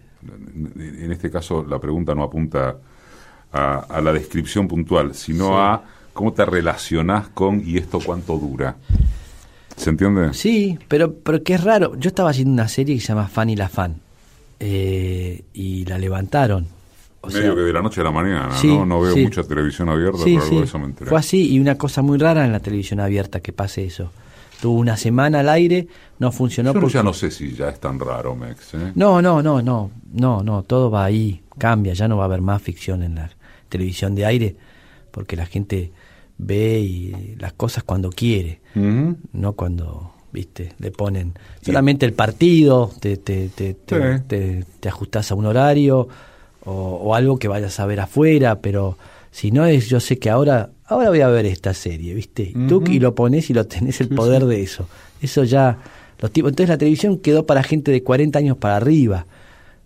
En 0.78 1.12
este 1.12 1.30
caso, 1.30 1.66
la 1.68 1.80
pregunta 1.80 2.16
no 2.16 2.24
apunta 2.24 2.78
a, 3.52 3.80
a 3.80 4.02
la 4.02 4.14
descripción 4.14 4.70
puntual, 4.70 5.14
sino 5.16 5.60
a 5.60 5.84
cómo 6.14 6.32
te 6.32 6.46
relacionás 6.46 7.28
con 7.28 7.62
y 7.66 7.78
esto 7.78 8.00
cuánto 8.00 8.38
dura. 8.38 8.78
¿Se 9.76 9.90
entiende? 9.90 10.34
sí, 10.34 10.80
pero, 10.88 11.14
pero 11.14 11.44
que 11.44 11.56
es 11.56 11.64
raro. 11.64 11.96
Yo 11.98 12.08
estaba 12.08 12.30
haciendo 12.30 12.54
una 12.54 12.70
serie 12.70 12.96
que 12.96 13.02
se 13.02 13.10
llama 13.10 13.28
Fanny 13.28 13.58
la 13.58 13.68
Fan 13.68 13.98
eh, 14.62 15.44
y 15.54 15.84
la 15.86 15.98
levantaron. 15.98 16.77
O 17.28 17.32
Medio 17.32 17.42
sea, 17.42 17.56
que 17.56 17.62
de 17.62 17.74
la 17.74 17.82
noche 17.82 18.02
a 18.02 18.04
la 18.04 18.12
mañana, 18.12 18.52
Sí, 18.58 18.68
¿no? 18.68 18.86
No 18.86 19.02
veo 19.02 19.14
sí. 19.14 19.24
mucha 19.24 19.44
televisión 19.44 19.90
abierta, 19.90 20.18
Sí, 20.24 20.34
pero 20.36 20.44
algo 20.46 20.60
de 20.60 20.66
eso 20.66 20.80
me 20.80 20.86
enteré. 20.86 21.10
Fue 21.10 21.20
así 21.20 21.54
y 21.54 21.60
una 21.60 21.78
cosa 21.78 22.02
muy 22.02 22.18
rara 22.18 22.46
en 22.46 22.52
la 22.52 22.60
televisión 22.60 23.00
abierta 23.00 23.40
que 23.40 23.54
pase 23.54 23.86
eso. 23.86 24.12
Tuvo 24.62 24.80
una 24.80 24.98
semana 24.98 25.42
al 25.42 25.50
aire, 25.50 25.88
no 26.20 26.32
funcionó 26.32 26.74
Yo 26.74 26.80
porque... 26.80 26.96
ya 26.96 27.04
no 27.04 27.14
sé 27.14 27.30
si 27.30 27.52
ya 27.54 27.70
es 27.70 27.80
tan 27.80 28.00
raro, 28.00 28.36
Mex. 28.36 28.74
¿eh? 28.74 28.92
No, 28.96 29.22
no, 29.22 29.44
no, 29.44 29.62
no, 29.62 29.92
no, 30.14 30.42
no, 30.44 30.64
todo 30.64 30.90
va 30.90 31.06
ahí, 31.06 31.42
cambia, 31.60 31.94
ya 31.94 32.08
no 32.08 32.18
va 32.18 32.24
a 32.24 32.26
haber 32.26 32.42
más 32.42 32.62
ficción 32.62 33.04
en 33.04 33.16
la 33.16 33.30
televisión 33.70 34.16
de 34.16 34.26
aire, 34.26 34.56
porque 35.12 35.36
la 35.36 35.46
gente 35.46 35.92
ve 36.40 36.80
y 36.80 37.36
las 37.40 37.54
cosas 37.54 37.84
cuando 37.84 38.10
quiere, 38.10 38.62
no 39.34 39.54
cuando, 39.54 40.14
viste, 40.32 40.74
le 40.80 40.90
ponen 40.92 41.34
solamente 41.62 42.06
el 42.08 42.14
partido, 42.14 42.92
te, 43.00 43.18
te, 43.18 43.50
te, 43.50 43.74
te, 43.76 44.18
Sí. 44.18 44.24
te- 44.28 44.66
te 44.80 44.90
ajustás 44.90 45.32
a 45.32 45.36
un 45.36 45.46
horario 45.46 46.08
o, 46.68 47.00
o 47.04 47.16
algo 47.16 47.40
que 47.40 47.48
vayas 47.48 47.80
a 47.80 47.86
ver 47.86 48.00
afuera, 48.02 48.60
pero 48.62 48.98
si 49.32 49.52
no 49.52 49.66
es, 49.66 49.88
yo 49.88 50.00
sé 50.00 50.20
que 50.20 50.30
ahora, 50.30 50.70
ahora 50.86 51.10
voy 51.10 51.22
a 51.22 51.28
ver 51.30 51.46
esta 51.46 51.74
serie, 51.74 52.14
viste, 52.14 52.44
y 52.44 52.68
tú 52.68 52.84
y 52.88 53.00
lo 53.00 53.16
pones 53.16 53.50
y 53.50 53.54
lo 53.54 53.66
tenés 53.66 54.02
el 54.02 54.10
poder 54.10 54.46
de 54.46 54.62
eso, 54.62 54.88
eso 55.22 55.44
ya, 55.44 55.78
los 56.20 56.32
tipos, 56.32 56.50
entonces 56.52 56.70
la 56.70 56.78
televisión 56.78 57.18
quedó 57.20 57.46
para 57.46 57.64
gente 57.64 57.92
de 57.92 58.04
40 58.04 58.40
años 58.40 58.58
para 58.58 58.76
arriba. 58.78 59.26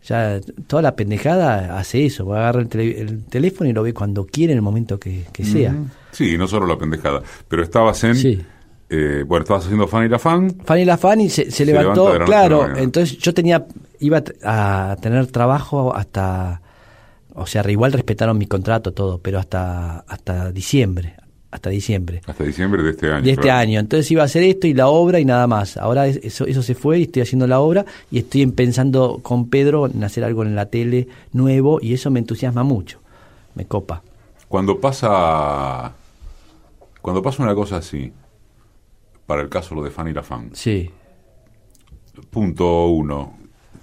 Ya 0.08 0.40
toda 0.66 0.82
la 0.82 0.96
pendejada 0.96 1.78
hace 1.78 2.06
eso, 2.08 2.34
agarra 2.34 2.60
el, 2.62 2.68
tele- 2.70 3.00
el 3.02 3.24
teléfono 3.26 3.70
y 3.70 3.74
lo 3.74 3.84
ve 3.84 3.94
cuando 3.94 4.26
quiere 4.26 4.52
en 4.54 4.58
el 4.58 4.64
momento 4.64 5.00
que, 5.00 5.26
que 5.32 5.46
sea. 5.46 5.76
Sí, 6.12 6.40
no 6.40 6.48
solo 6.48 6.66
la 6.66 6.76
pendejada. 6.76 7.22
Pero 7.48 7.62
estabas 7.62 8.04
en. 8.06 8.16
Sí. 8.16 8.42
eh, 8.90 9.24
bueno, 9.28 9.44
estabas 9.44 9.66
haciendo 9.66 9.88
Fan 9.88 10.06
y 10.06 10.10
la 10.10 10.18
Fan. 10.18 10.56
Fanny 10.66 10.86
la 10.86 10.98
Fanny 10.98 11.30
se, 11.30 11.52
se 11.52 11.66
levantó, 11.66 12.06
levanta 12.14 12.26
claro, 12.26 12.76
entonces 12.78 13.16
yo 13.20 13.32
tenía, 13.32 13.64
iba 14.00 14.24
a 14.44 14.98
tener 15.00 15.28
trabajo 15.28 15.96
hasta, 15.96 16.62
o 17.36 17.46
sea, 17.46 17.70
igual 17.70 17.94
respetaron 17.94 18.38
mi 18.38 18.46
contrato 18.48 18.92
todo, 18.94 19.20
pero 19.20 19.40
hasta, 19.40 20.00
hasta 20.02 20.52
diciembre, 20.52 21.16
hasta 21.52 21.70
diciembre 21.70 22.22
Hasta 22.26 22.44
diciembre 22.46 22.82
de 22.84 22.92
este 22.92 23.12
año. 23.12 23.24
de 23.24 23.32
este 23.32 23.42
claro. 23.44 23.60
año. 23.60 23.80
Entonces 23.80 24.10
iba 24.12 24.22
a 24.22 24.26
hacer 24.26 24.44
esto 24.44 24.68
y 24.68 24.74
la 24.74 24.88
obra 24.88 25.20
y 25.20 25.26
nada 25.26 25.48
más. 25.48 25.76
Ahora 25.78 26.08
es- 26.08 26.18
eso, 26.24 26.46
eso 26.46 26.62
se 26.64 26.76
fue 26.76 27.00
y 27.00 27.04
estoy 27.04 27.22
haciendo 27.24 27.46
la 27.48 27.60
obra 27.60 27.86
y 28.10 28.20
estoy 28.20 28.46
pensando 28.48 29.20
con 29.22 29.50
Pedro 29.50 29.88
en 29.88 30.04
hacer 30.04 30.24
algo 30.24 30.44
en 30.44 30.56
la 30.56 30.68
tele 30.68 31.08
nuevo 31.34 31.80
y 31.82 31.94
eso 31.94 32.10
me 32.12 32.20
entusiasma 32.20 32.64
mucho, 32.64 33.00
me 33.56 33.66
copa. 33.66 34.02
Cuando 34.48 34.80
pasa. 34.80 35.94
Cuando 37.02 37.22
pasa 37.22 37.42
una 37.44 37.56
cosa 37.56 37.78
así, 37.78 38.14
para 39.26 39.42
el 39.42 39.50
caso 39.50 39.74
lo 39.76 39.84
de 39.84 39.90
Fan 39.92 40.08
y 40.10 40.14
la 40.14 40.24
Fan, 40.24 40.52
Sí. 40.54 40.90
punto 42.30 42.88
uno, 42.88 43.38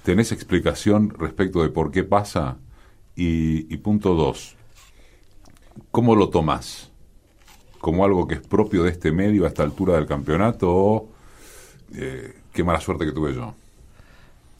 ¿tenés 0.05 0.33
explicación 0.33 1.11
respecto 1.19 1.63
de 1.63 1.71
por 1.71 1.91
qué 1.91 2.05
pasa? 2.05 2.57
Y, 3.19 3.67
y 3.75 3.77
punto 3.79 4.15
dos, 4.15 4.55
¿cómo 5.91 6.15
lo 6.15 6.29
tomás? 6.29 6.93
¿Como 7.81 8.05
algo 8.05 8.29
que 8.29 8.37
es 8.37 8.41
propio 8.41 8.85
de 8.85 8.91
este 8.91 9.11
medio 9.11 9.45
a 9.45 9.49
esta 9.49 9.65
altura 9.65 9.97
del 9.97 10.07
campeonato 10.07 10.69
o 10.71 11.09
eh, 11.95 12.33
qué 12.53 12.63
mala 12.63 12.81
suerte 12.81 13.05
que 13.07 13.11
tuve 13.13 13.35
yo? 13.35 13.55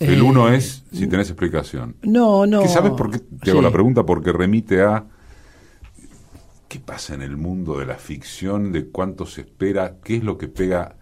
El 0.01 0.19
Eh, 0.19 0.23
uno 0.23 0.49
es 0.49 0.83
si 0.93 1.07
tenés 1.07 1.29
explicación. 1.31 1.95
No, 2.03 2.47
no. 2.47 2.63
¿Qué 2.63 2.69
sabes 2.69 2.93
por 2.93 3.13
qué 3.13 3.19
te 3.21 3.51
hago 3.53 3.61
Sí. 3.61 3.65
la 3.65 3.71
pregunta? 3.73 4.05
Porque 4.05 4.33
remite 4.33 4.83
a 4.83 5.05
qué 6.69 6.81
pasa 6.81 7.15
en 7.15 7.23
el 7.23 7.37
mundo 7.37 7.79
de 7.79 7.87
la 7.87 7.97
ficción, 7.97 8.73
de 8.73 8.89
cuánto 8.89 9.25
se 9.25 9.43
espera, 9.43 9.99
qué 10.03 10.17
es 10.17 10.25
lo 10.25 10.37
que 10.37 10.49
pega, 10.49 10.97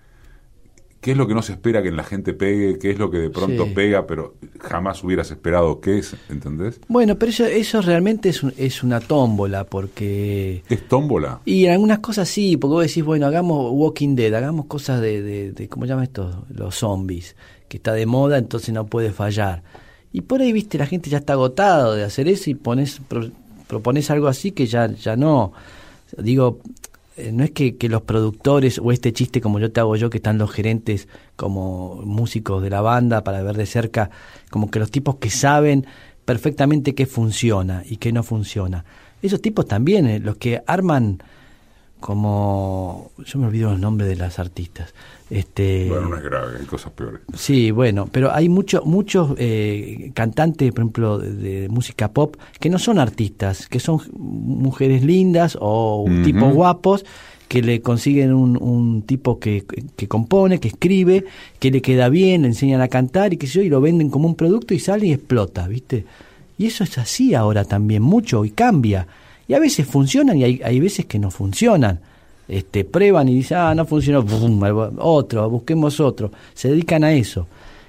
qué 1.07 1.13
es 1.13 1.17
lo 1.17 1.29
que 1.29 1.35
no 1.35 1.43
se 1.43 1.53
espera 1.53 1.85
que 1.85 1.93
la 1.93 2.03
gente 2.03 2.33
pegue, 2.33 2.81
qué 2.81 2.91
es 2.91 2.99
lo 2.99 3.13
que 3.13 3.19
de 3.19 3.31
pronto 3.31 3.65
Sí. 3.67 3.71
pega, 3.77 4.09
pero 4.09 4.35
jamás 4.61 5.05
hubieras 5.05 5.31
esperado 5.31 5.81
que 5.81 5.99
es, 5.99 6.17
¿entendés? 6.29 6.81
Bueno, 6.89 7.17
pero 7.17 7.31
eso, 7.31 7.45
eso 7.47 7.81
realmente 7.81 8.29
es, 8.31 8.43
un- 8.43 8.53
es 8.57 8.83
una 8.83 8.99
tómbola 8.99 9.63
porque... 9.63 10.65
Es 10.69 10.89
tómbola. 10.89 11.43
Y 11.45 11.67
en 11.67 11.75
algunas 11.75 12.01
cosas 12.01 12.29
sí, 12.29 12.57
porque 12.57 12.73
vos 12.75 12.87
decís, 12.89 13.05
bueno, 13.05 13.27
hagamos 13.27 13.71
Walking 13.73 14.17
Dead, 14.17 14.35
hagamos 14.35 14.67
cosas 14.67 15.01
de, 15.01 15.23
de, 15.23 15.53
de 15.53 15.69
¿cómo 15.69 15.87
se 15.87 15.91
llama 15.91 16.03
esto? 16.03 16.45
Los 16.51 16.75
zombies, 16.75 17.37
que 17.69 17.77
está 17.77 17.93
de 17.93 18.05
moda, 18.07 18.37
entonces 18.39 18.75
no 18.75 18.87
puede 18.87 19.13
fallar. 19.13 19.63
Y 20.13 20.23
por 20.23 20.41
ahí, 20.41 20.53
viste, 20.53 20.77
la 20.77 20.87
gente 20.87 21.09
ya 21.09 21.19
está 21.19 21.35
agotado 21.35 21.95
de 21.95 22.03
hacer 22.03 22.27
eso 22.27 22.51
y 22.51 22.55
pones, 22.57 23.01
pro- 23.07 23.31
propones 23.69 24.11
algo 24.11 24.27
así 24.27 24.51
que 24.51 24.67
ya, 24.67 24.89
ya 24.91 25.15
no. 25.15 25.53
Digo, 26.19 26.59
no 27.33 27.45
es 27.45 27.51
que, 27.51 27.77
que 27.77 27.89
los 27.89 28.03
productores 28.03 28.79
o 28.79 28.93
este 28.93 29.12
chiste 29.12 29.41
como 29.41 29.59
yo 29.59 29.73
te 29.73 29.81
hago 29.81 29.97
yo, 29.97 30.11
que 30.11 30.19
están 30.19 30.39
los 30.39 30.51
gerentes 30.51 31.09
como 31.37 32.03
músicos 32.05 32.62
de 32.62 32.71
la 32.71 32.81
banda 32.81 33.25
para 33.25 33.43
ver 33.43 33.57
de 33.57 33.67
cerca, 33.67 34.11
como 34.51 34.71
que 34.71 34.79
los 34.79 34.91
tipos 34.91 35.17
que 35.17 35.31
saben 35.31 35.87
perfectamente 36.25 36.95
qué 36.95 37.07
funciona 37.07 37.83
y 37.87 37.97
qué 37.97 38.12
no 38.12 38.23
funciona. 38.23 38.85
Esos 39.23 39.41
tipos 39.41 39.67
también, 39.67 40.07
eh, 40.07 40.21
los 40.21 40.37
que 40.37 40.62
arman 40.67 41.23
como 42.01 43.11
yo 43.24 43.38
me 43.38 43.47
olvido 43.47 43.70
los 43.70 43.80
nombres 43.80 44.09
de 44.09 44.16
las 44.16 44.38
artistas 44.38 44.94
este 45.30 45.86
Bueno, 45.88 46.11
no 46.11 46.16
es 46.16 46.22
grave, 46.22 46.59
hay 46.61 46.66
cosas 46.66 46.92
peores. 46.92 47.20
sí 47.34 47.70
bueno 47.70 48.09
pero 48.11 48.32
hay 48.32 48.49
muchos 48.49 48.84
muchos 48.84 49.32
eh, 49.38 50.12
cantantes 50.14 50.70
por 50.72 50.80
ejemplo 50.80 51.18
de, 51.18 51.32
de 51.32 51.68
música 51.68 52.12
pop 52.12 52.36
que 52.61 52.70
no 52.70 52.78
son 52.78 52.99
artistas 52.99 53.66
que 53.68 53.80
son 53.80 54.01
mujeres 54.16 55.03
lindas 55.03 55.57
o 55.61 56.05
tipos 56.24 56.53
guapos 56.55 57.05
que 57.49 57.62
le 57.62 57.80
consiguen 57.80 58.32
un, 58.34 58.57
un 58.61 59.03
tipo 59.03 59.38
que, 59.38 59.64
que 59.94 60.09
compone, 60.09 60.59
que 60.59 60.66
escribe, 60.66 61.24
que 61.61 61.70
le 61.70 61.80
queda 61.80 62.09
bien, 62.09 62.42
le 62.42 62.49
enseñan 62.49 62.80
a 62.80 62.88
cantar 62.88 63.32
y 63.32 63.36
que 63.36 63.47
yo, 63.47 63.62
y 63.62 63.68
lo 63.68 63.80
venden 63.80 64.11
como 64.11 64.26
un 64.26 64.34
producto 64.34 64.74
y 64.74 64.80
sale 64.80 65.07
y 65.07 65.12
explota, 65.12 65.68
¿viste? 65.68 66.05
Y 66.59 66.66
eso 66.66 66.82
es 66.82 66.99
así 66.99 67.36
ahora 67.36 67.64
también, 67.64 68.03
mucho, 68.03 68.44
y 68.44 68.51
cambia. 68.51 69.07
Y 69.49 69.55
a 69.55 69.59
veces 69.59 69.86
funcionan 69.86 70.36
y 70.38 70.44
hay, 70.44 70.61
hay 70.64 70.80
veces 70.80 71.07
que 71.07 71.18
no 71.18 71.30
funcionan. 71.30 72.01
Este, 72.49 72.84
prueban 72.84 73.28
y 73.28 73.34
dicen, 73.34 73.59
ah, 73.59 73.74
no 73.74 73.86
funcionó, 73.86 74.22
bum, 74.22 74.61
otro, 74.99 75.51
busquemos 75.51 75.99
otro. 76.01 76.30
Se 76.55 76.68
dedican 76.68 77.03
a 77.05 77.12
eso. 77.12 77.47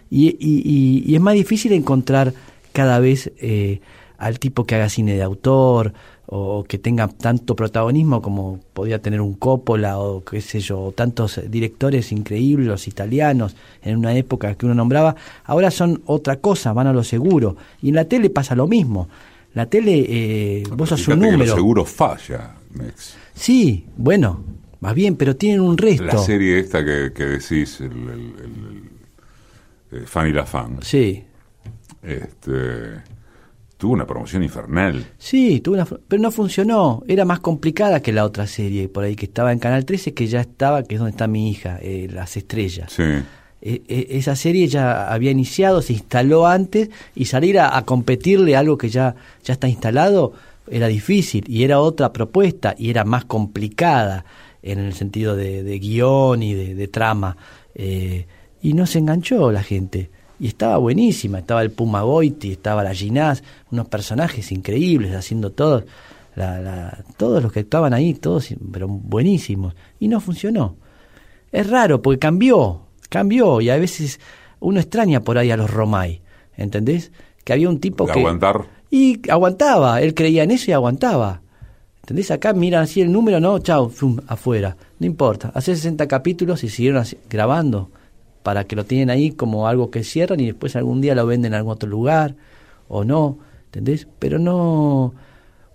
Y, 0.10 0.36
y, 0.40 1.14
es 1.14 1.22
más 1.22 1.34
difícil 1.34 1.74
encontrar 1.74 2.34
cada 2.72 3.00
vez 3.00 3.32
eh, 3.38 3.82
al 4.18 4.40
tipo 4.40 4.66
que 4.66 4.76
haga 4.76 4.90
cine 4.90 5.16
de 5.16 5.24
autor 5.24 5.94
o 6.26 6.64
que 6.64 6.78
tenga 6.78 7.08
tanto 7.08 7.56
protagonismo 7.56 8.22
como 8.22 8.60
podía 8.74 9.02
tener 9.02 9.22
un 9.22 9.34
Coppola 9.36 10.00
o 10.00 10.24
qué 10.24 10.42
sé 10.42 10.60
yo, 10.60 10.94
tantos 10.96 11.40
directores 11.50 12.12
increíbles, 12.12 12.68
los 12.68 12.88
italianos, 12.88 13.56
en 13.82 13.98
una 13.98 14.14
época 14.14 14.56
que 14.56 14.66
uno 14.66 14.76
nombraba, 14.76 15.16
ahora 15.46 15.72
son 15.72 16.02
otra 16.06 16.38
cosa, 16.38 16.74
van 16.74 16.88
a 16.88 16.94
lo 16.94 17.04
seguro. 17.04 17.56
Y 17.82 17.90
en 17.90 17.96
la 17.96 18.06
tele 18.06 18.30
pasa 18.30 18.56
lo 18.56 18.68
mismo. 18.68 19.08
La 19.58 19.66
tele, 19.66 20.06
eh, 20.08 20.64
vos 20.72 20.90
sos 20.90 21.08
un 21.08 21.16
que 21.20 21.26
número. 21.32 21.46
lo 21.50 21.56
seguro 21.56 21.84
falla, 21.84 22.54
Mex. 22.76 23.16
Sí, 23.34 23.86
bueno, 23.98 24.44
más 24.82 24.94
bien, 24.94 25.16
pero 25.16 25.36
tienen 25.36 25.62
un 25.62 25.78
resto. 25.78 26.04
La 26.04 26.18
serie 26.20 26.60
esta 26.60 26.86
que, 26.86 27.12
que 27.12 27.24
decís, 27.26 27.82
el, 27.82 27.92
el- 27.92 28.34
el- 28.44 29.98
el 30.00 30.06
Fan 30.08 30.28
y 30.30 30.34
la 30.34 30.46
Fan, 30.46 30.78
Sí, 30.84 31.24
este, 32.04 33.02
tuvo 33.78 33.94
una 33.94 34.06
promoción 34.06 34.44
infernal. 34.44 35.06
sí, 35.18 35.60
tuvo 35.62 35.76
una, 35.76 35.86
pero 35.86 36.22
no 36.22 36.32
funcionó. 36.32 37.04
Era 37.08 37.26
más 37.26 37.40
complicada 37.40 38.02
que 38.02 38.12
la 38.12 38.26
otra 38.26 38.46
serie 38.48 38.90
por 38.90 39.04
ahí 39.06 39.16
que 39.16 39.26
estaba 39.26 39.52
en 39.54 39.60
Canal 39.60 39.86
13, 39.86 40.14
que 40.14 40.28
ya 40.28 40.42
estaba, 40.42 40.84
que 40.84 40.96
es 40.96 41.00
donde 41.00 41.12
está 41.12 41.28
mi 41.28 41.50
hija, 41.50 41.80
eh, 41.82 42.08
Las 42.12 42.38
Estrellas. 42.38 42.92
Sí. 42.92 43.04
E- 43.62 43.82
e- 43.88 44.08
esa 44.18 44.36
serie 44.36 44.68
ya 44.68 45.12
había 45.12 45.32
iniciado, 45.32 45.82
se 45.82 45.94
instaló 45.94 46.46
antes 46.48 46.90
y 47.16 47.26
salir 47.26 47.60
a, 47.60 47.82
competirle 47.84 48.56
algo 48.56 48.78
que 48.78 48.90
ya, 48.90 49.16
ya 49.44 49.54
está 49.54 49.68
instalado 49.68 50.34
era 50.70 50.88
difícil 50.88 51.46
y 51.48 51.64
era 51.64 51.80
otra 51.80 52.12
propuesta 52.12 52.76
y 52.78 52.90
era 52.90 53.04
más 53.06 53.24
complicada 53.26 54.26
en 54.62 54.80
el 54.80 54.94
sentido 54.94 55.36
de, 55.36 55.80
guion 55.80 56.44
y 56.44 56.54
de, 56.54 56.76
de 56.76 56.88
trama. 56.90 57.38
Eh, 57.74 58.26
y 58.62 58.74
no 58.74 58.86
se 58.86 59.00
enganchó 59.00 59.52
la 59.52 59.64
gente. 59.64 60.10
Y 60.40 60.48
estaba 60.48 60.78
buenísima, 60.78 61.40
estaba 61.40 61.62
el 61.62 61.72
Puma 61.72 62.02
Goiti, 62.02 62.52
estaba 62.52 62.84
la 62.84 62.94
Ginás, 62.94 63.44
unos 63.72 63.88
personajes 63.88 64.52
increíbles 64.52 65.16
haciendo 65.16 65.52
todos, 65.52 65.86
la, 66.36 66.60
la- 66.60 67.04
todos 67.16 67.42
los 67.42 67.52
que 67.52 67.62
estaban 67.62 67.94
ahí, 67.94 68.14
todos, 68.14 68.50
pero 68.72 68.88
buenísimos. 68.88 69.74
Y 70.00 70.10
no 70.10 70.20
funcionó. 70.20 70.76
Es 71.52 71.68
raro 71.70 72.02
porque 72.02 72.20
cambió, 72.20 72.82
cambió 73.10 73.62
y 73.62 73.70
a 73.70 73.78
veces 73.78 74.20
uno 74.60 74.80
extraña 74.80 75.22
por 75.22 75.38
ahí 75.38 75.52
a 75.52 75.58
los 75.58 75.70
Romay, 75.70 76.22
¿entendés? 76.56 77.12
Que 77.44 77.54
había 77.54 77.70
un 77.70 77.80
tipo 77.80 78.06
De 78.06 78.14
que... 78.14 78.20
aguantar. 78.20 78.66
Y 78.90 79.30
aguantaba, 79.30 80.02
él 80.02 80.14
creía 80.14 80.44
en 80.44 80.52
eso 80.52 80.72
y 80.72 80.74
aguantaba. 80.74 81.42
¿Entendés? 82.02 82.32
Acá 82.32 82.54
miran 82.54 82.84
así 82.84 83.02
el 83.02 83.12
número, 83.12 83.42
no, 83.42 83.60
chao, 83.60 83.90
fum, 83.90 84.18
afuera. 84.28 84.78
No 85.00 85.06
importa. 85.06 85.52
Hace 85.54 85.76
60 85.76 86.08
capítulos 86.08 86.64
y 86.64 86.70
siguieron 86.70 87.04
grabando 87.30 87.90
para 88.44 88.64
que 88.64 88.78
lo 88.78 88.86
tienen 88.86 89.10
ahí 89.10 89.32
como 89.32 89.68
algo 89.68 89.92
que 89.92 90.06
cierran 90.06 90.40
y 90.40 90.46
después 90.46 90.78
algún 90.78 91.02
día 91.02 91.16
lo 91.16 91.26
venden 91.26 91.52
en 91.52 91.58
algún 91.58 91.74
otro 91.74 91.90
lugar 91.90 92.36
o 92.88 93.04
no. 93.04 93.40
¿Entendés? 93.66 94.08
Pero 94.20 94.40
no 94.40 95.14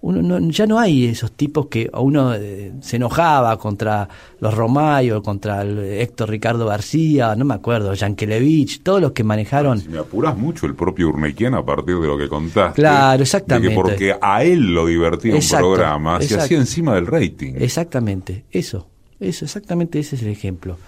uno 0.03 0.41
ya 0.51 0.67
no 0.67 0.81
hay 0.81 1.07
esos 1.07 1.33
tipos 1.33 1.69
que 1.69 1.89
uno 1.95 2.35
eh, 2.35 2.73
se 2.81 2.97
enojaba 2.97 3.57
contra 3.57 4.09
los 4.41 4.53
Romayo, 4.53 5.23
contra 5.23 5.63
el 5.63 5.79
Héctor 5.79 6.29
Ricardo 6.29 6.67
García, 6.67 7.37
no 7.37 7.45
me 7.45 7.55
acuerdo, 7.55 7.95
Yankelevich, 7.95 8.83
todos 8.83 9.01
los 9.01 9.13
que 9.13 9.23
manejaron. 9.23 9.81
Si 9.81 9.89
me 9.89 9.99
apuras 9.99 10.37
mucho 10.37 10.67
el 10.67 10.75
propio 10.75 11.09
Urnequian 11.09 11.55
a 11.55 11.65
partir 11.65 11.99
de 11.99 12.09
lo 12.09 12.19
que 12.19 12.29
contaste. 12.29 12.83
Claro, 12.83 13.23
exactamente. 13.23 13.75
porque 13.77 14.17
a 14.21 14.43
él 14.43 14.75
lo 14.75 14.87
divertía 14.87 15.37
un 15.37 15.49
programa, 15.49 16.21
se 16.21 16.37
hacía 16.37 16.59
encima 16.59 16.97
del 16.97 17.07
rating. 17.07 17.55
Exactamente, 17.57 18.45
eso, 18.51 18.89
eso, 19.21 19.45
exactamente 19.45 20.01
ese 20.01 20.17
es 20.17 20.23
el 20.23 20.29
ejemplo. 20.29 20.79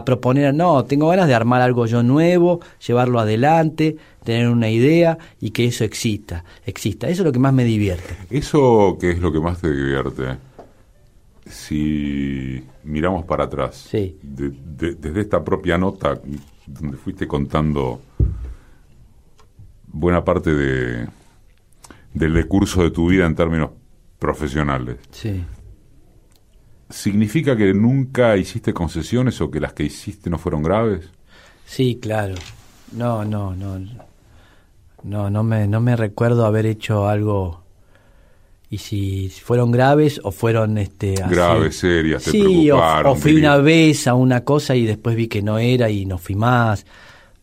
proponer, 0.04 0.54
no, 0.54 0.84
tengo 0.84 1.08
ganas 1.08 1.28
de 1.28 1.34
armar 1.34 1.60
algo 1.62 1.86
yo 1.86 2.02
nuevo, 2.02 2.60
llevarlo 2.86 3.20
adelante, 3.20 3.96
tener 4.24 4.48
una 4.48 4.70
idea 4.70 5.18
y 5.40 5.50
que 5.50 5.66
eso 5.66 5.84
exista. 5.84 6.44
exista. 6.66 7.08
Eso 7.08 7.22
es 7.22 7.26
lo 7.26 7.32
que 7.32 7.38
más 7.38 7.52
me 7.52 7.64
divierte. 7.64 8.16
¿Eso 8.30 8.96
qué 9.00 9.12
es 9.12 9.18
lo 9.18 9.32
que 9.32 9.40
más 9.40 9.60
te 9.60 9.70
divierte? 9.70 10.36
Si 11.46 12.64
miramos 12.84 13.24
para 13.26 13.44
atrás, 13.44 13.88
sí. 13.90 14.16
desde 14.22 15.20
esta 15.20 15.44
propia 15.44 15.76
nota 15.76 16.18
donde 16.66 16.96
fuiste 16.96 17.26
contando 17.26 18.00
buena 19.86 20.24
parte 20.24 20.54
de, 20.54 21.06
del 22.14 22.34
decurso 22.34 22.82
de 22.82 22.90
tu 22.90 23.08
vida 23.08 23.26
en 23.26 23.34
términos 23.34 23.70
profesionales. 24.18 24.96
Sí. 25.10 25.44
¿Significa 26.94 27.56
que 27.56 27.74
nunca 27.74 28.36
hiciste 28.36 28.72
concesiones 28.72 29.40
o 29.40 29.50
que 29.50 29.58
las 29.58 29.72
que 29.72 29.82
hiciste 29.82 30.30
no 30.30 30.38
fueron 30.38 30.62
graves? 30.62 31.10
Sí, 31.66 31.98
claro. 32.00 32.36
No, 32.92 33.24
no, 33.24 33.52
no. 33.52 33.80
No, 35.02 35.28
no 35.28 35.42
me, 35.42 35.66
no 35.66 35.80
me 35.80 35.96
recuerdo 35.96 36.46
haber 36.46 36.66
hecho 36.66 37.08
algo. 37.08 37.64
Y 38.70 38.78
si 38.78 39.28
fueron 39.28 39.72
graves 39.72 40.20
o 40.22 40.30
fueron 40.30 40.78
este 40.78 41.14
graves, 41.28 41.78
serias, 41.78 42.22
te 42.22 42.30
sí, 42.30 42.70
o, 42.70 43.16
fui 43.16 43.34
una 43.34 43.56
vez 43.56 44.06
a 44.06 44.14
una 44.14 44.44
cosa 44.44 44.76
y 44.76 44.86
después 44.86 45.16
vi 45.16 45.26
que 45.26 45.42
no 45.42 45.58
era 45.58 45.90
y 45.90 46.06
no 46.06 46.16
fui 46.16 46.36
más. 46.36 46.86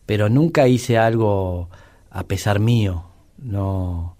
Pero 0.06 0.30
nunca 0.30 0.66
hice 0.66 0.96
algo 0.96 1.68
a 2.10 2.24
pesar 2.24 2.58
mío. 2.58 3.04
No. 3.36 4.16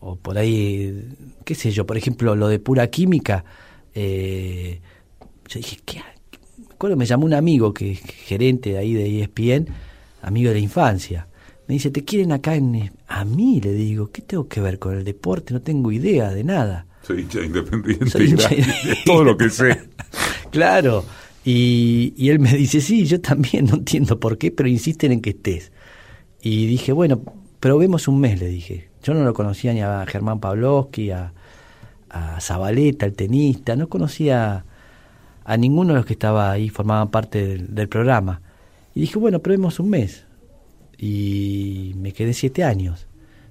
O 0.00 0.16
por 0.16 0.36
ahí, 0.36 1.14
qué 1.44 1.54
sé 1.54 1.70
yo, 1.70 1.86
por 1.86 1.96
ejemplo, 1.96 2.34
lo 2.34 2.48
de 2.48 2.58
pura 2.58 2.88
química 2.88 3.44
eh, 3.94 4.80
yo 5.48 5.58
dije, 5.58 5.78
¿qué? 5.84 6.02
Me 6.58 6.74
acuerdo, 6.74 6.96
me 6.96 7.06
llamó 7.06 7.26
un 7.26 7.34
amigo 7.34 7.72
que 7.72 7.92
es 7.92 8.00
gerente 8.00 8.70
de 8.70 8.78
ahí 8.78 8.94
de 8.94 9.22
ESPN, 9.22 9.68
amigo 10.22 10.48
de 10.48 10.54
la 10.54 10.60
infancia. 10.60 11.28
Me 11.66 11.74
dice, 11.74 11.90
¿te 11.90 12.04
quieren 12.04 12.32
acá 12.32 12.54
en...? 12.54 12.92
A 13.08 13.24
mí, 13.24 13.60
le 13.60 13.72
digo, 13.72 14.10
¿qué 14.10 14.22
tengo 14.22 14.48
que 14.48 14.60
ver 14.60 14.78
con 14.78 14.96
el 14.96 15.04
deporte? 15.04 15.52
No 15.52 15.60
tengo 15.60 15.90
idea 15.92 16.30
de 16.30 16.44
nada. 16.44 16.86
Soy 17.02 17.22
hincha 17.22 17.42
independiente 17.42 18.18
de 18.18 18.98
todo 19.04 19.24
lo 19.24 19.36
que 19.36 19.50
sé. 19.50 19.88
claro. 20.50 21.04
Y, 21.44 22.12
y, 22.16 22.28
él 22.28 22.38
me 22.38 22.52
dice, 22.52 22.80
sí, 22.80 23.06
yo 23.06 23.20
también 23.20 23.66
no 23.66 23.74
entiendo 23.74 24.20
por 24.20 24.36
qué, 24.36 24.50
pero 24.50 24.68
insisten 24.68 25.12
en 25.12 25.20
que 25.20 25.30
estés. 25.30 25.72
Y 26.42 26.66
dije, 26.66 26.92
bueno, 26.92 27.22
probemos 27.60 28.08
un 28.08 28.20
mes, 28.20 28.38
le 28.38 28.48
dije. 28.48 28.90
Yo 29.02 29.14
no 29.14 29.24
lo 29.24 29.32
conocía 29.32 29.72
ni 29.72 29.80
a 29.80 30.04
Germán 30.06 30.40
Pavlovsky, 30.40 31.10
a, 31.10 31.32
a 32.10 32.40
Zabaleta, 32.40 33.06
el 33.06 33.14
tenista, 33.14 33.76
no 33.76 33.88
conocía 33.88 34.64
a 35.44 35.56
ninguno 35.56 35.92
de 35.92 35.98
los 35.98 36.06
que 36.06 36.12
estaba 36.12 36.50
ahí, 36.50 36.68
formaban 36.68 37.08
parte 37.08 37.58
del, 37.58 37.88
programa. 37.88 38.40
Y 38.94 39.00
dije, 39.00 39.18
bueno, 39.18 39.38
probemos 39.38 39.80
un 39.80 39.90
mes. 39.90 40.24
Y 40.98 41.94
me 41.96 42.12
quedé 42.12 42.34
siete 42.34 42.64
años. 42.64 43.06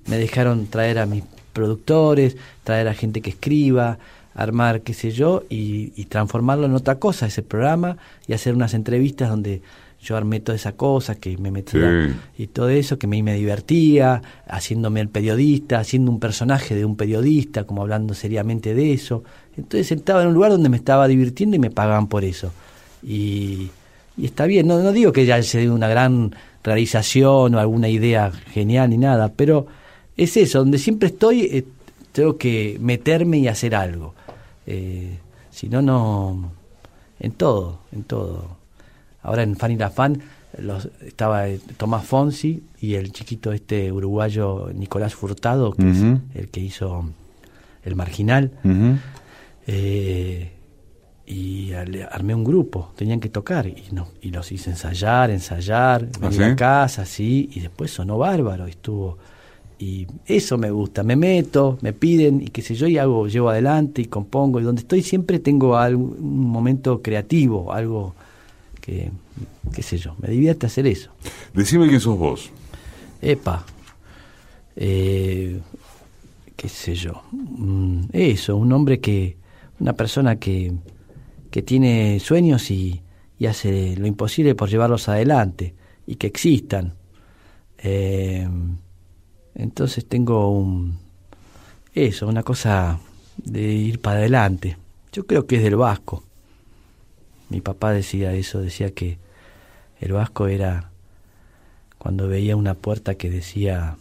Me 0.06 0.18
dejaron 0.18 0.68
traer 0.68 1.00
a 1.00 1.06
mis 1.06 1.24
productores, 1.54 2.38
traer 2.64 2.88
a 2.88 2.94
gente 2.94 3.22
que 3.22 3.32
escriba, 3.32 3.98
armar, 4.36 4.82
qué 4.82 4.94
sé 4.94 5.12
yo, 5.12 5.44
y, 5.50 5.92
y 5.96 6.06
transformarlo 6.06 6.68
en 6.68 6.76
otra 6.76 7.00
cosa, 7.00 7.26
ese 7.26 7.42
programa, 7.42 7.98
y 8.28 8.34
hacer 8.34 8.54
unas 8.54 8.74
entrevistas 8.74 9.30
donde 9.30 9.62
yo 10.02 10.16
armé 10.16 10.40
toda 10.40 10.56
esa 10.56 10.74
cosa, 10.74 11.16
que 11.16 11.38
me 11.38 11.52
metía 11.52 12.16
y 12.38 12.48
todo 12.48 12.70
eso, 12.70 12.98
que 12.98 13.08
me, 13.08 13.22
me 13.24 13.34
divertía, 13.34 14.22
haciéndome 14.48 15.02
el 15.02 15.10
periodista, 15.10 15.80
haciendo 15.80 16.12
un 16.12 16.20
personaje 16.20 16.76
de 16.76 16.86
un 16.86 16.96
periodista, 16.96 17.66
como 17.66 17.82
hablando 17.82 18.14
seriamente 18.14 18.74
de 18.74 18.94
eso. 18.94 19.24
Entonces 19.58 19.88
sentaba 19.88 20.22
en 20.22 20.30
un 20.30 20.34
lugar 20.34 20.52
donde 20.52 20.70
me 20.70 20.78
estaba 20.78 21.08
divirtiendo 21.08 21.56
y 21.56 21.60
me 21.60 21.72
pagaban 21.72 22.08
por 22.08 22.24
eso. 22.24 22.52
Y, 23.04 23.70
y 24.18 24.26
está 24.26 24.46
bien, 24.46 24.68
no, 24.68 24.80
no 24.82 24.92
digo 24.92 25.12
que 25.12 25.26
ya 25.26 25.42
sea 25.44 25.72
una 25.72 25.88
gran 25.88 26.36
realización 26.64 27.56
o 27.56 27.60
alguna 27.60 27.90
idea 27.90 28.32
genial 28.32 28.90
ni 28.90 28.98
nada, 28.98 29.32
pero 29.36 29.68
es 30.16 30.36
eso, 30.38 30.60
donde 30.60 30.78
siempre 30.78 31.10
estoy, 31.10 31.42
eh, 31.42 31.66
tengo 32.12 32.38
que 32.38 32.78
meterme 32.80 33.38
y 33.38 33.48
hacer 33.48 33.76
algo. 33.76 34.16
Eh, 34.66 35.18
si 35.52 35.70
no, 35.70 35.82
no, 35.82 36.52
en 37.20 37.32
todo, 37.32 37.80
en 37.92 38.04
todo. 38.04 38.58
Ahora 39.28 39.44
en 39.44 39.56
Fan 39.58 39.72
y 39.72 39.76
la 39.76 39.90
Fan 39.90 40.22
los, 40.58 40.90
estaba 41.06 41.50
eh, 41.50 41.60
Tomás 41.76 42.06
Fonsi 42.06 42.64
y 42.80 42.96
el 42.96 43.12
chiquito 43.12 43.52
este 43.52 43.92
uruguayo 43.92 44.70
Nicolás 44.74 45.14
Furtado, 45.16 45.74
que 45.74 45.90
es 45.90 45.98
el 46.34 46.50
que 46.50 46.62
hizo 46.62 47.10
El 47.84 47.96
Marginal. 47.96 48.52
Eh, 49.68 50.52
y 51.26 51.74
armé 51.74 52.34
un 52.34 52.46
grupo, 52.46 52.94
tenían 52.96 53.20
que 53.20 53.28
tocar 53.28 53.68
y, 53.68 53.84
no, 53.92 54.08
y 54.22 54.32
los 54.32 54.50
hice 54.54 54.70
ensayar, 54.70 55.30
ensayar, 55.30 56.08
¿Ah, 56.16 56.20
venir 56.20 56.44
a 56.44 56.56
casa, 56.56 57.06
sí, 57.06 57.50
y 57.54 57.60
después 57.60 57.92
sonó 57.92 58.18
bárbaro, 58.18 58.66
estuvo 58.66 59.18
y 59.80 60.08
eso 60.26 60.58
me 60.58 60.72
gusta, 60.72 61.04
me 61.04 61.16
meto, 61.16 61.78
me 61.82 61.94
piden 61.94 62.42
y 62.42 62.48
qué 62.48 62.62
sé 62.62 62.76
yo 62.76 62.88
y 62.88 62.98
hago, 62.98 63.28
llevo 63.28 63.50
adelante 63.50 64.02
y 64.02 64.06
compongo 64.06 64.60
y 64.60 64.64
donde 64.64 64.82
estoy 64.82 65.04
siempre 65.04 65.40
tengo 65.40 65.78
algún, 65.78 66.16
un 66.18 66.48
momento 66.48 67.02
creativo, 67.02 67.72
algo 67.74 68.16
que, 68.88 69.12
qué 69.74 69.84
sé 69.84 69.98
yo, 69.98 70.16
me 70.20 70.30
divierte 70.30 70.66
hacer 70.66 70.88
eso. 70.88 71.12
Decime 71.54 71.90
quién 71.90 72.00
sos 72.00 72.18
vos. 72.18 72.50
Epa, 73.22 73.66
eh, 74.78 75.60
qué 76.56 76.70
sé 76.70 76.96
yo, 76.96 77.22
mm, 77.32 78.06
eso, 78.14 78.56
un 78.56 78.72
hombre 78.72 79.02
que, 79.02 79.36
una 79.82 79.92
persona 79.92 80.38
que, 80.38 80.72
que 81.52 81.62
tiene 81.62 82.22
sueños 82.22 82.72
y, 82.72 83.02
y 83.38 83.48
hace 83.48 83.98
lo 83.98 84.08
imposible 84.08 84.56
por 84.56 84.70
llevarlos 84.70 85.10
adelante 85.10 85.76
y 86.06 86.16
que 86.16 86.28
existan. 86.28 86.94
Eh, 87.80 88.48
entonces 89.56 90.06
tengo 90.06 90.50
un, 90.50 90.98
eso, 91.94 92.26
una 92.28 92.44
cosa 92.44 93.00
de 93.36 93.62
ir 93.74 94.00
para 94.00 94.20
adelante. 94.20 94.78
Yo 95.12 95.26
creo 95.26 95.46
que 95.46 95.58
es 95.58 95.64
del 95.64 95.76
vasco. 95.76 96.24
Mi 97.50 97.62
papá 97.62 97.92
decía 97.92 98.34
eso, 98.34 98.60
decía 98.60 98.92
que 98.92 99.20
el 100.00 100.14
vasco 100.14 100.48
era 100.48 100.92
cuando 101.98 102.28
veía 102.28 102.56
una 102.56 102.74
puerta 102.74 103.16
que 103.16 103.30
decía 103.30 103.98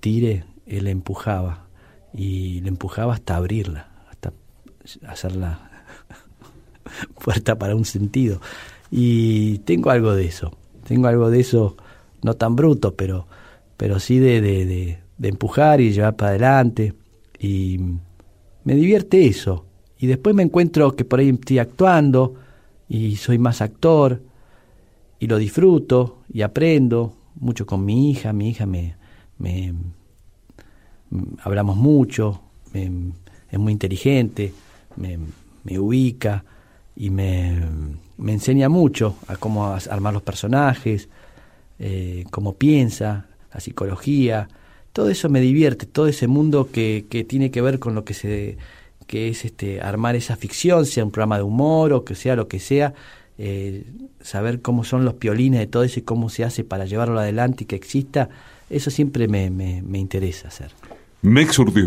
tire, 0.00 0.44
él 0.66 0.86
empujaba 0.86 1.66
y 2.12 2.60
le 2.60 2.68
empujaba 2.68 3.14
hasta 3.14 3.36
abrirla, 3.36 3.88
hasta 4.10 4.32
hacerla 5.06 5.70
puerta 7.24 7.58
para 7.58 7.74
un 7.74 7.84
sentido. 7.84 8.40
Y 8.90 9.58
tengo 9.58 9.90
algo 9.90 10.14
de 10.14 10.26
eso, 10.26 10.56
tengo 10.86 11.08
algo 11.08 11.30
de 11.30 11.40
eso, 11.40 11.76
no 12.22 12.34
tan 12.34 12.56
bruto, 12.56 12.94
pero, 12.94 13.26
pero 13.76 13.98
sí 13.98 14.18
de, 14.18 14.40
de, 14.40 14.98
de, 15.18 15.28
empujar 15.28 15.80
y 15.80 15.92
llevar 15.92 16.16
para 16.16 16.30
adelante. 16.30 16.94
Y 17.38 17.80
me 18.64 18.74
divierte 18.74 19.26
eso. 19.26 19.64
Y 19.98 20.06
después 20.06 20.34
me 20.34 20.42
encuentro 20.42 20.94
que 20.94 21.04
por 21.04 21.20
ahí 21.20 21.30
estoy 21.30 21.58
actuando 21.58 22.34
y 22.88 23.16
soy 23.16 23.38
más 23.38 23.60
actor 23.60 24.22
y 25.18 25.26
lo 25.26 25.38
disfruto 25.38 26.18
y 26.32 26.42
aprendo 26.42 27.14
mucho 27.36 27.66
con 27.66 27.84
mi 27.84 28.10
hija. 28.10 28.32
Mi 28.32 28.50
hija 28.50 28.66
me, 28.66 28.96
me 29.38 29.74
hablamos 31.42 31.76
mucho, 31.76 32.40
es 32.72 33.58
muy 33.58 33.72
inteligente, 33.72 34.52
me, 34.96 35.18
me 35.64 35.78
ubica 35.78 36.44
y 36.94 37.10
me, 37.10 37.62
me, 38.16 38.32
enseña 38.32 38.68
mucho 38.68 39.16
a 39.28 39.36
cómo 39.36 39.66
armar 39.90 40.14
los 40.14 40.22
personajes, 40.22 41.08
eh, 41.78 42.24
cómo 42.30 42.54
piensa, 42.54 43.26
la 43.52 43.60
psicología, 43.60 44.48
todo 44.92 45.10
eso 45.10 45.28
me 45.28 45.40
divierte, 45.40 45.86
todo 45.86 46.06
ese 46.06 46.26
mundo 46.26 46.70
que, 46.72 47.06
que 47.10 47.24
tiene 47.24 47.50
que 47.50 47.60
ver 47.60 47.78
con 47.78 47.94
lo 47.94 48.04
que 48.04 48.14
se 48.14 48.56
que 49.06 49.28
es 49.28 49.44
este 49.44 49.80
armar 49.80 50.16
esa 50.16 50.36
ficción, 50.36 50.86
sea 50.86 51.04
un 51.04 51.10
programa 51.10 51.36
de 51.36 51.42
humor 51.42 51.92
o 51.92 52.04
que 52.04 52.14
sea 52.14 52.36
lo 52.36 52.48
que 52.48 52.60
sea, 52.60 52.94
eh, 53.38 53.84
saber 54.20 54.62
cómo 54.62 54.84
son 54.84 55.04
los 55.04 55.14
piolines 55.14 55.60
de 55.60 55.66
todo 55.66 55.84
eso 55.84 56.00
y 56.00 56.02
cómo 56.02 56.28
se 56.28 56.44
hace 56.44 56.64
para 56.64 56.86
llevarlo 56.86 57.18
adelante 57.18 57.64
y 57.64 57.66
que 57.66 57.76
exista, 57.76 58.28
eso 58.70 58.90
siempre 58.90 59.28
me, 59.28 59.50
me, 59.50 59.82
me 59.82 59.98
interesa 59.98 60.48
hacer. 60.48 60.72
Mex 61.22 61.58
Ortiz 61.58 61.84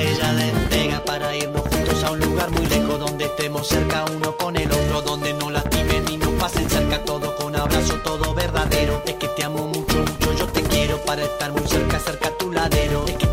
ella 0.00 0.32
despega 0.34 1.04
para 1.04 1.34
irnos 1.36 1.62
juntos 1.62 2.02
a 2.04 2.10
un 2.12 2.20
lugar 2.20 2.50
muy 2.50 2.66
lejos 2.66 2.98
donde 2.98 3.24
estemos 3.24 3.66
cerca 3.66 4.04
uno 4.14 4.36
con 4.36 4.56
el 4.56 4.70
otro, 4.70 5.02
donde 5.02 5.32
no 5.34 5.50
lastimen 5.50 6.04
ni 6.06 6.16
nos 6.16 6.30
pasen 6.40 6.68
cerca, 6.68 7.02
todo 7.04 7.34
con 7.36 7.54
abrazo, 7.54 7.94
todo 8.04 8.34
verdadero. 8.34 9.02
Es 9.06 9.14
que 9.14 9.28
te 9.28 9.44
amo 9.44 9.66
mucho, 9.66 9.98
mucho, 9.98 10.32
yo 10.34 10.46
te 10.48 10.62
quiero 10.62 10.98
para 11.04 11.22
estar 11.22 11.52
muy 11.52 11.66
cerca, 11.68 11.98
cerca 11.98 12.28
a 12.28 12.38
tu 12.38 12.50
ladero. 12.50 13.04
Es 13.06 13.16
que 13.16 13.23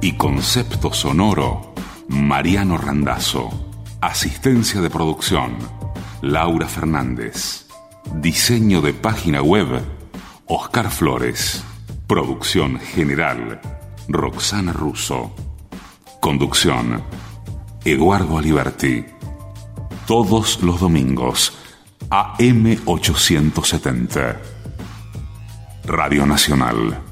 Y 0.00 0.16
concepto 0.16 0.92
sonoro, 0.92 1.72
Mariano 2.08 2.76
Randazzo. 2.76 3.50
Asistencia 4.00 4.80
de 4.80 4.90
producción, 4.90 5.58
Laura 6.22 6.66
Fernández. 6.66 7.68
Diseño 8.16 8.80
de 8.80 8.94
página 8.94 9.40
web, 9.40 9.80
Oscar 10.46 10.90
Flores. 10.90 11.62
Producción 12.08 12.80
general, 12.80 13.60
Roxana 14.08 14.72
Russo. 14.72 15.32
Conducción, 16.20 17.04
Eduardo 17.84 18.38
Aliberti. 18.38 19.04
Todos 20.08 20.64
los 20.64 20.80
domingos, 20.80 21.56
AM870. 22.10 24.36
Radio 25.84 26.26
Nacional 26.26 27.11